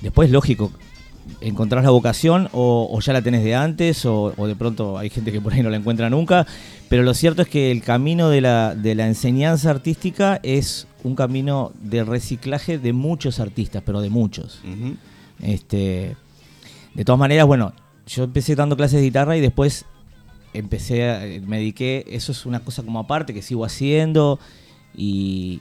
[0.00, 0.72] después, lógico,
[1.40, 5.10] encontrás la vocación o, o ya la tenés de antes o, o de pronto hay
[5.10, 6.46] gente que por ahí no la encuentra nunca,
[6.88, 11.14] pero lo cierto es que el camino de la, de la enseñanza artística es un
[11.14, 14.60] camino de reciclaje de muchos artistas, pero de muchos.
[15.42, 16.16] Este,
[16.94, 17.72] de todas maneras, bueno,
[18.06, 19.84] yo empecé dando clases de guitarra y después
[20.54, 24.38] empecé, a, eh, me dediqué, eso es una cosa como aparte que sigo haciendo
[24.96, 25.60] y,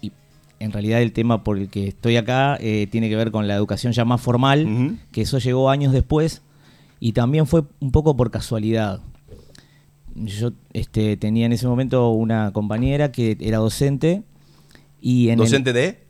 [0.00, 0.10] y
[0.58, 3.54] en realidad el tema por el que estoy acá eh, tiene que ver con la
[3.54, 6.42] educación ya más formal, que eso llegó años después
[6.98, 9.00] y también fue un poco por casualidad.
[10.14, 14.22] Yo este, tenía en ese momento una compañera que era docente
[15.00, 16.02] y en el- ¿Docente de?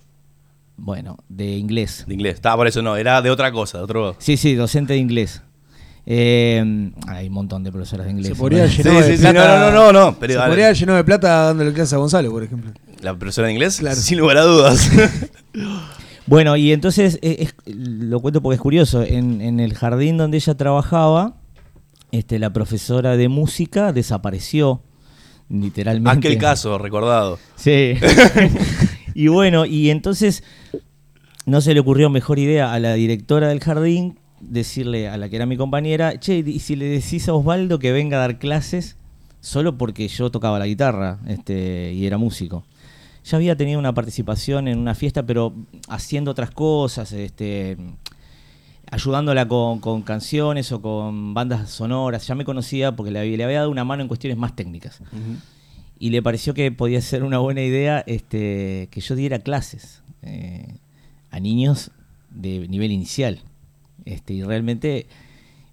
[0.76, 2.04] bueno, de inglés.
[2.08, 2.34] De inglés.
[2.34, 4.16] Estaba por eso no, era de otra cosa, de otro.
[4.18, 5.42] Sí, sí, docente de inglés.
[6.04, 8.28] Eh, hay un montón de profesoras de inglés.
[8.28, 9.58] Se podría llenar de plata.
[9.58, 10.48] no, no, no, no, pero se dale.
[10.50, 12.72] podría llenar de plata dándole clase a Gonzalo, por ejemplo.
[13.00, 13.78] ¿La profesora de inglés?
[13.78, 13.96] Claro.
[13.96, 14.90] Sin lugar a dudas.
[16.24, 20.36] Bueno, y entonces, eh, es- lo cuento porque es curioso, en, en el jardín donde
[20.36, 21.34] ella trabajaba,
[22.12, 24.82] este, la profesora de música desapareció,
[25.50, 26.28] literalmente.
[26.28, 27.40] Aquel caso, recordado.
[27.56, 27.94] Sí.
[29.14, 30.44] y bueno, y entonces
[31.44, 35.36] no se le ocurrió mejor idea a la directora del jardín decirle a la que
[35.36, 38.96] era mi compañera, che, y si le decís a Osvaldo que venga a dar clases,
[39.40, 42.64] solo porque yo tocaba la guitarra este, y era músico.
[43.24, 45.54] Ya había tenido una participación en una fiesta, pero
[45.88, 47.76] haciendo otras cosas, este,
[48.90, 52.26] ayudándola con, con canciones o con bandas sonoras.
[52.26, 55.00] Ya me conocía porque le había, le había dado una mano en cuestiones más técnicas
[56.02, 60.74] y le pareció que podía ser una buena idea este, que yo diera clases eh,
[61.30, 61.92] a niños
[62.30, 63.40] de nivel inicial.
[64.04, 65.06] Este, y realmente,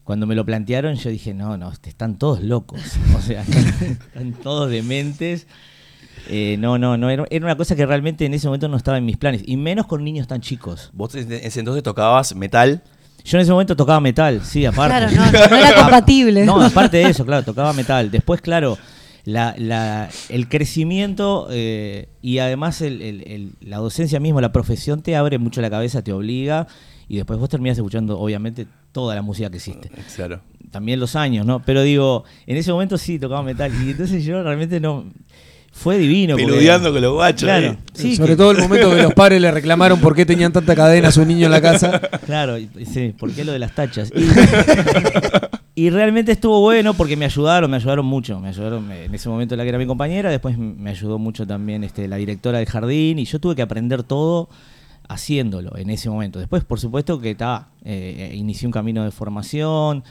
[0.04, 2.80] cuando me lo plantearon, yo dije, no, no, este, están todos locos.
[3.18, 5.48] O sea, están todos dementes.
[6.28, 8.98] Eh, no, no, no, era, era una cosa que realmente en ese momento no estaba
[8.98, 10.92] en mis planes, y menos con niños tan chicos.
[10.94, 12.82] ¿Vos en ese entonces tocabas metal?
[13.26, 15.14] Yo en ese momento tocaba metal, sí, aparte.
[15.14, 16.46] Claro, no, no era compatible.
[16.46, 18.12] No, aparte de eso, claro, tocaba metal.
[18.12, 18.78] Después, claro,
[19.26, 25.02] la, la- el crecimiento eh, y además el- el- el- la docencia misma, la profesión
[25.02, 26.68] te abre mucho la cabeza, te obliga
[27.10, 29.92] y después vos terminás escuchando, obviamente, toda la música que existe.
[30.16, 30.40] Claro.
[30.72, 31.62] también los años, ¿no?
[31.66, 33.72] Pero digo, en ese momento sí tocaba metal.
[33.84, 35.04] Y entonces yo realmente no.
[35.72, 36.36] Fue divino.
[36.36, 37.68] Peludeando con los guachos, Claro.
[37.68, 37.78] eh.
[37.94, 40.76] Sí, Sobre que- todo el momento que los padres le reclamaron por qué tenían tanta
[40.76, 42.00] cadena a su niño en la casa.
[42.26, 44.12] Claro, y- sí, ¿por qué lo de las tachas?
[44.16, 44.26] Y,
[45.86, 48.40] y realmente estuvo bueno porque me ayudaron, me ayudaron mucho.
[48.40, 51.46] Me ayudaron me- en ese momento la que era mi compañera, después me ayudó mucho
[51.48, 54.50] también este, la directora del jardín y yo tuve que aprender todo
[55.10, 56.40] haciéndolo en ese momento.
[56.40, 60.04] Después, por supuesto que está, eh, inicié un camino de formación,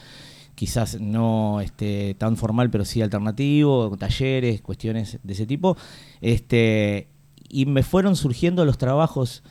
[0.55, 5.77] quizás no este, tan formal, pero sí alternativo, talleres, cuestiones de ese tipo.
[6.21, 7.09] Este,
[7.49, 9.43] y me fueron surgiendo los trabajos.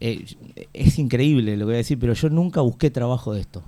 [0.00, 0.24] eh,
[0.72, 3.62] es increíble lo que voy a decir, pero yo nunca busqué trabajo de esto.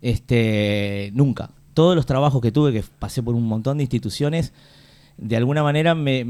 [0.00, 1.50] Este, nunca.
[1.74, 4.52] Todos los trabajos que tuve, que pasé por un montón de instituciones,
[5.18, 6.24] de alguna manera me,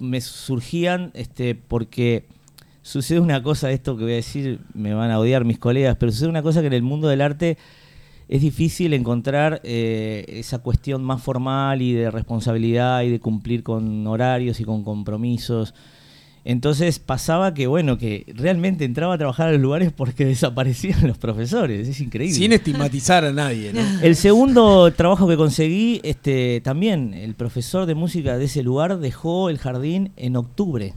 [0.00, 2.26] me surgían este, porque
[2.82, 6.12] sucede una cosa, esto que voy a decir, me van a odiar mis colegas, pero
[6.12, 7.56] sucede una cosa que en el mundo del arte
[8.28, 14.06] es difícil encontrar eh, esa cuestión más formal y de responsabilidad y de cumplir con
[14.06, 15.74] horarios y con compromisos.
[16.44, 21.18] Entonces pasaba que, bueno, que realmente entraba a trabajar a los lugares porque desaparecían los
[21.18, 21.86] profesores.
[21.86, 22.34] Es increíble.
[22.34, 23.80] Sin estigmatizar a nadie, ¿no?
[24.02, 29.50] El segundo trabajo que conseguí, este, también el profesor de música de ese lugar dejó
[29.50, 30.94] el jardín en octubre.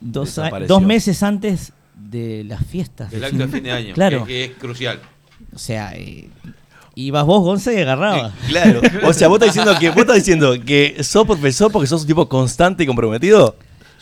[0.00, 3.12] Dos, a- dos meses antes de las fiestas.
[3.12, 3.94] El acto de fin de año.
[3.94, 4.24] Claro.
[4.24, 5.00] Que, que es crucial.
[5.54, 6.28] O sea, eh,
[6.94, 8.32] ibas vos, Gonza, y agarraba.
[8.48, 8.80] Claro.
[9.04, 12.06] O sea, vos estás diciendo que vos estás diciendo que sos profesor porque sos un
[12.08, 13.56] tipo constante y comprometido.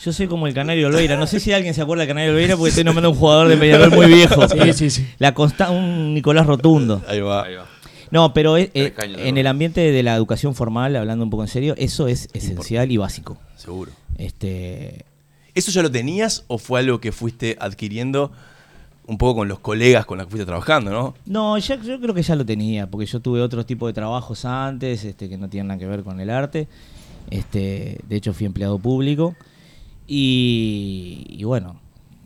[0.04, 1.16] Yo soy como el Canario Olveira.
[1.16, 3.56] No sé si alguien se acuerda del Canario Olveira porque estoy nombrando un jugador de
[3.56, 4.48] Peñarol muy viejo.
[4.48, 5.06] Sí, sí, sí.
[5.18, 7.02] La consta un Nicolás Rotundo.
[7.08, 7.46] Ahí va.
[8.10, 11.48] No, pero eh, eh, en el ambiente de la educación formal, hablando un poco en
[11.48, 13.38] serio, eso es esencial y básico.
[13.56, 13.92] Seguro.
[14.18, 15.04] Este,
[15.54, 18.32] ¿Eso ya lo tenías o fue algo que fuiste adquiriendo
[19.06, 21.14] un poco con los colegas con los que fuiste trabajando, no?
[21.26, 24.44] No, ya, yo creo que ya lo tenía, porque yo tuve otro tipo de trabajos
[24.44, 26.68] antes, este, que no tienen nada que ver con el arte.
[27.30, 29.36] Este, de hecho, fui empleado público.
[30.06, 31.80] Y, y bueno,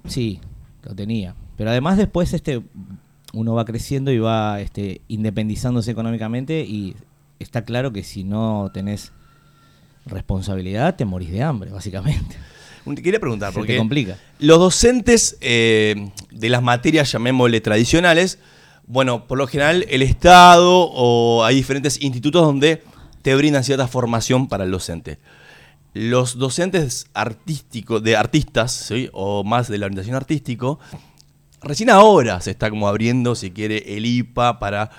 [0.07, 0.41] sí,
[0.83, 1.35] lo tenía.
[1.57, 2.62] Pero además después este,
[3.33, 6.95] uno va creciendo y va este, independizándose económicamente y
[7.39, 9.12] está claro que si no tenés
[10.07, 12.37] responsabilidad te morís de hambre, básicamente.
[12.97, 14.16] Te quería preguntar, Se te porque complica.
[14.39, 18.39] los docentes eh, de las materias, llamémosle tradicionales,
[18.86, 22.82] bueno, por lo general el Estado o hay diferentes institutos donde
[23.22, 25.18] te brindan cierta formación para el docente.
[25.95, 29.09] Los docentes artísticos, de artistas, ¿sí?
[29.12, 30.78] o más de la orientación artístico,
[31.62, 34.91] recién ahora se está como abriendo, si quiere, el IPA para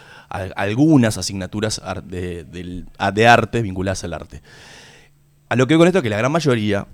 [0.56, 4.42] algunas asignaturas de, a- de arte vinculadas al arte.
[5.48, 6.86] A lo que voy con esto es que la gran mayoría,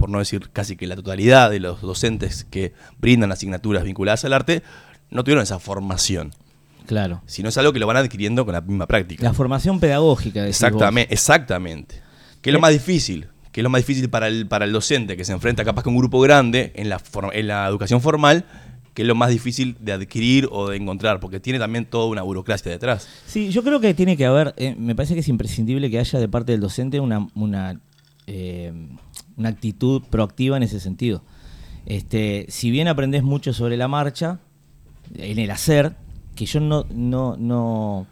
[0.00, 4.32] por no decir casi que la totalidad de los docentes que brindan asignaturas vinculadas al
[4.32, 4.62] arte,
[5.10, 6.32] no tuvieron esa formación.
[6.86, 7.22] Claro.
[7.26, 9.22] Sino es algo que lo van adquiriendo con la misma práctica.
[9.22, 10.48] La formación pedagógica.
[10.48, 12.00] Exactamente, exactamente.
[12.40, 13.28] Que es lo más difícil.
[13.52, 15.92] Que es lo más difícil para el, para el docente que se enfrenta capaz con
[15.92, 17.00] un grupo grande en la,
[17.32, 18.46] en la educación formal,
[18.94, 22.22] que es lo más difícil de adquirir o de encontrar, porque tiene también toda una
[22.22, 23.06] burocracia detrás.
[23.26, 26.18] Sí, yo creo que tiene que haber, eh, me parece que es imprescindible que haya
[26.18, 27.78] de parte del docente una, una,
[28.26, 28.72] eh,
[29.40, 31.22] una actitud proactiva en ese sentido.
[31.86, 34.38] Este, si bien aprendes mucho sobre la marcha,
[35.16, 35.96] en el hacer,
[36.36, 38.06] que yo no, no, no,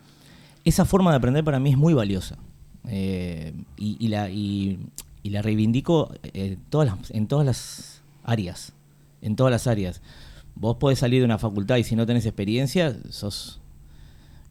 [0.65, 2.37] esa forma de aprender para mí es muy valiosa.
[2.89, 4.79] Eh, y, y la, y,
[5.23, 8.73] y la reivindico eh, todas las- en todas las áreas.
[9.23, 10.01] En todas las áreas.
[10.55, 13.61] Vos podés salir de una facultad y si no tenés experiencia, sos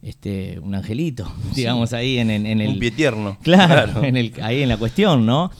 [0.02, 2.68] este un angelito, digamos, ahí en, en- en el.
[2.74, 3.36] Un pie tierno.
[3.42, 4.04] Claro, Claro.
[4.04, 5.50] En el, ahí en la cuestión, ¿no?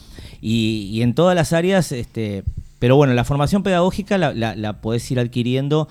[0.40, 2.44] Y, y en todas las áreas, este.
[2.78, 5.88] Pero bueno, la formación pedagógica la, la, la podés ir adquiriendo.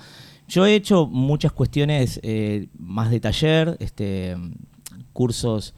[0.48, 4.34] Yo he hecho muchas cuestiones eh, más de taller, este,
[5.12, 5.74] cursos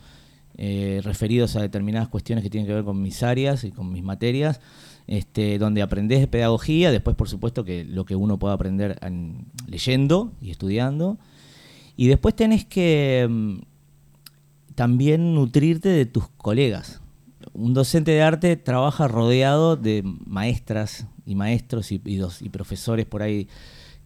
[0.56, 4.04] eh, referidos a determinadas cuestiones que tienen que ver con mis áreas y con mis
[4.04, 4.60] materias,
[5.08, 9.46] este, donde aprendés de pedagogía, después por supuesto que lo que uno puede aprender en-
[9.66, 11.18] leyendo y estudiando,
[11.96, 13.54] y después tenés que mm,
[14.76, 16.99] también nutrirte de tus colegas.
[17.52, 23.06] Un docente de arte trabaja rodeado de maestras y maestros y, y dos- y profesores
[23.06, 23.48] por ahí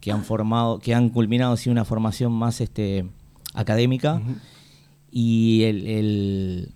[0.00, 3.06] que han formado, que han culminado así una formación más este,
[3.54, 4.20] académica
[5.10, 6.72] y el, el,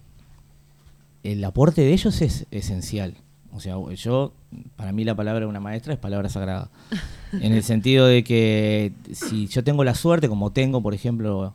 [1.22, 3.14] el aporte de ellos es esencial.
[3.52, 4.32] O sea, yo,
[4.76, 6.70] para mí la palabra de una maestra es palabra sagrada.
[7.32, 11.52] En el sentido de que si yo tengo la suerte, como tengo, por ejemplo,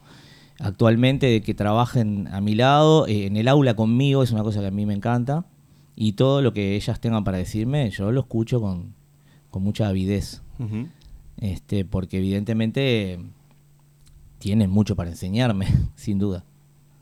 [0.63, 4.61] actualmente, de que trabajen a mi lado, eh, en el aula conmigo, es una cosa
[4.61, 5.45] que a mí me encanta.
[5.95, 8.95] Y todo lo que ellas tengan para decirme, yo lo escucho con,
[9.51, 10.41] con mucha avidez.
[11.39, 13.19] Este, porque evidentemente
[14.39, 16.43] tienen mucho para enseñarme, sin duda.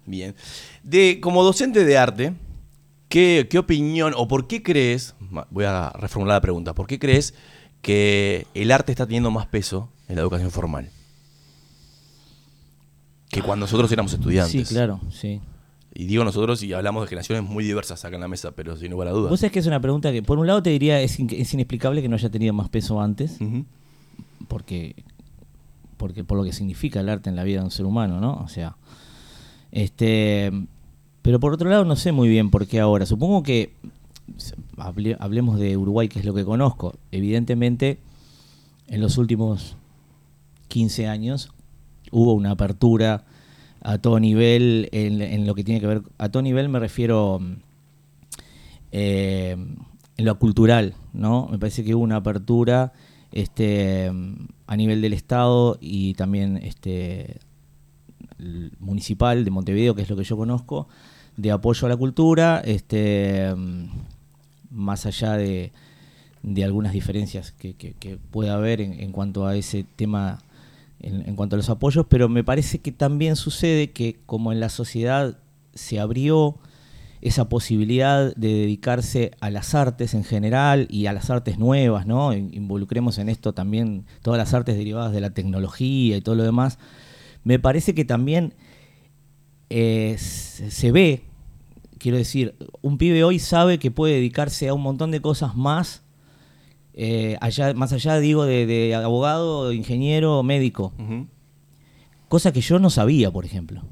[0.05, 0.35] Bien.
[0.83, 2.33] De, como docente de arte,
[3.07, 5.15] ¿qué, qué opinión o por qué crees,
[5.49, 7.33] voy a reformular la pregunta, ¿por qué crees
[7.81, 10.89] que el arte está teniendo más peso en la educación formal?
[13.31, 14.67] Que cuando nosotros éramos estudiantes.
[14.67, 15.39] Sí, claro, sí.
[15.93, 18.91] Y digo nosotros y hablamos de generaciones muy diversas acá en la mesa, pero sin
[18.91, 19.29] lugar a dudas.
[19.29, 21.53] Vos sabés que es una pregunta que, por un lado, te diría es, in- es
[21.53, 23.37] inexplicable que no haya tenido más peso antes,
[24.47, 24.95] porque,
[25.97, 28.33] porque por lo que significa el arte en la vida de un ser humano, ¿no?
[28.35, 28.75] O sea,
[29.71, 30.51] este,
[31.21, 33.05] pero por otro lado, no sé muy bien por qué ahora.
[33.05, 33.73] Supongo que
[34.77, 36.95] hable- hablemos de Uruguay, que es lo que conozco.
[37.11, 37.99] Evidentemente,
[38.87, 39.75] en los últimos
[40.67, 41.51] 15 años
[42.11, 43.23] hubo una apertura
[43.81, 46.01] a todo nivel en, lo que tiene que ver.
[46.17, 47.39] A todo nivel me refiero
[48.91, 49.55] eh,
[50.17, 51.47] en lo cultural, ¿no?
[51.49, 52.93] Me parece que hubo una apertura
[53.31, 54.11] este,
[54.67, 57.39] a nivel del Estado y también este,
[58.79, 60.87] municipal de Montevideo, que es lo que yo conozco,
[61.37, 63.53] de apoyo a la cultura, este,
[64.69, 65.71] más allá de,
[66.43, 70.39] de algunas diferencias que, que- pueda haber en cuanto a ese tema,
[71.01, 74.69] en, cuanto a los apoyos, pero me parece que también sucede que como en la
[74.69, 75.39] sociedad
[75.73, 76.57] se abrió
[77.21, 82.33] esa posibilidad de dedicarse a las artes en general y a las artes nuevas, ¿no?
[82.33, 86.43] In- Involucremos en esto también todas las artes derivadas de la tecnología y todo lo
[86.43, 86.79] demás.
[87.43, 88.55] Me parece que también
[89.69, 91.23] eh, se ve,
[91.99, 96.01] quiero decir, un pibe hoy sabe que puede dedicarse a un montón de cosas más,
[96.93, 100.93] eh, allá, más allá, digo, de, de abogado, ingeniero, médico.
[102.27, 103.83] Cosa que yo no sabía, por ejemplo.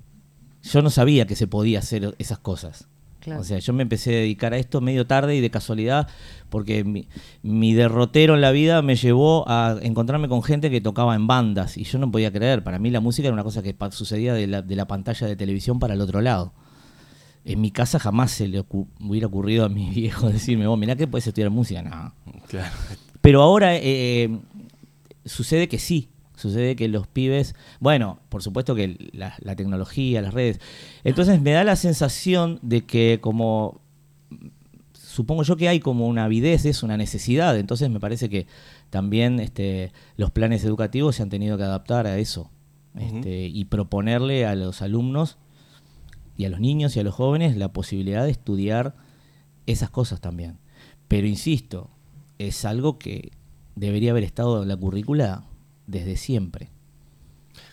[0.62, 2.88] Yo no sabía que se podía hacer esas cosas.
[3.20, 3.42] Claro.
[3.42, 6.08] O sea, yo me empecé a dedicar a esto medio tarde y de casualidad,
[6.50, 7.10] porque mi,
[7.42, 11.78] mi derrotero en la vida me llevó a encontrarme con gente que tocaba en bandas
[11.78, 12.64] y yo no podía creer.
[12.64, 15.36] Para mí la música era una cosa que sucedía de la, de la pantalla de
[15.36, 16.54] televisión para el otro lado.
[17.46, 20.96] En mi casa jamás se le ocu- hubiera ocurrido a mi viejo decirme, vos mirá
[20.96, 21.82] que puedes estudiar música.
[21.82, 22.14] No.
[22.48, 22.72] Claro.
[23.22, 24.38] Pero ahora eh,
[25.26, 26.10] sucede que sí.
[26.36, 30.62] Sucede que los pibes, bueno, por supuesto que la, la tecnología, las redes.
[31.04, 33.82] Entonces me da la sensación de que como
[34.94, 37.58] supongo yo que hay como una avidez, es una necesidad.
[37.58, 38.48] Entonces me parece que
[38.90, 42.50] también este, los planes educativos se han tenido que adaptar a eso
[42.98, 45.38] este, y proponerle a los alumnos
[46.40, 48.96] y a los niños y a los jóvenes la posibilidad de estudiar
[49.66, 50.58] esas cosas también.
[51.10, 51.90] Pero insisto,
[52.38, 53.34] es algo que
[53.76, 55.44] debería haber estado en la currícula
[55.86, 56.70] desde siempre.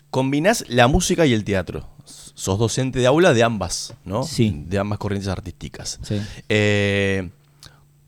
[0.09, 1.87] Combinás la música y el teatro.
[2.03, 4.23] Sos docente de aula de ambas, ¿no?
[4.23, 4.65] Sí.
[4.67, 5.97] De ambas corrientes artísticas.
[6.03, 6.21] Sí.
[6.49, 7.29] Eh,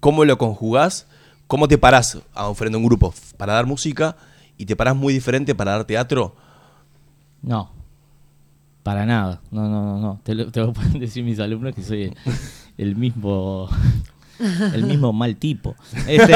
[0.02, 1.08] ¿Cómo lo conjugás?
[1.48, 4.18] ¿Cómo te parás a frente a un grupo para dar música
[4.58, 6.36] y te parás muy diferente para dar teatro?
[7.42, 7.72] No,
[8.90, 9.40] para nada.
[9.52, 10.20] No, no, no, no.
[10.24, 12.14] Te lo, te lo pueden decir mis alumnos que soy el,
[12.80, 13.70] el mismo
[14.74, 15.76] el mismo mal tipo.
[16.08, 16.34] Este,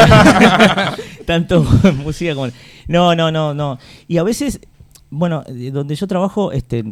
[1.25, 1.63] tanto
[2.03, 2.51] música como
[2.87, 3.79] No, no, no, no.
[4.07, 4.59] Y a veces,
[5.09, 6.83] bueno, eh, donde yo trabajo, este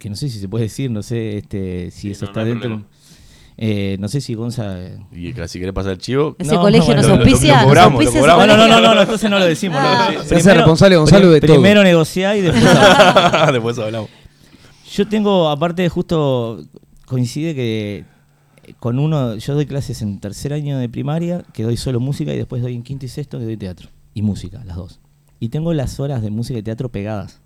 [0.00, 2.46] que no sé si se puede decir, no sé este si eso no, está no
[2.46, 2.82] dentro.
[3.62, 4.74] Eh, no sé si Gonza.
[5.12, 6.34] Y que si querés pasar el chivo.
[6.38, 7.90] Ese colegio nos lo- lo- auspicia, lo lo.
[7.90, 9.80] No, no, no, no, no, entonces no lo decimos.
[9.80, 10.04] no lo Ah.
[10.06, 10.26] decimos.
[10.26, 11.52] Se hace responsable Gonzalo de todo.
[11.52, 13.52] Primero negociá y después hablamos.
[13.52, 14.08] Después hablamos.
[14.92, 16.62] Yo tengo, aparte, justo
[17.06, 18.04] coincide que
[18.78, 22.36] con uno, yo doy clases en tercer año de primaria, que doy solo música, y
[22.36, 23.88] después doy en quinto y sexto, que doy teatro.
[24.14, 25.00] Y música, las dos.
[25.38, 27.40] Y tengo las horas de música y teatro pegadas.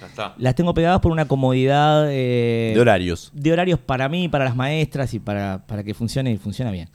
[0.00, 0.34] Ya está.
[0.38, 2.06] Las tengo pegadas por una comodidad...
[2.10, 3.30] eh, De horarios.
[3.34, 6.88] De horarios para mí, para las maestras y para, para que funcione y funciona bien.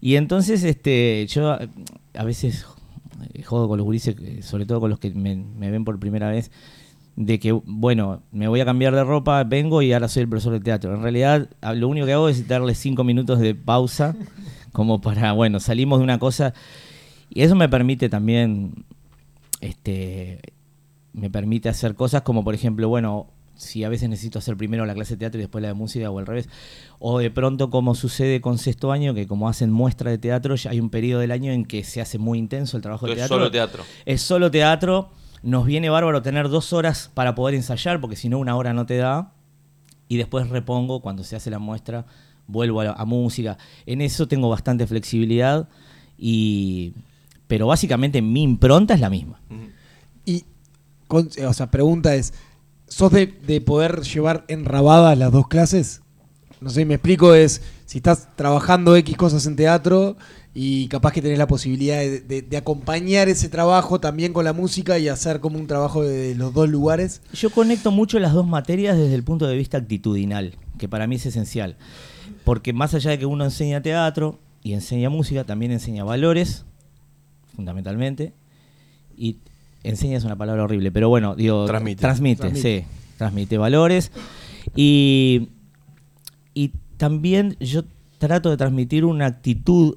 [0.00, 1.68] Y entonces, este, yo eh,
[2.14, 2.64] a veces
[3.34, 6.00] eh, jodo con los gurises, eh, sobre todo con los que me, me ven por
[6.00, 6.50] primera vez,
[7.16, 10.52] de que, bueno, me voy a cambiar de ropa, vengo y ahora soy el profesor
[10.54, 10.94] de teatro.
[10.94, 14.16] En realidad, lo único que hago es darle cinco minutos de pausa,
[14.72, 16.54] como para, bueno, salimos de una cosa.
[17.28, 18.84] Y eso me permite también,
[19.60, 20.40] este,
[21.12, 23.28] me permite hacer cosas como, por ejemplo, bueno,
[23.60, 26.10] si a veces necesito hacer primero la clase de teatro y después la de música
[26.10, 26.48] o al revés.
[26.98, 30.70] O de pronto, como sucede con sexto año, que como hacen muestra de teatro, ya
[30.70, 33.36] hay un periodo del año en que se hace muy intenso el trabajo de teatro.
[33.36, 33.84] solo teatro.
[34.06, 35.10] Es solo teatro.
[35.42, 38.86] Nos viene bárbaro tener dos horas para poder ensayar, porque si no, una hora no
[38.86, 39.32] te da.
[40.08, 42.04] Y después repongo, cuando se hace la muestra,
[42.46, 43.56] vuelvo a, la- música.
[43.86, 45.68] En eso tengo bastante flexibilidad.
[46.18, 46.92] Y,
[47.46, 49.40] pero básicamente mi impronta es la misma.
[50.24, 50.44] Y,
[51.08, 52.34] con- o sea, pregunta es,
[52.88, 56.02] ¿sos de, de poder llevar enrabadas las dos clases?
[56.60, 60.18] no sé, me explico, es si estás trabajando X cosas en teatro
[60.52, 64.52] y capaz que tenés la posibilidad de, de- de acompañar ese trabajo también con la
[64.52, 67.22] música y hacer como un trabajo de los dos lugares.
[67.32, 71.16] Yo conecto mucho las dos materias desde el punto de vista actitudinal, que para mí
[71.16, 71.76] es esencial.
[72.44, 76.64] Porque más allá de que uno enseña teatro y enseña música, también enseña valores,
[77.54, 78.32] fundamentalmente.
[79.16, 79.36] Y
[79.84, 82.00] enseña es una palabra horrible, pero bueno, digo, Transmite.
[82.00, 82.80] transmite, Transmite.
[82.80, 82.86] sí,
[83.18, 84.10] transmite valores.
[84.74, 85.48] Y,
[86.54, 87.84] y también yo
[88.18, 89.96] trato de transmitir una actitud,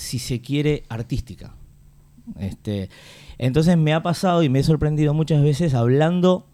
[0.00, 1.54] si se quiere, artística.
[2.38, 2.88] Este,
[3.38, 6.46] entonces me ha pasado y me he sorprendido muchas veces hablando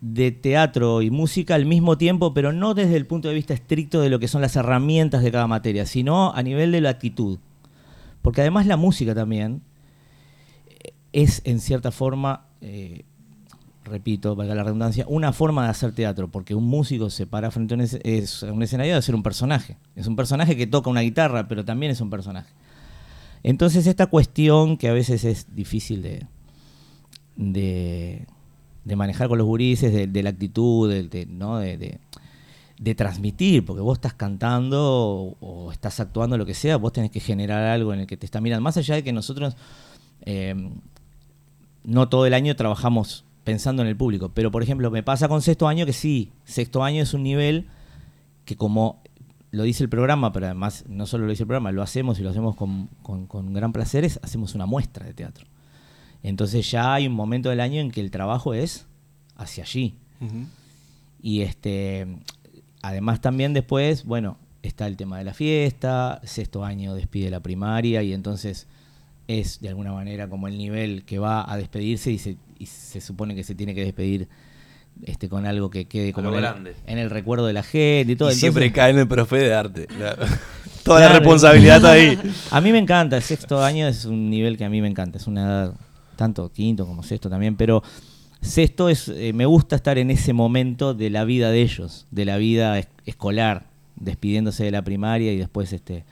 [0.00, 4.00] de teatro y música al mismo tiempo, pero no desde el punto de vista estricto
[4.00, 7.38] de lo que son las herramientas de cada materia, sino a nivel de la actitud.
[8.22, 9.62] Porque además la música también
[10.68, 13.04] eh, es en cierta forma, eh,
[13.84, 17.74] repito, valga la redundancia, una forma de hacer teatro, porque un músico se para frente
[17.74, 19.76] a un, es- es- escenario de ser un personaje.
[19.94, 22.48] Es un personaje que toca una guitarra, pero también es un personaje.
[23.42, 26.26] Entonces esta cuestión que a veces es difícil de,
[27.36, 28.26] de,
[28.96, 31.58] manejar con los gurises, de, la actitud, de, ¿no?
[31.58, 31.98] de,
[32.96, 37.20] transmitir, porque vos estás cantando o, o estás actuando, lo que sea, vos tenés que
[37.20, 38.62] generar algo en el que te está mirando.
[38.62, 39.56] Más allá de que nosotros
[40.22, 40.54] eh,
[41.84, 45.42] no todo el año trabajamos pensando en el público, pero por ejemplo me pasa con
[45.42, 47.66] sexto año que sí, sexto año es un nivel
[48.44, 49.02] que como
[49.50, 52.22] lo dice el programa, pero además no solo lo dice el programa, lo hacemos y
[52.22, 55.46] lo hacemos con, con- con gran placer, es, hacemos una muestra de teatro.
[56.22, 58.86] Entonces ya hay un momento del año en que el trabajo es
[59.36, 59.94] hacia allí.
[61.22, 62.06] Y este,
[62.82, 68.02] además también después, bueno, está el tema de la fiesta, sexto año despide la primaria
[68.02, 68.66] y entonces
[69.28, 73.00] es de alguna manera como el nivel que va a despedirse y se, y se
[73.00, 74.28] supone que se tiene que despedir
[75.02, 76.74] este con algo que quede como en el, grande.
[76.86, 78.30] en el recuerdo de la gente y todo.
[78.30, 79.86] Y siempre Entonces- cae en el profe de arte.
[79.98, 80.16] La-
[80.84, 82.18] Toda la responsabilidad está ahí.
[82.50, 85.16] A mí me encanta, el sexto año es un nivel que a mí me encanta,
[85.16, 85.74] es una edad,
[86.14, 87.82] tanto quinto como sexto también, pero
[88.42, 92.26] sexto es, eh, me gusta estar en ese momento de la vida de ellos, de
[92.26, 93.66] la vida es- escolar,
[93.96, 96.04] despidiéndose de la primaria y después este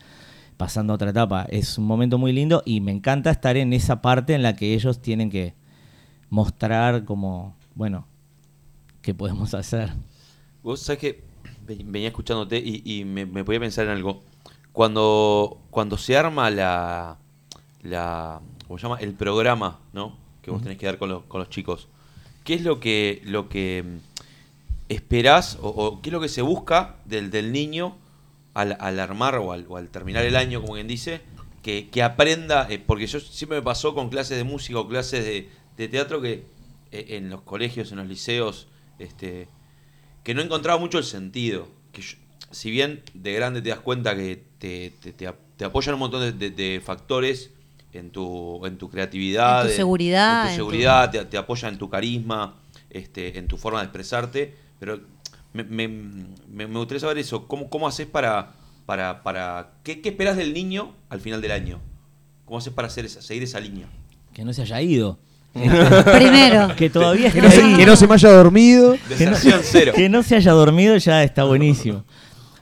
[0.63, 1.45] pasando a otra etapa.
[1.51, 4.75] Es un momento muy lindo y me encanta estar en esa parte en la que
[4.75, 5.55] ellos tienen que
[6.31, 8.07] mostrar como, bueno,
[9.01, 9.93] qué podemos hacer.
[10.63, 11.25] Vos sabés que
[11.67, 14.23] ve- venía escuchándote y, y me, me podía pensar en algo.
[14.73, 17.19] Cuando, cuando se arma la,
[17.83, 18.99] la ¿cómo se llama?
[19.01, 20.17] el programa, ¿no?
[20.43, 21.89] Que vos tenés que dar con los, con los chicos.
[22.45, 23.97] ¿Qué es lo que, lo que mm,
[24.91, 27.97] esperás o, o qué es lo que se busca del, del niño
[28.55, 31.21] al, al armar o al, o al terminar el año, como quien dice,
[31.63, 32.67] que, que aprenda?
[32.71, 36.21] eh, porque yo siempre me pasó con clases de música o clases de, de teatro
[36.21, 36.45] que
[36.91, 39.49] eh, en los colegios, en los liceos, este,
[40.25, 41.69] que no encontraba mucho el sentido.
[41.93, 42.17] Que yo-
[42.51, 46.01] si bien de grande te das cuenta que te, te- te ap- te apoyan un
[46.01, 47.51] montón de, de- de factores
[47.95, 51.37] en tu, en tu creatividad, En tu seguridad, en tu en tu- seguridad te, te
[51.39, 52.57] apoyan en tu carisma,
[52.91, 55.01] este, en tu forma de expresarte, pero
[55.53, 58.53] me, me- me- me gustaría saber eso, ¿cómo, cómo haces para,
[58.87, 61.81] para, para ¿qué, qué esperas del niño al final del año?
[62.45, 63.87] ¿Cómo haces para hacer esa- seguir esa línea?
[64.33, 65.19] Que no se haya ido.
[65.53, 66.75] Primero.
[66.77, 68.97] Que todavía Que no, se, que no se me haya dormido.
[69.19, 69.93] que no, cero.
[69.97, 72.05] que no se haya dormido ya está buenísimo.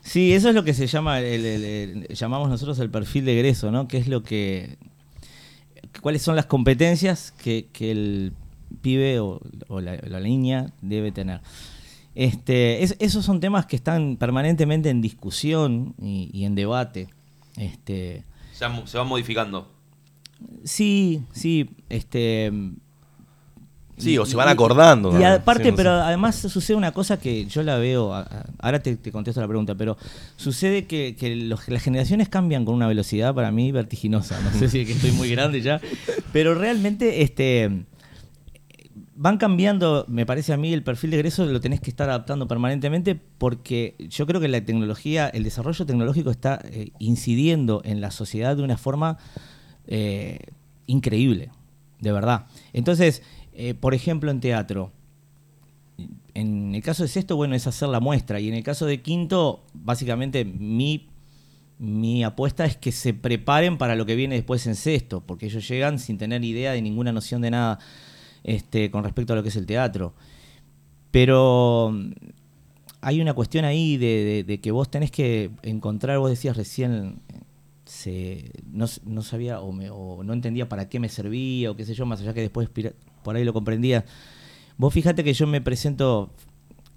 [0.02, 3.34] Sí, eso es lo que se llama, el- el- el- llamamos nosotros el perfil de
[3.34, 3.86] egreso, ¿no?
[3.86, 4.76] Que es lo que,
[6.00, 8.32] cuáles son las competencias que, que el
[8.82, 11.40] pibe o, o la, la niña debe tener.
[12.14, 17.08] Este, es- esos son temas que están permanentemente en discusión y, y en debate.
[17.56, 19.68] Este, Se, va- se va modificando.
[20.64, 22.52] Sí, sí, este...
[23.98, 26.02] Sí, o se van acordando, Y, aparte, Sí, no pero sé.
[26.04, 28.14] además sucede una cosa que yo la veo,
[28.58, 29.98] ahora te, te contesto la pregunta, pero
[30.36, 34.40] sucede que, que los- las generaciones cambian con una velocidad para mí vertiginosa.
[34.40, 35.82] No sé si es que estoy muy grande ya,
[36.32, 37.84] pero realmente este
[39.20, 42.48] van cambiando, me parece a mí, el perfil de egreso lo tenés que estar adaptando
[42.48, 48.12] permanentemente porque yo creo que la tecnología, el desarrollo tecnológico está eh, incidiendo en la
[48.12, 49.18] sociedad de una forma
[49.86, 50.38] eh,
[50.86, 51.50] increíble,
[52.00, 52.46] de verdad.
[52.72, 54.90] Entonces, eh, por ejemplo, en teatro,
[56.32, 58.40] en el caso de sexto, bueno, es hacer la muestra.
[58.40, 61.10] Y en el caso de quinto, básicamente mi,
[61.78, 65.68] mi apuesta es que se preparen para lo que viene después en sexto, porque ellos
[65.68, 67.80] llegan sin tener idea de ninguna noción de nada
[68.44, 70.14] este, con respecto a lo que es el teatro.
[71.10, 72.12] Pero mm,
[73.00, 77.20] hay una cuestión ahí de, que vos tenés que encontrar, vos decías recién,
[78.72, 81.94] no, no sabía o, me- o no entendía para qué me servía o qué sé
[81.94, 82.68] yo, más allá que después
[83.22, 84.04] por ahí lo comprendía.
[84.76, 86.30] Vos fíjate que yo me presento,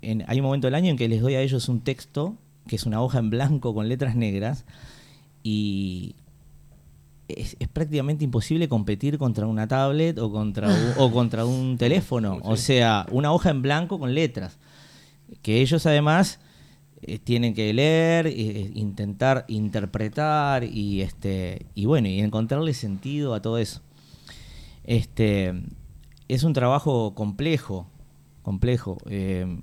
[0.01, 2.35] en, hay un momento del año en que les doy a ellos un texto
[2.67, 4.63] que es una hoja en blanco con letras negras,
[5.43, 6.15] y
[7.27, 12.39] es, es prácticamente imposible competir contra una tablet o contra un, o contra un teléfono.
[12.43, 14.59] O sea, una hoja en blanco con letras.
[15.41, 16.39] Que ellos además
[17.01, 23.41] eh, tienen que leer, eh, intentar interpretar y este y bueno, y encontrarle sentido a
[23.41, 23.81] todo eso.
[24.83, 25.53] Este
[26.27, 27.87] es un trabajo complejo,
[28.41, 28.97] complejo.
[29.09, 29.61] Eh,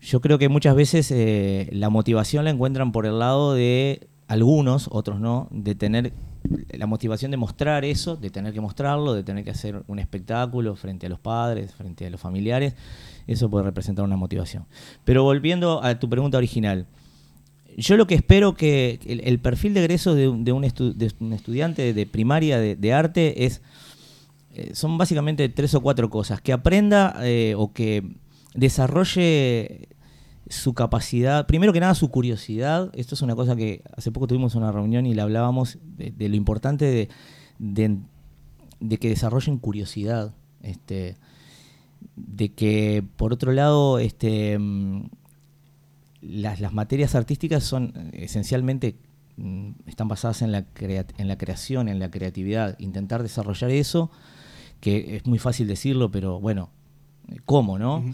[0.00, 4.88] yo creo que muchas veces eh, la motivación la encuentran por el lado de algunos,
[4.92, 6.12] otros no, de tener
[6.70, 10.76] la motivación de mostrar eso, de tener que mostrarlo, de tener que hacer un espectáculo
[10.76, 12.74] frente a los padres, frente a los familiares,
[13.26, 14.64] eso puede representar una motivación.
[15.04, 16.86] Pero volviendo a tu pregunta original,
[17.76, 22.58] yo lo que espero que el, perfil de egreso de, un- de estudiante de primaria
[22.58, 23.60] de, de arte es
[24.54, 26.40] eh, son básicamente tres o cuatro cosas.
[26.40, 28.02] Que aprenda eh, o que
[28.54, 29.88] desarrolle
[30.48, 32.90] su capacidad, primero que nada su curiosidad.
[32.94, 36.28] Esto es una cosa que hace poco tuvimos una reunión y le hablábamos de, de
[36.28, 37.08] lo importante de,
[37.58, 37.98] de-
[38.78, 40.34] de que desarrollen curiosidad.
[40.62, 41.16] Este,
[42.16, 45.04] de que por otro lado este, mm,
[46.22, 48.96] las, las materias artísticas son eh, esencialmente
[49.36, 52.78] mm, están basadas en la, crea- en la creación, en la creatividad.
[52.78, 54.10] Intentar desarrollar eso,
[54.80, 56.70] que es muy fácil decirlo, pero bueno,
[57.44, 58.04] ¿cómo, no?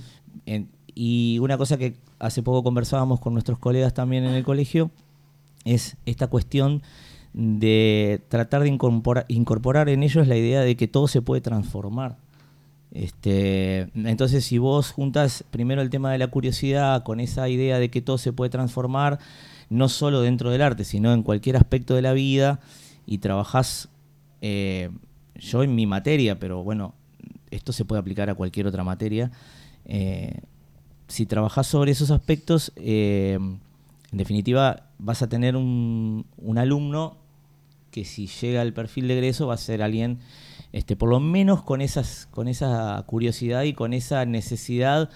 [0.46, 4.90] En- y una cosa que hace poco conversábamos con nuestros colegas también en el colegio
[5.64, 6.82] es esta cuestión
[7.32, 12.16] de tratar de incorpora- incorporar en ellos la idea de que todo se puede transformar.
[12.92, 17.90] Este, entonces, si vos juntas primero el tema de la curiosidad con esa idea de
[17.90, 19.18] que todo se puede transformar,
[19.70, 22.60] no solo dentro del arte, sino en cualquier aspecto de la vida,
[23.06, 23.88] y trabajás,
[24.42, 24.90] eh,
[25.36, 26.94] yo en mi materia, pero bueno,
[27.50, 29.30] esto se puede aplicar a cualquier otra materia,
[29.86, 30.40] eh,
[31.12, 36.24] si trabajás sobre esos aspectos, eh, en definitiva vas a tener un,
[36.56, 37.18] alumno
[37.90, 40.20] que si llega al perfil de egreso va a ser alguien
[40.72, 45.10] este, por lo menos con esas con esa curiosidad y con esa necesidad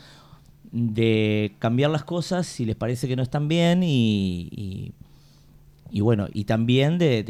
[0.70, 4.92] de cambiar las cosas si les parece que no están bien y,
[5.90, 7.22] y- bueno y también de-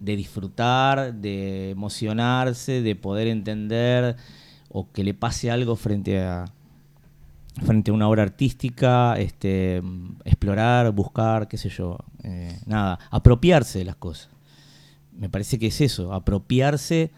[0.00, 4.16] de disfrutar de emocionarse de poder entender
[4.68, 6.44] o que le pase algo frente a
[7.62, 9.80] frente a una obra artística este
[10.24, 14.34] explorar buscar qué sé yo eh, nada apropiarse de las cosas
[15.16, 17.10] me parece que es eso, apropiarse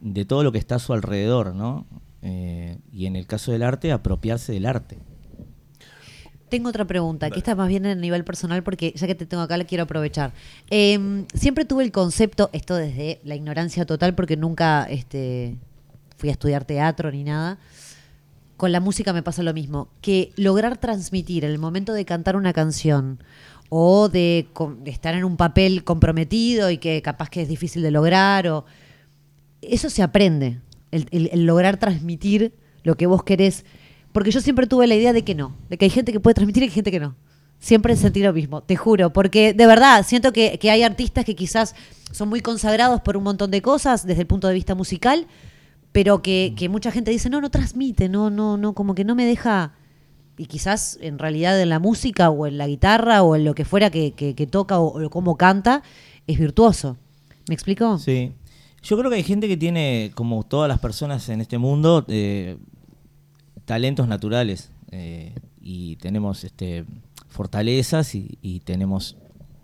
[0.00, 1.86] de todo lo que está a su alrededor, ¿no?
[2.22, 4.98] Eh, y en el caso del arte, apropiarse del arte.
[6.48, 9.42] Tengo otra pregunta, que esta más bien a nivel personal, porque ya que te tengo
[9.42, 10.32] acá la quiero aprovechar.
[10.68, 15.56] Eh, siempre tuve el concepto, esto desde la ignorancia total, porque nunca este,
[16.16, 17.58] fui a estudiar teatro ni nada.
[18.60, 22.36] Con la música me pasa lo mismo, que lograr transmitir en el momento de cantar
[22.36, 23.18] una canción
[23.70, 24.48] o de,
[24.84, 28.66] estar en un papel comprometido y que capaz que es difícil de lograr, o
[29.62, 32.52] eso se aprende, el lograr transmitir
[32.82, 33.64] lo que vos querés.
[34.12, 36.34] Porque yo siempre tuve la idea de que no, de que hay gente que puede
[36.34, 37.16] transmitir y hay gente que no.
[37.60, 41.34] Siempre sentí lo mismo, te juro, porque de verdad siento que, que hay artistas que
[41.34, 41.74] quizás
[42.10, 45.26] son muy consagrados por un montón de cosas desde el punto de vista musical,
[45.92, 49.14] pero que, que mucha gente dice, no, no transmite, no, no, no, como que no
[49.14, 49.74] me deja.
[50.38, 53.64] Y quizás en realidad en la música o en la guitarra o en lo que
[53.64, 55.82] fuera que, que- que toca o, o cómo canta,
[56.26, 56.96] es virtuoso.
[57.48, 57.98] ¿Me explico?
[57.98, 58.32] Sí.
[58.82, 62.56] Yo creo que hay gente que tiene, como todas las personas en este mundo, eh,
[63.64, 64.70] talentos naturales.
[64.92, 66.86] eh, y tenemos este,
[67.28, 69.18] fortalezas y, y tenemos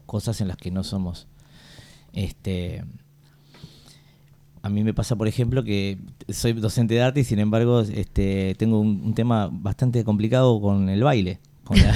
[0.04, 1.26] cosas en las que no somos.
[2.12, 2.84] Este,
[4.66, 5.98] a mí me pasa, por ejemplo, que
[6.28, 10.88] soy docente de arte y sin embargo este, tengo un, un tema bastante complicado con
[10.88, 11.38] el baile.
[11.66, 11.92] Con la,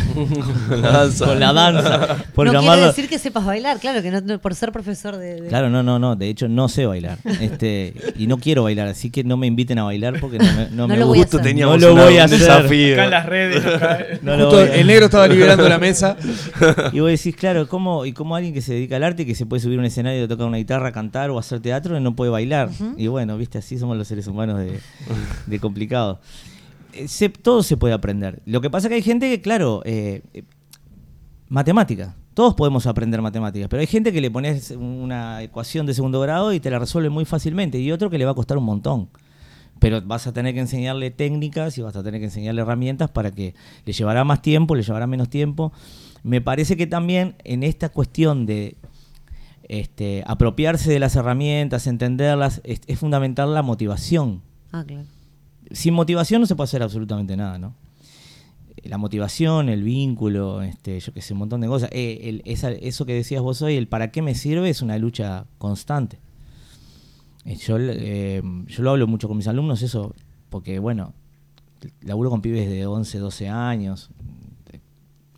[0.68, 1.26] Con la danza.
[1.26, 4.38] con la danza, por no llamarlo- quiere decir que sepas bailar, claro, que no, no-
[4.40, 5.40] por ser profesor de...
[5.42, 6.16] de- Claro, no, no, no.
[6.16, 7.18] De hecho, no sé bailar.
[7.40, 10.64] Este, y no quiero bailar, así que no me inviten a bailar porque no me,
[10.70, 11.38] no No me lo voy a gusta.
[11.40, 11.54] hacer.
[11.56, 12.38] No lo voy a hacer.
[12.40, 12.94] desafío.
[12.94, 13.64] Acá en las redes.
[13.64, 16.16] acá- No lo Justo voy a- el negro estaba liberando la mesa.
[16.92, 19.46] Y vos decís, claro, ¿cómo, y cómo alguien que se dedica al arte, que se
[19.46, 22.70] puede subir a un escenario, tocar una guitarra, cantar o hacer teatro, no puede bailar?
[22.96, 24.80] Y bueno, viste, así somos los seres humanos de,
[25.46, 26.18] de complicados.
[26.94, 28.42] Eh, todo se puede aprender.
[28.46, 30.44] Lo que pasa es que hay gente que, claro, eh, eh,
[31.48, 32.16] matemática.
[32.34, 36.52] Todos podemos aprender matemáticas, pero hay gente que le pones una ecuación de segundo grado
[36.52, 39.08] y te la resuelve muy fácilmente, y otro que le va a costar un montón.
[39.78, 43.30] Pero vas a tener que enseñarle técnicas y vas a tener que enseñarle herramientas para
[43.30, 43.54] que
[43.84, 45.72] le llevará más tiempo, le llevará menos tiempo.
[46.22, 48.76] Me parece que también en esta cuestión de
[49.68, 54.42] este, apropiarse de las herramientas, entenderlas, es, es fundamental la motivación.
[54.72, 55.06] Ah, claro.
[55.70, 57.74] Sin motivación no se puede hacer absolutamente nada, ¿no?
[58.82, 61.90] la motivación, el vínculo, este, yo que sé, un montón de cosas.
[61.92, 64.96] Eh, el- esa- eso que decías vos hoy, el para qué me sirve, es una
[64.96, 66.18] lucha constante.
[67.44, 70.14] Eh, Yo, eh, yo lo hablo mucho con mis alumnos, eso,
[70.48, 71.12] porque bueno,
[72.00, 74.08] laburo con pibes de 11, 12 años.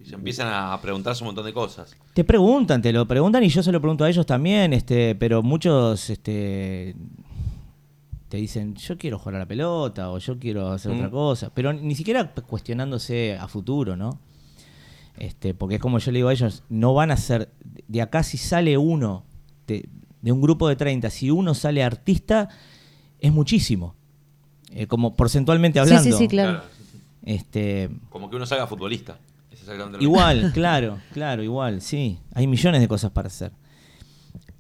[0.01, 1.97] Y se empiezan a preguntarse un montón de cosas.
[2.15, 5.43] Te preguntan, te lo preguntan y yo se lo pregunto a ellos también, este, pero
[5.43, 6.95] muchos este,
[8.33, 10.97] te dicen, yo quiero jugar a la pelota o yo quiero hacer Mm.
[10.97, 14.19] otra cosa, pero ni siquiera cuestionándose a futuro, ¿no?
[15.19, 17.51] Este, porque es como yo le digo a ellos, no van a ser,
[17.89, 19.25] de acá si sale uno,
[19.67, 19.87] de,
[20.23, 22.49] de un grupo de 30, si uno sale artista,
[23.21, 23.95] es muchísimo,
[24.71, 26.17] Eh, como porcentualmente Sí, sí, hablando.
[26.17, 26.63] sí, claro.
[27.27, 29.19] Este, Como que uno salga futbolista.
[30.01, 32.19] Igual, claro, claro, igual, sí.
[32.35, 33.53] Hay millones de cosas para hacer.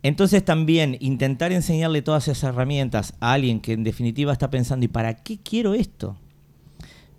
[0.02, 4.88] Entonces también intentar enseñarle todas esas herramientas a alguien que en definitiva está pensando, ¿y
[4.88, 6.16] para qué quiero esto?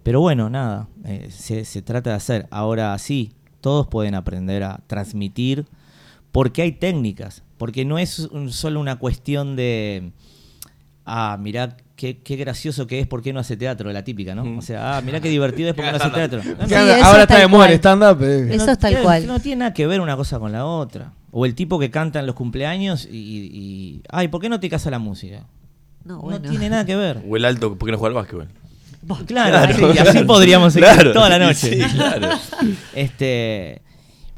[0.04, 2.48] Pero bueno, nada, eh, se, se trata de hacer.
[2.52, 3.32] Ahora sí,
[3.62, 5.66] todos pueden aprender a transmitir
[6.34, 10.12] porque hay técnicas, porque no es un- solo una cuestión de,
[11.06, 13.94] ah, mirá qué, qué gracioso que es, ¿por qué no hace teatro?
[13.94, 14.58] La típica, ¿no?
[14.58, 16.42] O sea, ah, mirá qué divertido es, ¿por qué no hace teatro?
[16.44, 16.68] No, no.
[16.68, 18.22] Sí, ahora está de moda el stand-up.
[18.24, 18.56] eh.
[18.56, 19.26] Eso es tal tiene- cual.
[19.28, 21.14] No tiene nada que ver una cosa con la otra.
[21.36, 24.70] O el tipo que canta en los cumpleaños y, y- ay, ¿por qué no te
[24.70, 25.46] casa la música?
[26.06, 26.50] No, No bueno.
[26.50, 27.24] tiene nada que ver.
[27.28, 28.48] O el alto, ¿por qué no juega al básquetbol?
[29.26, 30.10] Claro, Claro.
[30.10, 31.76] así podríamos seguir Claro, toda la noche.
[31.84, 32.30] sí, claro.
[32.94, 33.82] Este,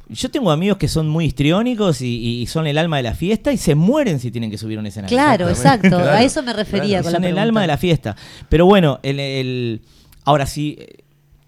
[0.10, 3.52] yo tengo amigos que son muy histriónicos y, y son el alma de la fiesta
[3.52, 5.16] y se mueren si tienen que subir a un escenario.
[5.16, 5.98] Claro, exacto.
[5.98, 8.16] A eso me refería con la Son el alma de la fiesta.
[8.50, 9.82] Pero bueno, el, el-
[10.24, 10.78] ahora sí,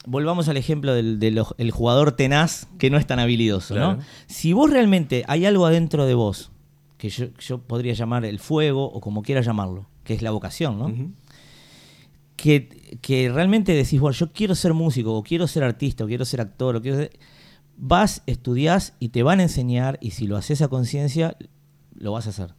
[0.09, 3.99] volvamos al ejemplo del, jugador tenaz que no es tan habilidoso, ¿no?
[4.27, 6.49] Si vos realmente hay algo adentro de vos,
[6.97, 10.79] que yo, yo podría llamar el fuego o como quiera llamarlo, que es la vocación,
[10.79, 10.87] ¿no?
[12.35, 16.23] que, que realmente decís, bueno, yo quiero ser músico, o quiero ser artista, o quiero
[16.25, 17.11] ser actor, o quiero ser-
[17.79, 21.35] Vas, estudiás y te van a enseñar, y si lo haces a conciencia,
[21.95, 22.53] lo vas a hacer.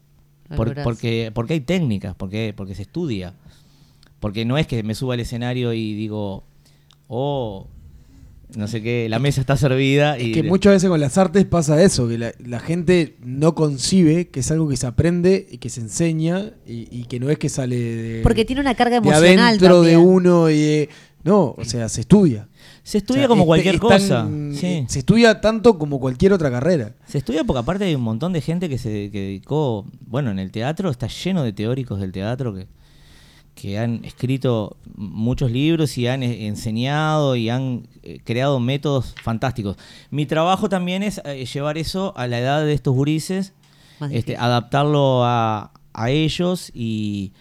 [0.56, 3.34] Por- porque, porque hay técnicas, porque, porque se estudia.
[4.20, 6.44] Porque no es que me suba al escenario y digo,
[7.08, 7.66] oh,
[8.56, 10.18] no sé qué, la mesa está servida.
[10.18, 13.54] y Es que muchas veces con las artes pasa eso, que la, la gente no
[13.54, 17.28] concibe que es algo que se aprende y que se enseña y, y que no
[17.28, 20.10] es que sale de, Porque tiene una carga de emocional adentro de también.
[20.14, 20.88] uno y de-
[21.24, 22.48] no, o sea, se estudia.
[22.84, 24.26] Se estudia O sea, como es- cualquier es cosa.
[24.54, 24.66] sí.
[24.66, 26.94] eh, Se estudia tanto como cualquier otra carrera.
[27.06, 30.38] Se estudia porque aparte hay un montón de gente que se que dedicó, bueno, en
[30.38, 32.66] el teatro está lleno de teóricos del teatro que,
[33.60, 39.76] que han escrito muchos libros y han eh, enseñado y han eh, creado métodos fantásticos.
[40.10, 43.52] Mi trabajo también es eh, llevar eso a la edad de estos gurises,
[44.12, 47.32] este, adaptarlo a, a ellos y,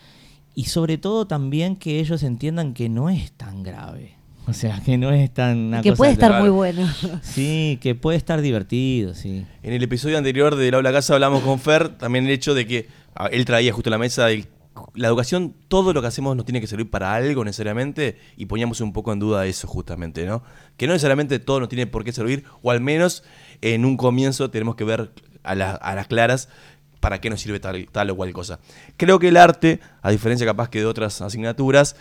[0.55, 4.15] y sobre todo también que ellos entiendan que no es tan grave.
[4.49, 5.57] O sea, que no es tan...
[5.57, 6.87] una que cosa puede estar muy bueno.
[7.21, 9.45] Sí, que puede estar divertido, sí.
[9.61, 12.65] En el episodio anterior de La Habla Casa hablamos con Fer también el hecho de
[12.65, 14.47] que ah, él traía justo a la mesa el-
[14.95, 18.81] la educación, todo lo que hacemos nos tiene que servir para algo necesariamente y poníamos
[18.81, 20.43] un poco en duda eso justamente, ¿no?
[20.77, 23.23] Que no necesariamente todo nos tiene por qué servir o al menos
[23.61, 25.11] en un comienzo tenemos que ver
[25.43, 26.49] a, la- a las claras
[26.99, 28.59] para qué nos sirve tal, tal o cual cosa.
[28.97, 31.95] Creo que el arte, a diferencia capaz que de otras asignaturas,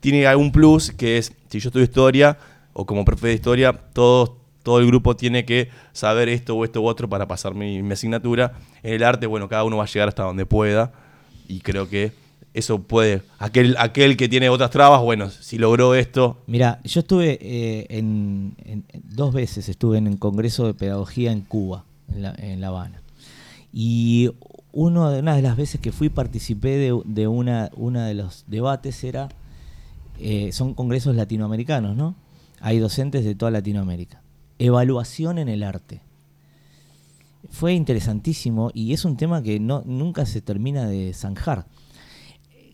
[0.00, 2.38] tiene algún plus que es, si yo estudio historia
[2.72, 4.32] o como profe de historia, todos
[4.62, 7.92] todo el grupo tiene que saber esto o esto u otro para pasar mi, mi
[7.94, 8.52] asignatura.
[8.82, 10.92] En el arte, bueno, cada uno va a llegar hasta donde pueda.
[11.48, 12.12] Y creo que
[12.54, 13.22] eso puede.
[13.38, 16.38] Aquel, aquel que tiene otras trabas, bueno, si logró esto.
[16.46, 18.54] Mira, yo estuve eh, en,
[19.04, 23.02] dos veces estuve en el Congreso de Pedagogía en Cuba, en La, en La Habana.
[23.72, 24.30] Y
[24.72, 28.44] uno de, una de las veces que fui participé de, de una, una de los
[28.46, 29.28] debates era,
[30.20, 32.14] eh, son congresos latinoamericanos, ¿no?
[32.60, 34.20] Hay docentes de toda Latinoamérica.
[34.58, 36.00] Evaluación en el arte.
[37.50, 41.66] Fue interesantísimo y es un tema que no, nunca se termina de zanjar.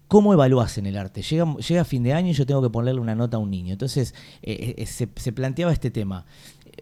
[0.09, 1.23] ¿Cómo evalúas en el arte?
[1.23, 3.73] Llega, llega fin de año y yo tengo que ponerle una nota a un niño.
[3.73, 6.27] Entonces, eh, eh, se, se planteaba este tema.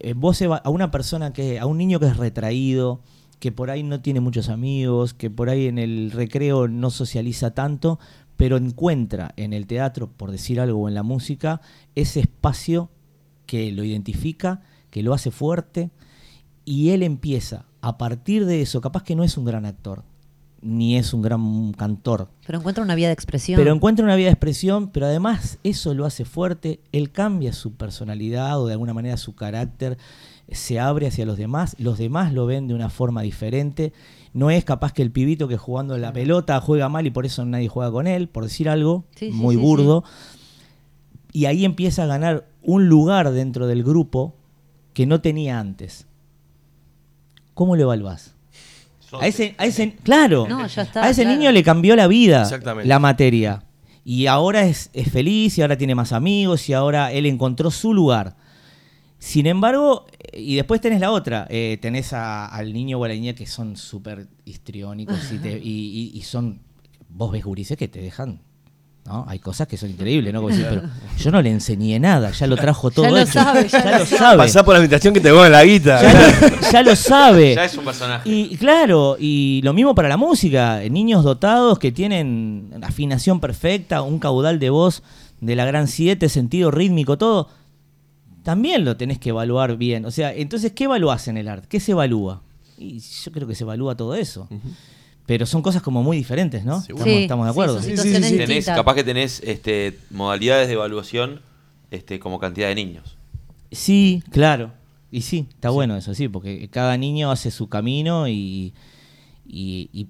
[0.01, 3.01] Eh, vos a una persona que, a un niño que es retraído,
[3.39, 7.55] que por ahí no tiene muchos amigos, que por ahí en el recreo no socializa
[7.55, 7.99] tanto,
[8.37, 11.61] pero encuentra en el teatro, por decir algo, o en la música,
[11.95, 12.91] ese espacio
[13.47, 15.91] que lo identifica, que lo hace fuerte,
[16.65, 20.03] y él empieza, a partir de eso, capaz que no es un gran actor,
[20.61, 23.59] ni es un gran cantor, Pero encuentra una vía de expresión.
[23.59, 27.73] pero encuentra una vía de expresión, pero además eso lo hace fuerte, él cambia su
[27.75, 29.99] personalidad o de alguna manera su carácter,
[30.51, 33.93] se abre hacia los demás, los demás lo ven de una forma diferente,
[34.35, 37.45] no es capaz que el pibito que jugando la pelota juega mal y por eso
[37.45, 40.05] nadie juega con él, por decir algo Sí, muy sí, burdo,
[41.33, 44.37] y ahí empieza a ganar un lugar dentro del grupo
[44.95, 46.07] que no tenía antes.
[47.55, 48.35] ¿Cómo lo evaluás?
[49.21, 51.37] A ese, a ese, claro, No, ya está, a ese claro.
[51.39, 52.49] niño le cambió la vida
[52.85, 53.63] la materia.
[54.05, 57.93] Y ahora es, es feliz, y ahora tiene más amigos, y ahora él encontró su
[57.95, 58.37] lugar.
[59.19, 63.09] Sin embargo, eh, y después tenés la otra, eh, tenés a- al niño o a
[63.09, 66.61] la niña que son súper histriónicos y, te- y- y- y son,
[67.09, 68.41] vos ves gurises que te dejan,
[69.05, 69.25] ¿no?
[69.29, 70.41] Hay cosas que son increíbles, ¿no?
[70.41, 70.83] Como decir, pero
[71.19, 73.33] yo no le enseñé nada, ya lo trajo todo Ya lo hecho.
[73.33, 74.37] sabe, ya lo lo sabe.
[74.39, 76.01] Pasá por la habitación que te en la guita.
[76.03, 77.55] Ya lo, ya lo sabe.
[77.55, 78.29] Ya es un personaje.
[78.31, 80.81] Y claro, y lo mismo para la música.
[80.89, 85.03] Niños dotados que tienen afinación perfecta, un caudal de voz
[85.41, 87.49] de la gran 7, sentido rítmico, todo.
[88.45, 90.05] También lo tenés que evaluar bien.
[90.05, 91.67] O sea, entonces, ¿qué evaluás en el arte?
[91.69, 92.43] ¿Qué se evalúa?
[92.79, 94.49] Y yo creo que se evalúa todo eso.
[95.33, 96.81] Pero son cosas como muy diferentes, ¿no?
[96.81, 97.81] Estamos, Sí, estamos de sí, acuerdo.
[98.37, 101.41] Tenés, capaz que tenés este, modalidades de evaluación
[101.91, 103.17] este, como cantidad de niños.
[103.71, 104.73] Sí, claro.
[105.11, 108.75] Y sí, está bueno eso, sí, porque cada niño hace su camino y.
[109.47, 110.07] y- y-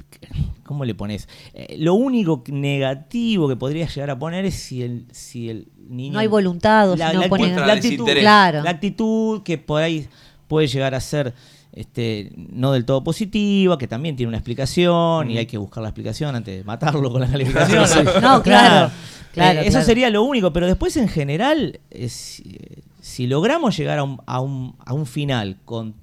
[0.65, 1.29] ¿Cómo le pones?
[1.55, 6.15] Eh, lo único negativo que podría llegar a poner es si el, si el niño.
[6.15, 8.07] No hay voluntad, o si no ponen- actitud, La actitud.
[8.19, 8.63] Claro.
[8.65, 10.09] la actitud que por ahí
[10.49, 11.33] puede llegar a ser
[11.73, 15.89] este, no del todo positiva, que también tiene una explicación y hay que buscar la
[15.89, 17.87] explicación antes de matarlo con la calificación.
[17.87, 17.99] Sí.
[18.21, 18.91] No, claro,
[19.33, 19.87] claro, Eh, eso claro.
[19.87, 22.59] sería lo único, pero después en general, eh, si,
[23.01, 25.95] si logramos llegar a un, a un, a un final con,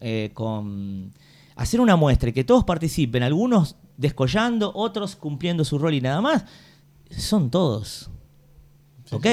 [0.00, 1.12] eh, con
[1.56, 6.20] hacer una muestra y que todos participen, algunos descollando, otros cumpliendo su rol y nada
[6.20, 6.44] más,
[7.10, 8.10] son todos.
[9.10, 9.26] ¿Ok?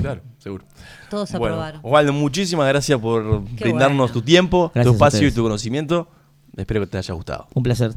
[0.00, 0.64] Claro, seguro.
[1.10, 1.80] Todos Bueno, aprobaron.
[1.84, 4.12] Osvaldo, muchísimas gracias por Qué brindarnos bueno.
[4.12, 6.08] tu tiempo, Gracias tu espacio y tu conocimiento.
[6.56, 7.46] Espero que te haya gustado.
[7.54, 7.92] Un placer.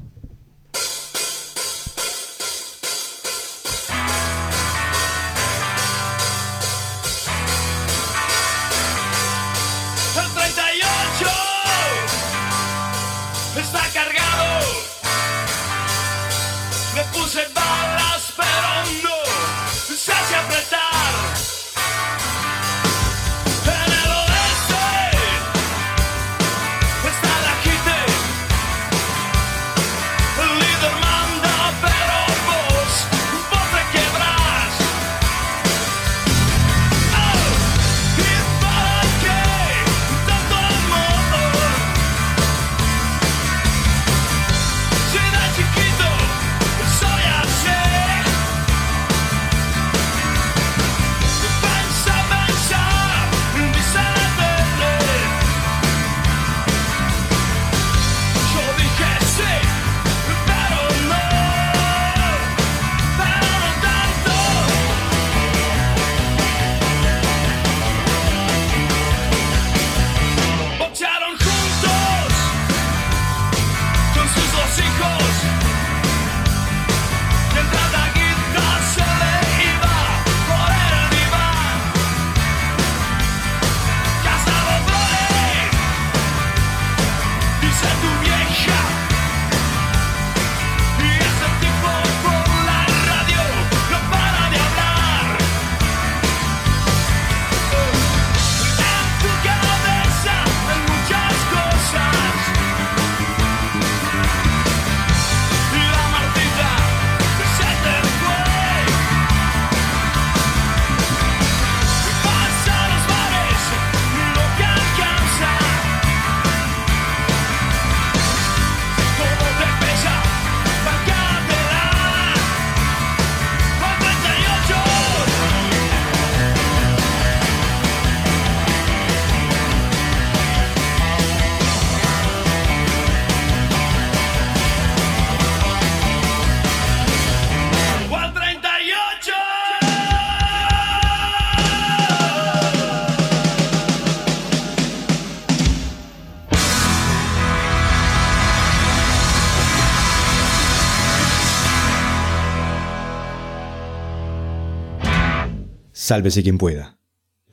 [156.06, 157.00] Sálvese quien pueda.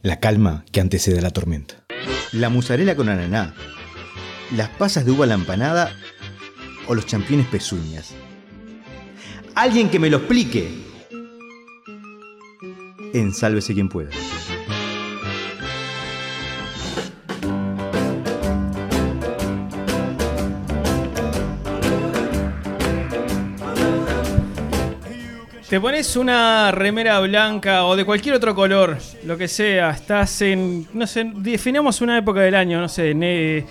[0.02, 1.86] La calma que antecede a la tormenta.
[2.32, 3.54] La musarela con ananá,
[4.54, 5.90] las pasas de uva la empanada
[6.86, 8.12] o los championes pezuñas.
[9.54, 10.68] Alguien que me lo explique.
[13.14, 14.10] En Sálvese quien pueda.
[25.72, 29.92] Te pones una remera blanca o de cualquier otro color, lo que sea.
[29.92, 33.64] Estás en, no sé, definamos una época del año, no sé, en, eh,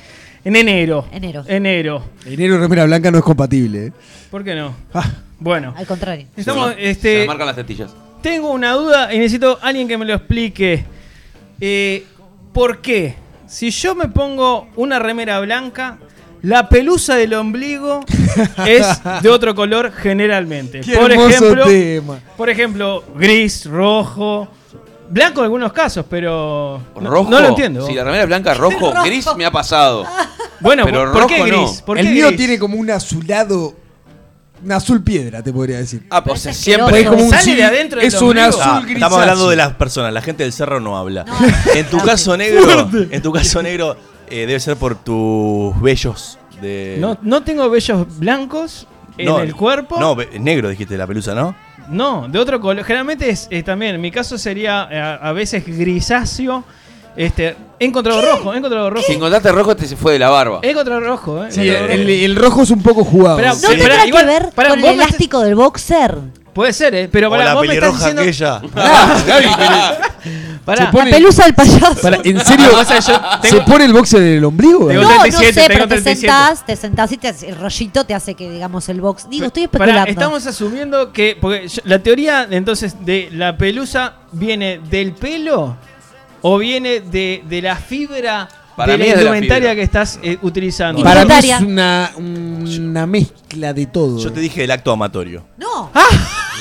[0.43, 1.05] en enero.
[1.11, 1.43] Enero.
[1.47, 2.03] Enero.
[2.25, 3.85] Enero y remera blanca no es compatible.
[3.85, 3.91] ¿eh?
[4.31, 4.73] ¿Por qué no?
[4.95, 5.11] Ah.
[5.37, 5.75] Bueno.
[5.77, 6.25] Al contrario.
[6.35, 7.93] Estamos, Se este, me marcan las tetillas.
[8.23, 10.83] tengo una duda y necesito alguien que me lo explique.
[11.59, 12.03] Eh,
[12.51, 13.13] ¿Por qué?
[13.45, 15.99] Si yo me pongo una remera blanca,
[16.43, 18.01] la pelusa del ombligo
[18.65, 18.87] es
[19.21, 20.81] de otro color generalmente.
[20.81, 22.19] Qué por ejemplo, tema.
[22.37, 24.47] por ejemplo, gris, rojo,
[25.09, 27.29] blanco en algunos casos, pero no- ¿Rojo?
[27.29, 27.85] no, lo entiendo.
[27.85, 29.03] Si la remera es blanca, rojo, Rojo.
[29.05, 30.05] gris me ha pasado.
[30.59, 31.45] Bueno, pero ¿por rojo qué no.
[31.65, 31.81] gris?
[31.81, 32.37] ¿Por el qué mío gris?
[32.37, 33.75] tiene como un azulado.
[34.63, 36.05] Un azul piedra, te podría decir.
[36.11, 37.01] Ah, pues es siempre.
[37.01, 38.93] Es como un ¿Sale de adentro del es un azul Ah, grisáceo.
[38.93, 41.25] estamos hablando de las personas, la gente del cerro no habla.
[41.73, 43.97] en tu caso negro, en tu caso negro
[44.31, 48.87] eh, debe ser por tus vellos de No, no tengo vellos blancos
[49.17, 49.99] en No, el cuerpo.
[49.99, 51.55] No, ve- negro dijiste la pelusa, ¿no?
[51.89, 52.83] No, de otro color.
[52.85, 56.63] Generalmente es, también, en mi caso sería eh, a, a veces grisáceo.
[57.17, 59.03] Este, he encontrado rojo, he encontrado rojo.
[59.05, 60.59] Si encontraste rojo, te se fue de la barba.
[60.61, 61.51] He encontrado rojo, eh.
[61.51, 62.09] Sí, encontrado el, rojo.
[62.25, 63.35] el rojo es un poco jugado.
[63.37, 63.67] Pero- ¿No Sí.
[63.67, 66.17] tendrá igual- que ver pará, con el vos me elástico del boxer?
[66.53, 67.09] Puede ser, eh.
[67.11, 68.61] Pero o pará, la vos me estás pelirroja diciendo.
[68.61, 68.61] aquella.
[68.75, 69.47] Ah, Gaby,
[70.65, 72.01] Pará, Se pone- La pelusa del payaso.
[72.03, 72.67] para- ¿En serio?
[72.75, 74.87] Ah, o sea, yo tengo- ¿Se pone el boxer en el ombligo?
[74.89, 76.19] Tengo no, no 37, sé, tengo pero te 37.
[76.19, 79.27] sentás, te sentás y te hace- el rollito te hace que digamos el box.
[79.29, 80.11] Digo, estoy Pará, especulando.
[80.11, 81.35] estamos asumiendo que.
[81.41, 85.77] Porque yo- la teoría entonces de la pelusa viene del pelo
[86.43, 89.75] o viene de, de la fibra Para de mí la es de la indumentaria fibra.
[89.75, 91.01] que estás eh, utilizando.
[91.03, 94.19] Para mí es una, una mezcla de todo.
[94.19, 95.43] Yo te dije el acto amatorio.
[95.57, 95.89] No.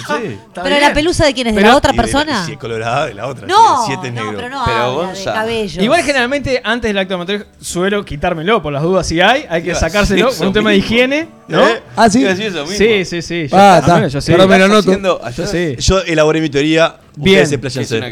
[0.01, 0.39] Sí.
[0.55, 0.81] Pero bien.
[0.81, 2.45] la pelusa de quién es, de Pero- la otra persona.
[2.47, 3.47] Si es colorada, de la otra.
[3.47, 4.33] No, si, es no, negro.
[4.37, 5.83] pero no Pero, habla de cabello.
[5.83, 9.75] Igual generalmente antes del acto amatorio suelo quitármelo por las dudas si hay, hay que
[9.75, 11.67] sacárselo por un tema de higiene, ¿no?
[11.67, 11.83] ¿Eh?
[11.97, 12.25] Ah, sí.
[12.25, 12.67] Eso mismo.
[12.77, 13.49] Sí, sí, sí.
[13.49, 14.07] yo- Ah, está.
[14.07, 14.33] yo sí.
[14.33, 15.75] Ahora me lo haciendo- Yo.
[15.79, 16.97] Yo elaboré mi teoría.
[17.17, 17.41] Bien.
[17.41, 17.51] Es.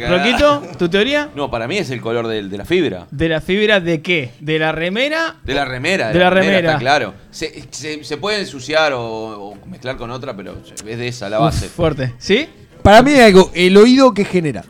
[0.09, 1.31] Roquito, ¿tu teoría?
[1.35, 3.07] No, para mí es el color del- de, la fibra.
[3.11, 4.31] ¿De la fibra de qué?
[4.41, 5.37] ¿De la remera?
[5.45, 6.09] De la remera.
[6.13, 6.69] De la remera.
[6.71, 7.15] Está claro.
[7.31, 10.57] Se, se- se puede ensuciar o, o mezclar con otra, pero
[10.87, 11.69] es de esa la Uf, base.
[11.69, 12.15] fuerte.
[12.19, 12.49] ¿Sí?
[12.83, 14.65] Para mí hay algo, el oído que genera.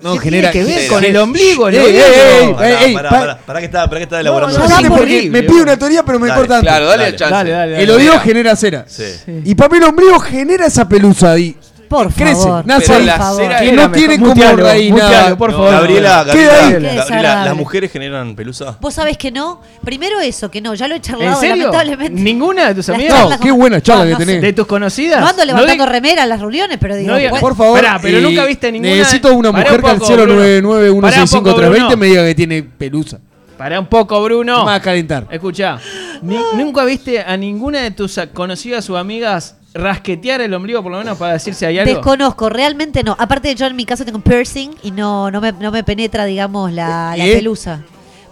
[0.00, 0.50] No, ¿Qué genera.
[0.50, 1.68] tiene que ver genera- con el ombligo?
[1.68, 2.04] El Ey, oído?
[2.04, 2.12] ey,
[2.48, 4.58] ey, Pará, ey, pará, pa- pará, pará que está, pará que está No, elaborando.
[4.58, 6.68] no, porque me pide una teoría, pero me Dale, corta antes.
[6.68, 7.10] Claro, dale, Dale.
[7.10, 7.34] el chance.
[7.34, 7.84] Dale, dale, dale.
[7.84, 8.84] El oído genera cera.
[8.88, 9.04] Sí.
[9.44, 11.56] Y para mí el ombligo genera esa pelusa ahí.
[11.92, 12.66] Por Crece, favor.
[12.66, 13.04] nace Pero ahí.
[13.06, 13.42] la favor.
[13.42, 13.96] cera Que era no mejor.
[13.96, 15.72] tiene como Mutealo, raíz mutealo, por No, favor.
[15.72, 16.58] Gabriela, Queda Gabriela, ahí.
[16.58, 17.48] Qué Gabriela, desagradable.
[17.50, 18.76] ¿las mujeres generan pelusa?
[18.80, 19.60] Vos sabés que no.
[19.84, 20.74] Primero eso, que no.
[20.74, 21.56] Ya lo he ¿En charlado, serio?
[21.56, 22.20] lamentablemente.
[22.20, 23.20] ¿Ninguna de tus Las amigas?
[23.30, 24.26] No, qué con- buena charla No, que no sé.
[24.26, 24.42] tenés.
[24.42, 25.20] ¿De tus conocidas?
[25.20, 27.80] No ando levantando di- remera en las reuniones, pero digo, no digas- bueno, Por favor.
[27.80, 30.34] Pará, pero y nunca viste ninguna- Necesito una Pará mujer un que al poco, Bruno.
[30.42, 33.18] 099165320 Pará un poco, me diga que tiene pelusa.
[33.58, 34.52] Pará un poco, Bruno.
[34.58, 35.26] No me va a calentar.
[35.30, 35.78] Escucha,
[36.22, 41.16] ¿nunca viste a ninguna de tus conocidas o amigas rasquetear el ombligo por lo menos
[41.18, 41.92] para decir si hay algo?
[41.94, 43.16] Desconozco, realmente no.
[43.18, 46.24] Aparte, yo en mi caso tengo un piercing y no, no, me, no me penetra,
[46.24, 47.34] digamos, la, la ¿Eh?
[47.36, 47.82] pelusa.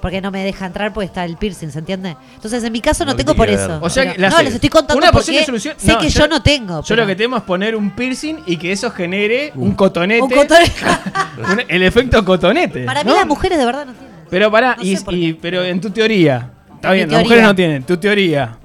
[0.02, 2.16] Porque no me deja entrar porque está el piercing, ¿se entiende?
[2.34, 3.78] Entonces, en mi caso no, No, ¿qué tengo por eso.
[3.82, 5.74] O sea Pero- no, les estoy contando una porque posible solución.
[5.76, 6.80] sé no, que yo, no tengo.
[6.80, 10.22] Yo pero- lo que temo es poner un piercing y que eso genere un cotonete.
[10.22, 10.72] Un cotonete.
[11.38, 12.84] Un- el efecto cotonete.
[12.84, 14.10] Para mí las mujeres de verdad no tienen.
[14.30, 17.82] Pero pará, No y, pero en tu teoría, está bien, las mujeres no tienen.
[17.82, 18.56] Tu teoría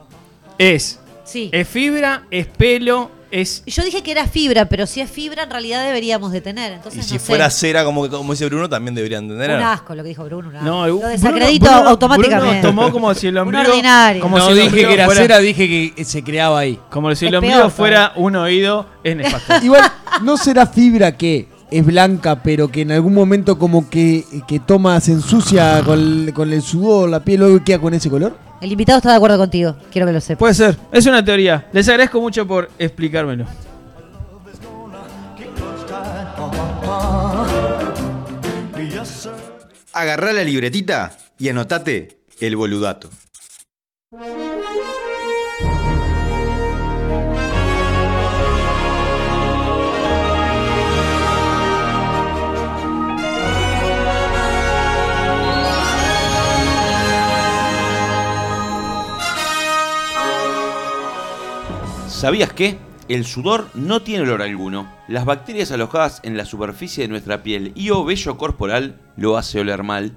[0.57, 1.49] es, Sí.
[1.51, 5.49] es fibra, es pelo, es Yo dije que era fibra, pero si es fibra en
[5.49, 6.71] realidad deberíamos de tener.
[6.71, 7.25] Y Entonces, si no sé.
[7.25, 9.49] fuera cera, como, como dice Bruno, también deberían tener.
[9.57, 10.49] Un asco lo que dijo Bruno.
[10.49, 10.65] un asco.
[10.65, 12.59] No, lo desacredito Bruno- automáticamente.
[12.61, 13.69] Bruno tomó como si el ombligo.
[13.69, 14.21] ordinario.
[14.21, 16.79] Como no si el dije ombligo que era fuera- cera, dije que se creaba ahí.
[16.89, 19.53] Como si el Es ombligo peor, fuera un oído, es nefasto.
[19.65, 19.91] Igual,
[20.21, 21.47] ¿no será fibra que
[21.77, 26.33] es blanca, pero que en algún momento como que, que toma, se ensucia con el,
[26.33, 28.37] con el sudor, la piel, luego queda con ese color?
[28.61, 29.75] El invitado está de acuerdo contigo.
[29.91, 30.39] Quiero que lo sepas.
[30.39, 31.67] Puede ser, es una teoría.
[31.73, 33.45] Les agradezco mucho por explicármelo.
[39.93, 43.09] Agarrá la libretita y anotate el boludato.
[62.15, 62.77] ¿Sabías que?
[63.09, 64.89] El sudor no tiene olor alguno.
[65.09, 69.59] Las bacterias alojadas en la superficie de nuestra piel y o vello corporal lo hace
[69.59, 70.15] oler mal.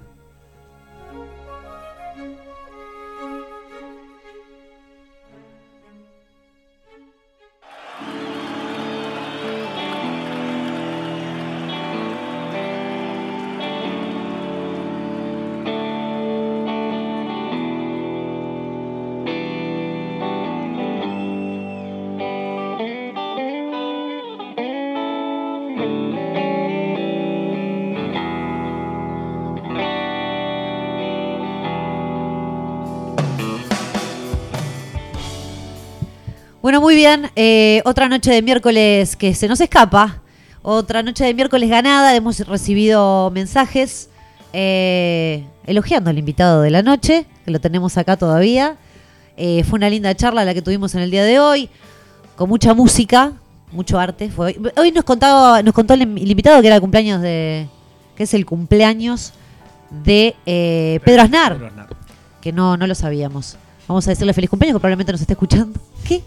[36.89, 37.29] Muy bien.
[37.35, 40.23] eh, otra noche de miércoles que se nos escapa.
[40.63, 42.15] Otra noche de miércoles ganada.
[42.15, 44.09] Hemos recibido mensajes
[44.53, 48.75] eh, elogiando al invitado de la noche, que lo tenemos acá todavía.
[49.37, 51.69] Eh, fue una linda charla la que tuvimos en el día de hoy,
[52.35, 53.33] con mucha música,
[53.71, 54.31] mucho arte.
[54.31, 54.91] Fue hoy.
[54.91, 57.67] Nos contaba, nos contó el, el invitado que era el cumpleaños de.
[58.15, 59.33] que es el cumpleaños
[59.91, 61.71] de eh, Pedro Aznar.
[62.41, 63.57] Que no, no lo sabíamos.
[63.87, 65.79] Vamos a decirle feliz cumpleaños, que probablemente nos esté escuchando.
[66.03, 66.23] ¿Qué?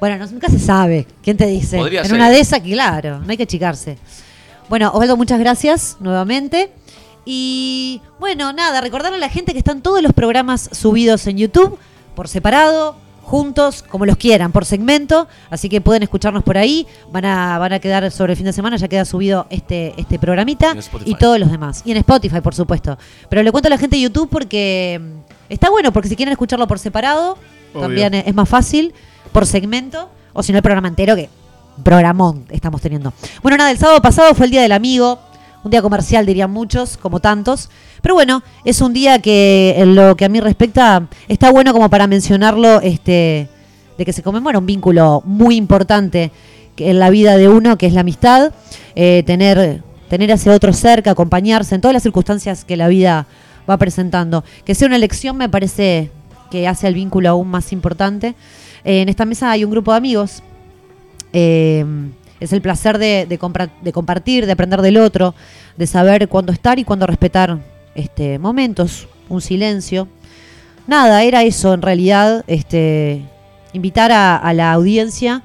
[0.00, 1.06] Bueno, no- nunca se sabe.
[1.22, 1.76] ¿Quién te dice?
[1.78, 2.14] Podría en ser.
[2.16, 3.98] una de esas, claro, no hay que achicarse.
[4.68, 6.70] Bueno, Osvaldo, muchas gracias nuevamente.
[7.24, 11.78] Y bueno, nada, recordarle a la gente que están todos los programas subidos en YouTube,
[12.14, 15.28] por separado, juntos, como los quieran, por segmento.
[15.50, 16.86] Así que pueden escucharnos por ahí.
[17.12, 20.18] Van a, van a quedar sobre el fin de semana, ya queda subido este, este
[20.18, 20.74] programita
[21.04, 21.82] y todos los demás.
[21.84, 22.96] Y en Spotify, por supuesto.
[23.28, 26.32] Pero le cuento a la gente de YouTube porque mm, está bueno, porque si quieren
[26.32, 27.36] escucharlo por separado,
[27.74, 27.82] Obvio.
[27.82, 28.94] también es más fácil,
[29.28, 31.28] por segmento, o si no el programa entero, que
[31.82, 33.12] programón estamos teniendo.
[33.42, 35.18] Bueno, nada, el sábado pasado fue el Día del Amigo,
[35.64, 37.68] un día comercial dirían muchos, como tantos,
[38.00, 41.90] pero bueno, es un día que en lo que a mí respecta está bueno como
[41.90, 43.48] para mencionarlo, este,
[43.96, 46.30] de que se conmemora un vínculo muy importante
[46.76, 48.52] en la vida de uno, que es la amistad,
[48.94, 53.26] eh, tener, tener a ese otro cerca, acompañarse en todas las circunstancias que la vida
[53.68, 54.44] va presentando.
[54.64, 56.10] Que sea una elección me parece
[56.50, 58.34] que hace el vínculo aún más importante.
[58.84, 60.42] Eh, en esta mesa hay un grupo de amigos.
[61.32, 61.84] Eh,
[62.40, 65.34] es el placer de, de compartir, de aprender del otro,
[65.76, 67.58] de saber cuándo estar y cuándo respetar
[67.94, 70.08] este, momentos, un silencio.
[70.86, 73.22] Nada, era eso en realidad, este,
[73.72, 75.42] invitar a, la audiencia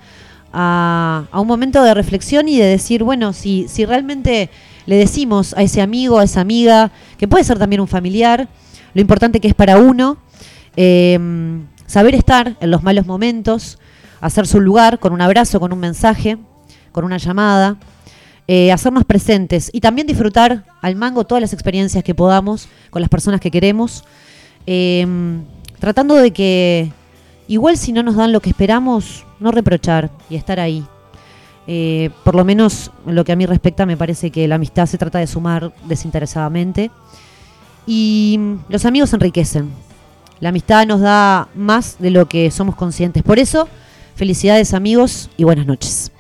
[0.54, 4.50] a, a un momento de reflexión y de decir, bueno, si, si realmente
[4.86, 8.48] le decimos a ese amigo, a esa amiga, que puede ser también un familiar,
[8.94, 10.18] lo importante que es para uno,
[10.76, 11.20] eh,
[11.86, 13.80] saber estar en los malos momentos,
[14.22, 16.38] hacer su lugar con un abrazo, con un mensaje,
[16.92, 17.78] con una llamada,
[18.48, 23.10] eh, hacernos presentes y también disfrutar al mango todas las experiencias que podamos con las
[23.10, 24.04] personas que queremos,
[24.68, 25.06] eh,
[25.80, 26.92] tratando de que
[27.48, 30.86] igual si no nos dan lo que esperamos, no reprochar y estar ahí.
[31.66, 34.86] Eh, por lo menos en lo que a mí respecta, me parece que la amistad
[34.86, 36.92] se trata de sumar desinteresadamente.
[37.86, 38.40] Y
[38.70, 39.70] los amigos enriquecen.
[40.44, 43.24] La amistad nos da más de lo que somos conscientes.
[43.24, 43.70] Por eso,
[44.18, 46.12] felicidades amigos y buenas noches.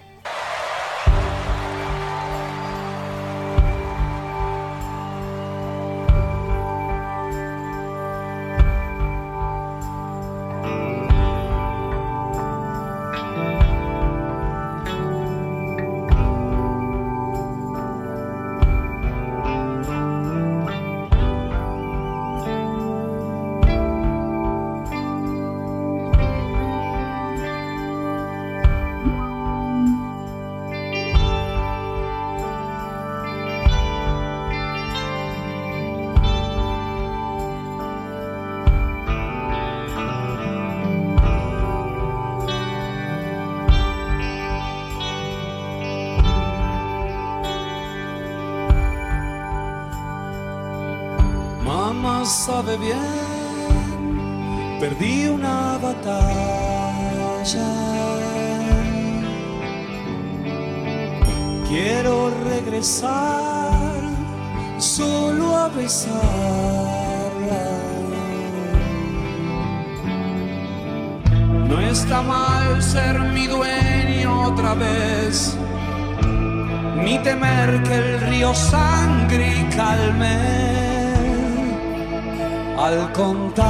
[82.83, 83.63] Al contarle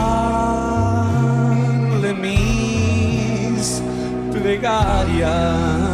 [2.15, 3.81] mis
[4.31, 5.92] plegarias.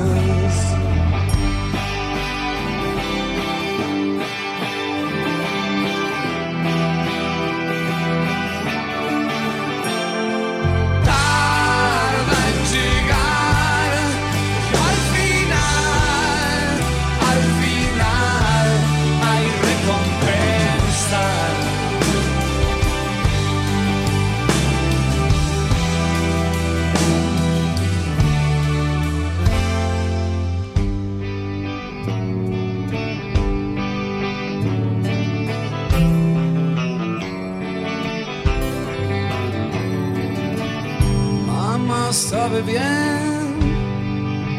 [42.29, 43.57] sabe bien,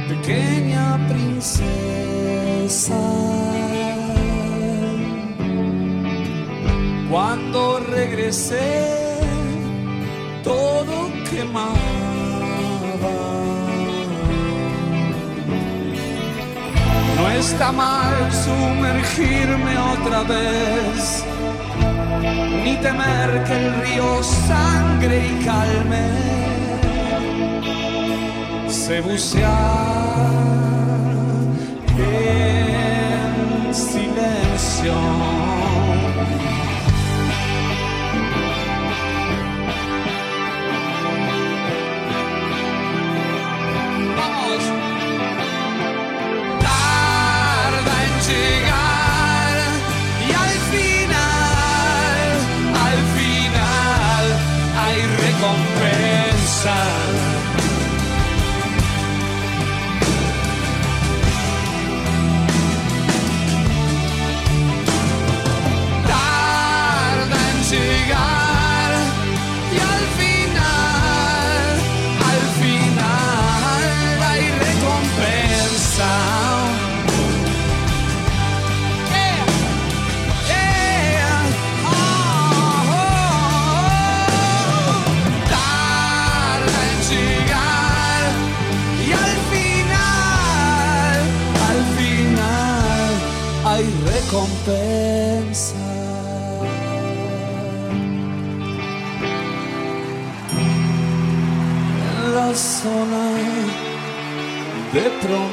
[0.09, 3.01] pequeña princesa.
[7.09, 8.73] Cuando regresé,
[10.43, 10.97] todo
[11.31, 11.77] quemaba.
[17.19, 18.15] No está mal
[18.45, 21.25] sumergirme otra vez
[22.65, 26.50] ni temer que el río sangre y calme
[28.91, 29.39] sé
[31.99, 34.95] en silencio.
[46.59, 49.57] Tarda en llegar
[50.27, 52.29] y al final,
[52.87, 54.25] al final
[54.83, 57.20] hay recompensas.
[105.01, 105.50] retron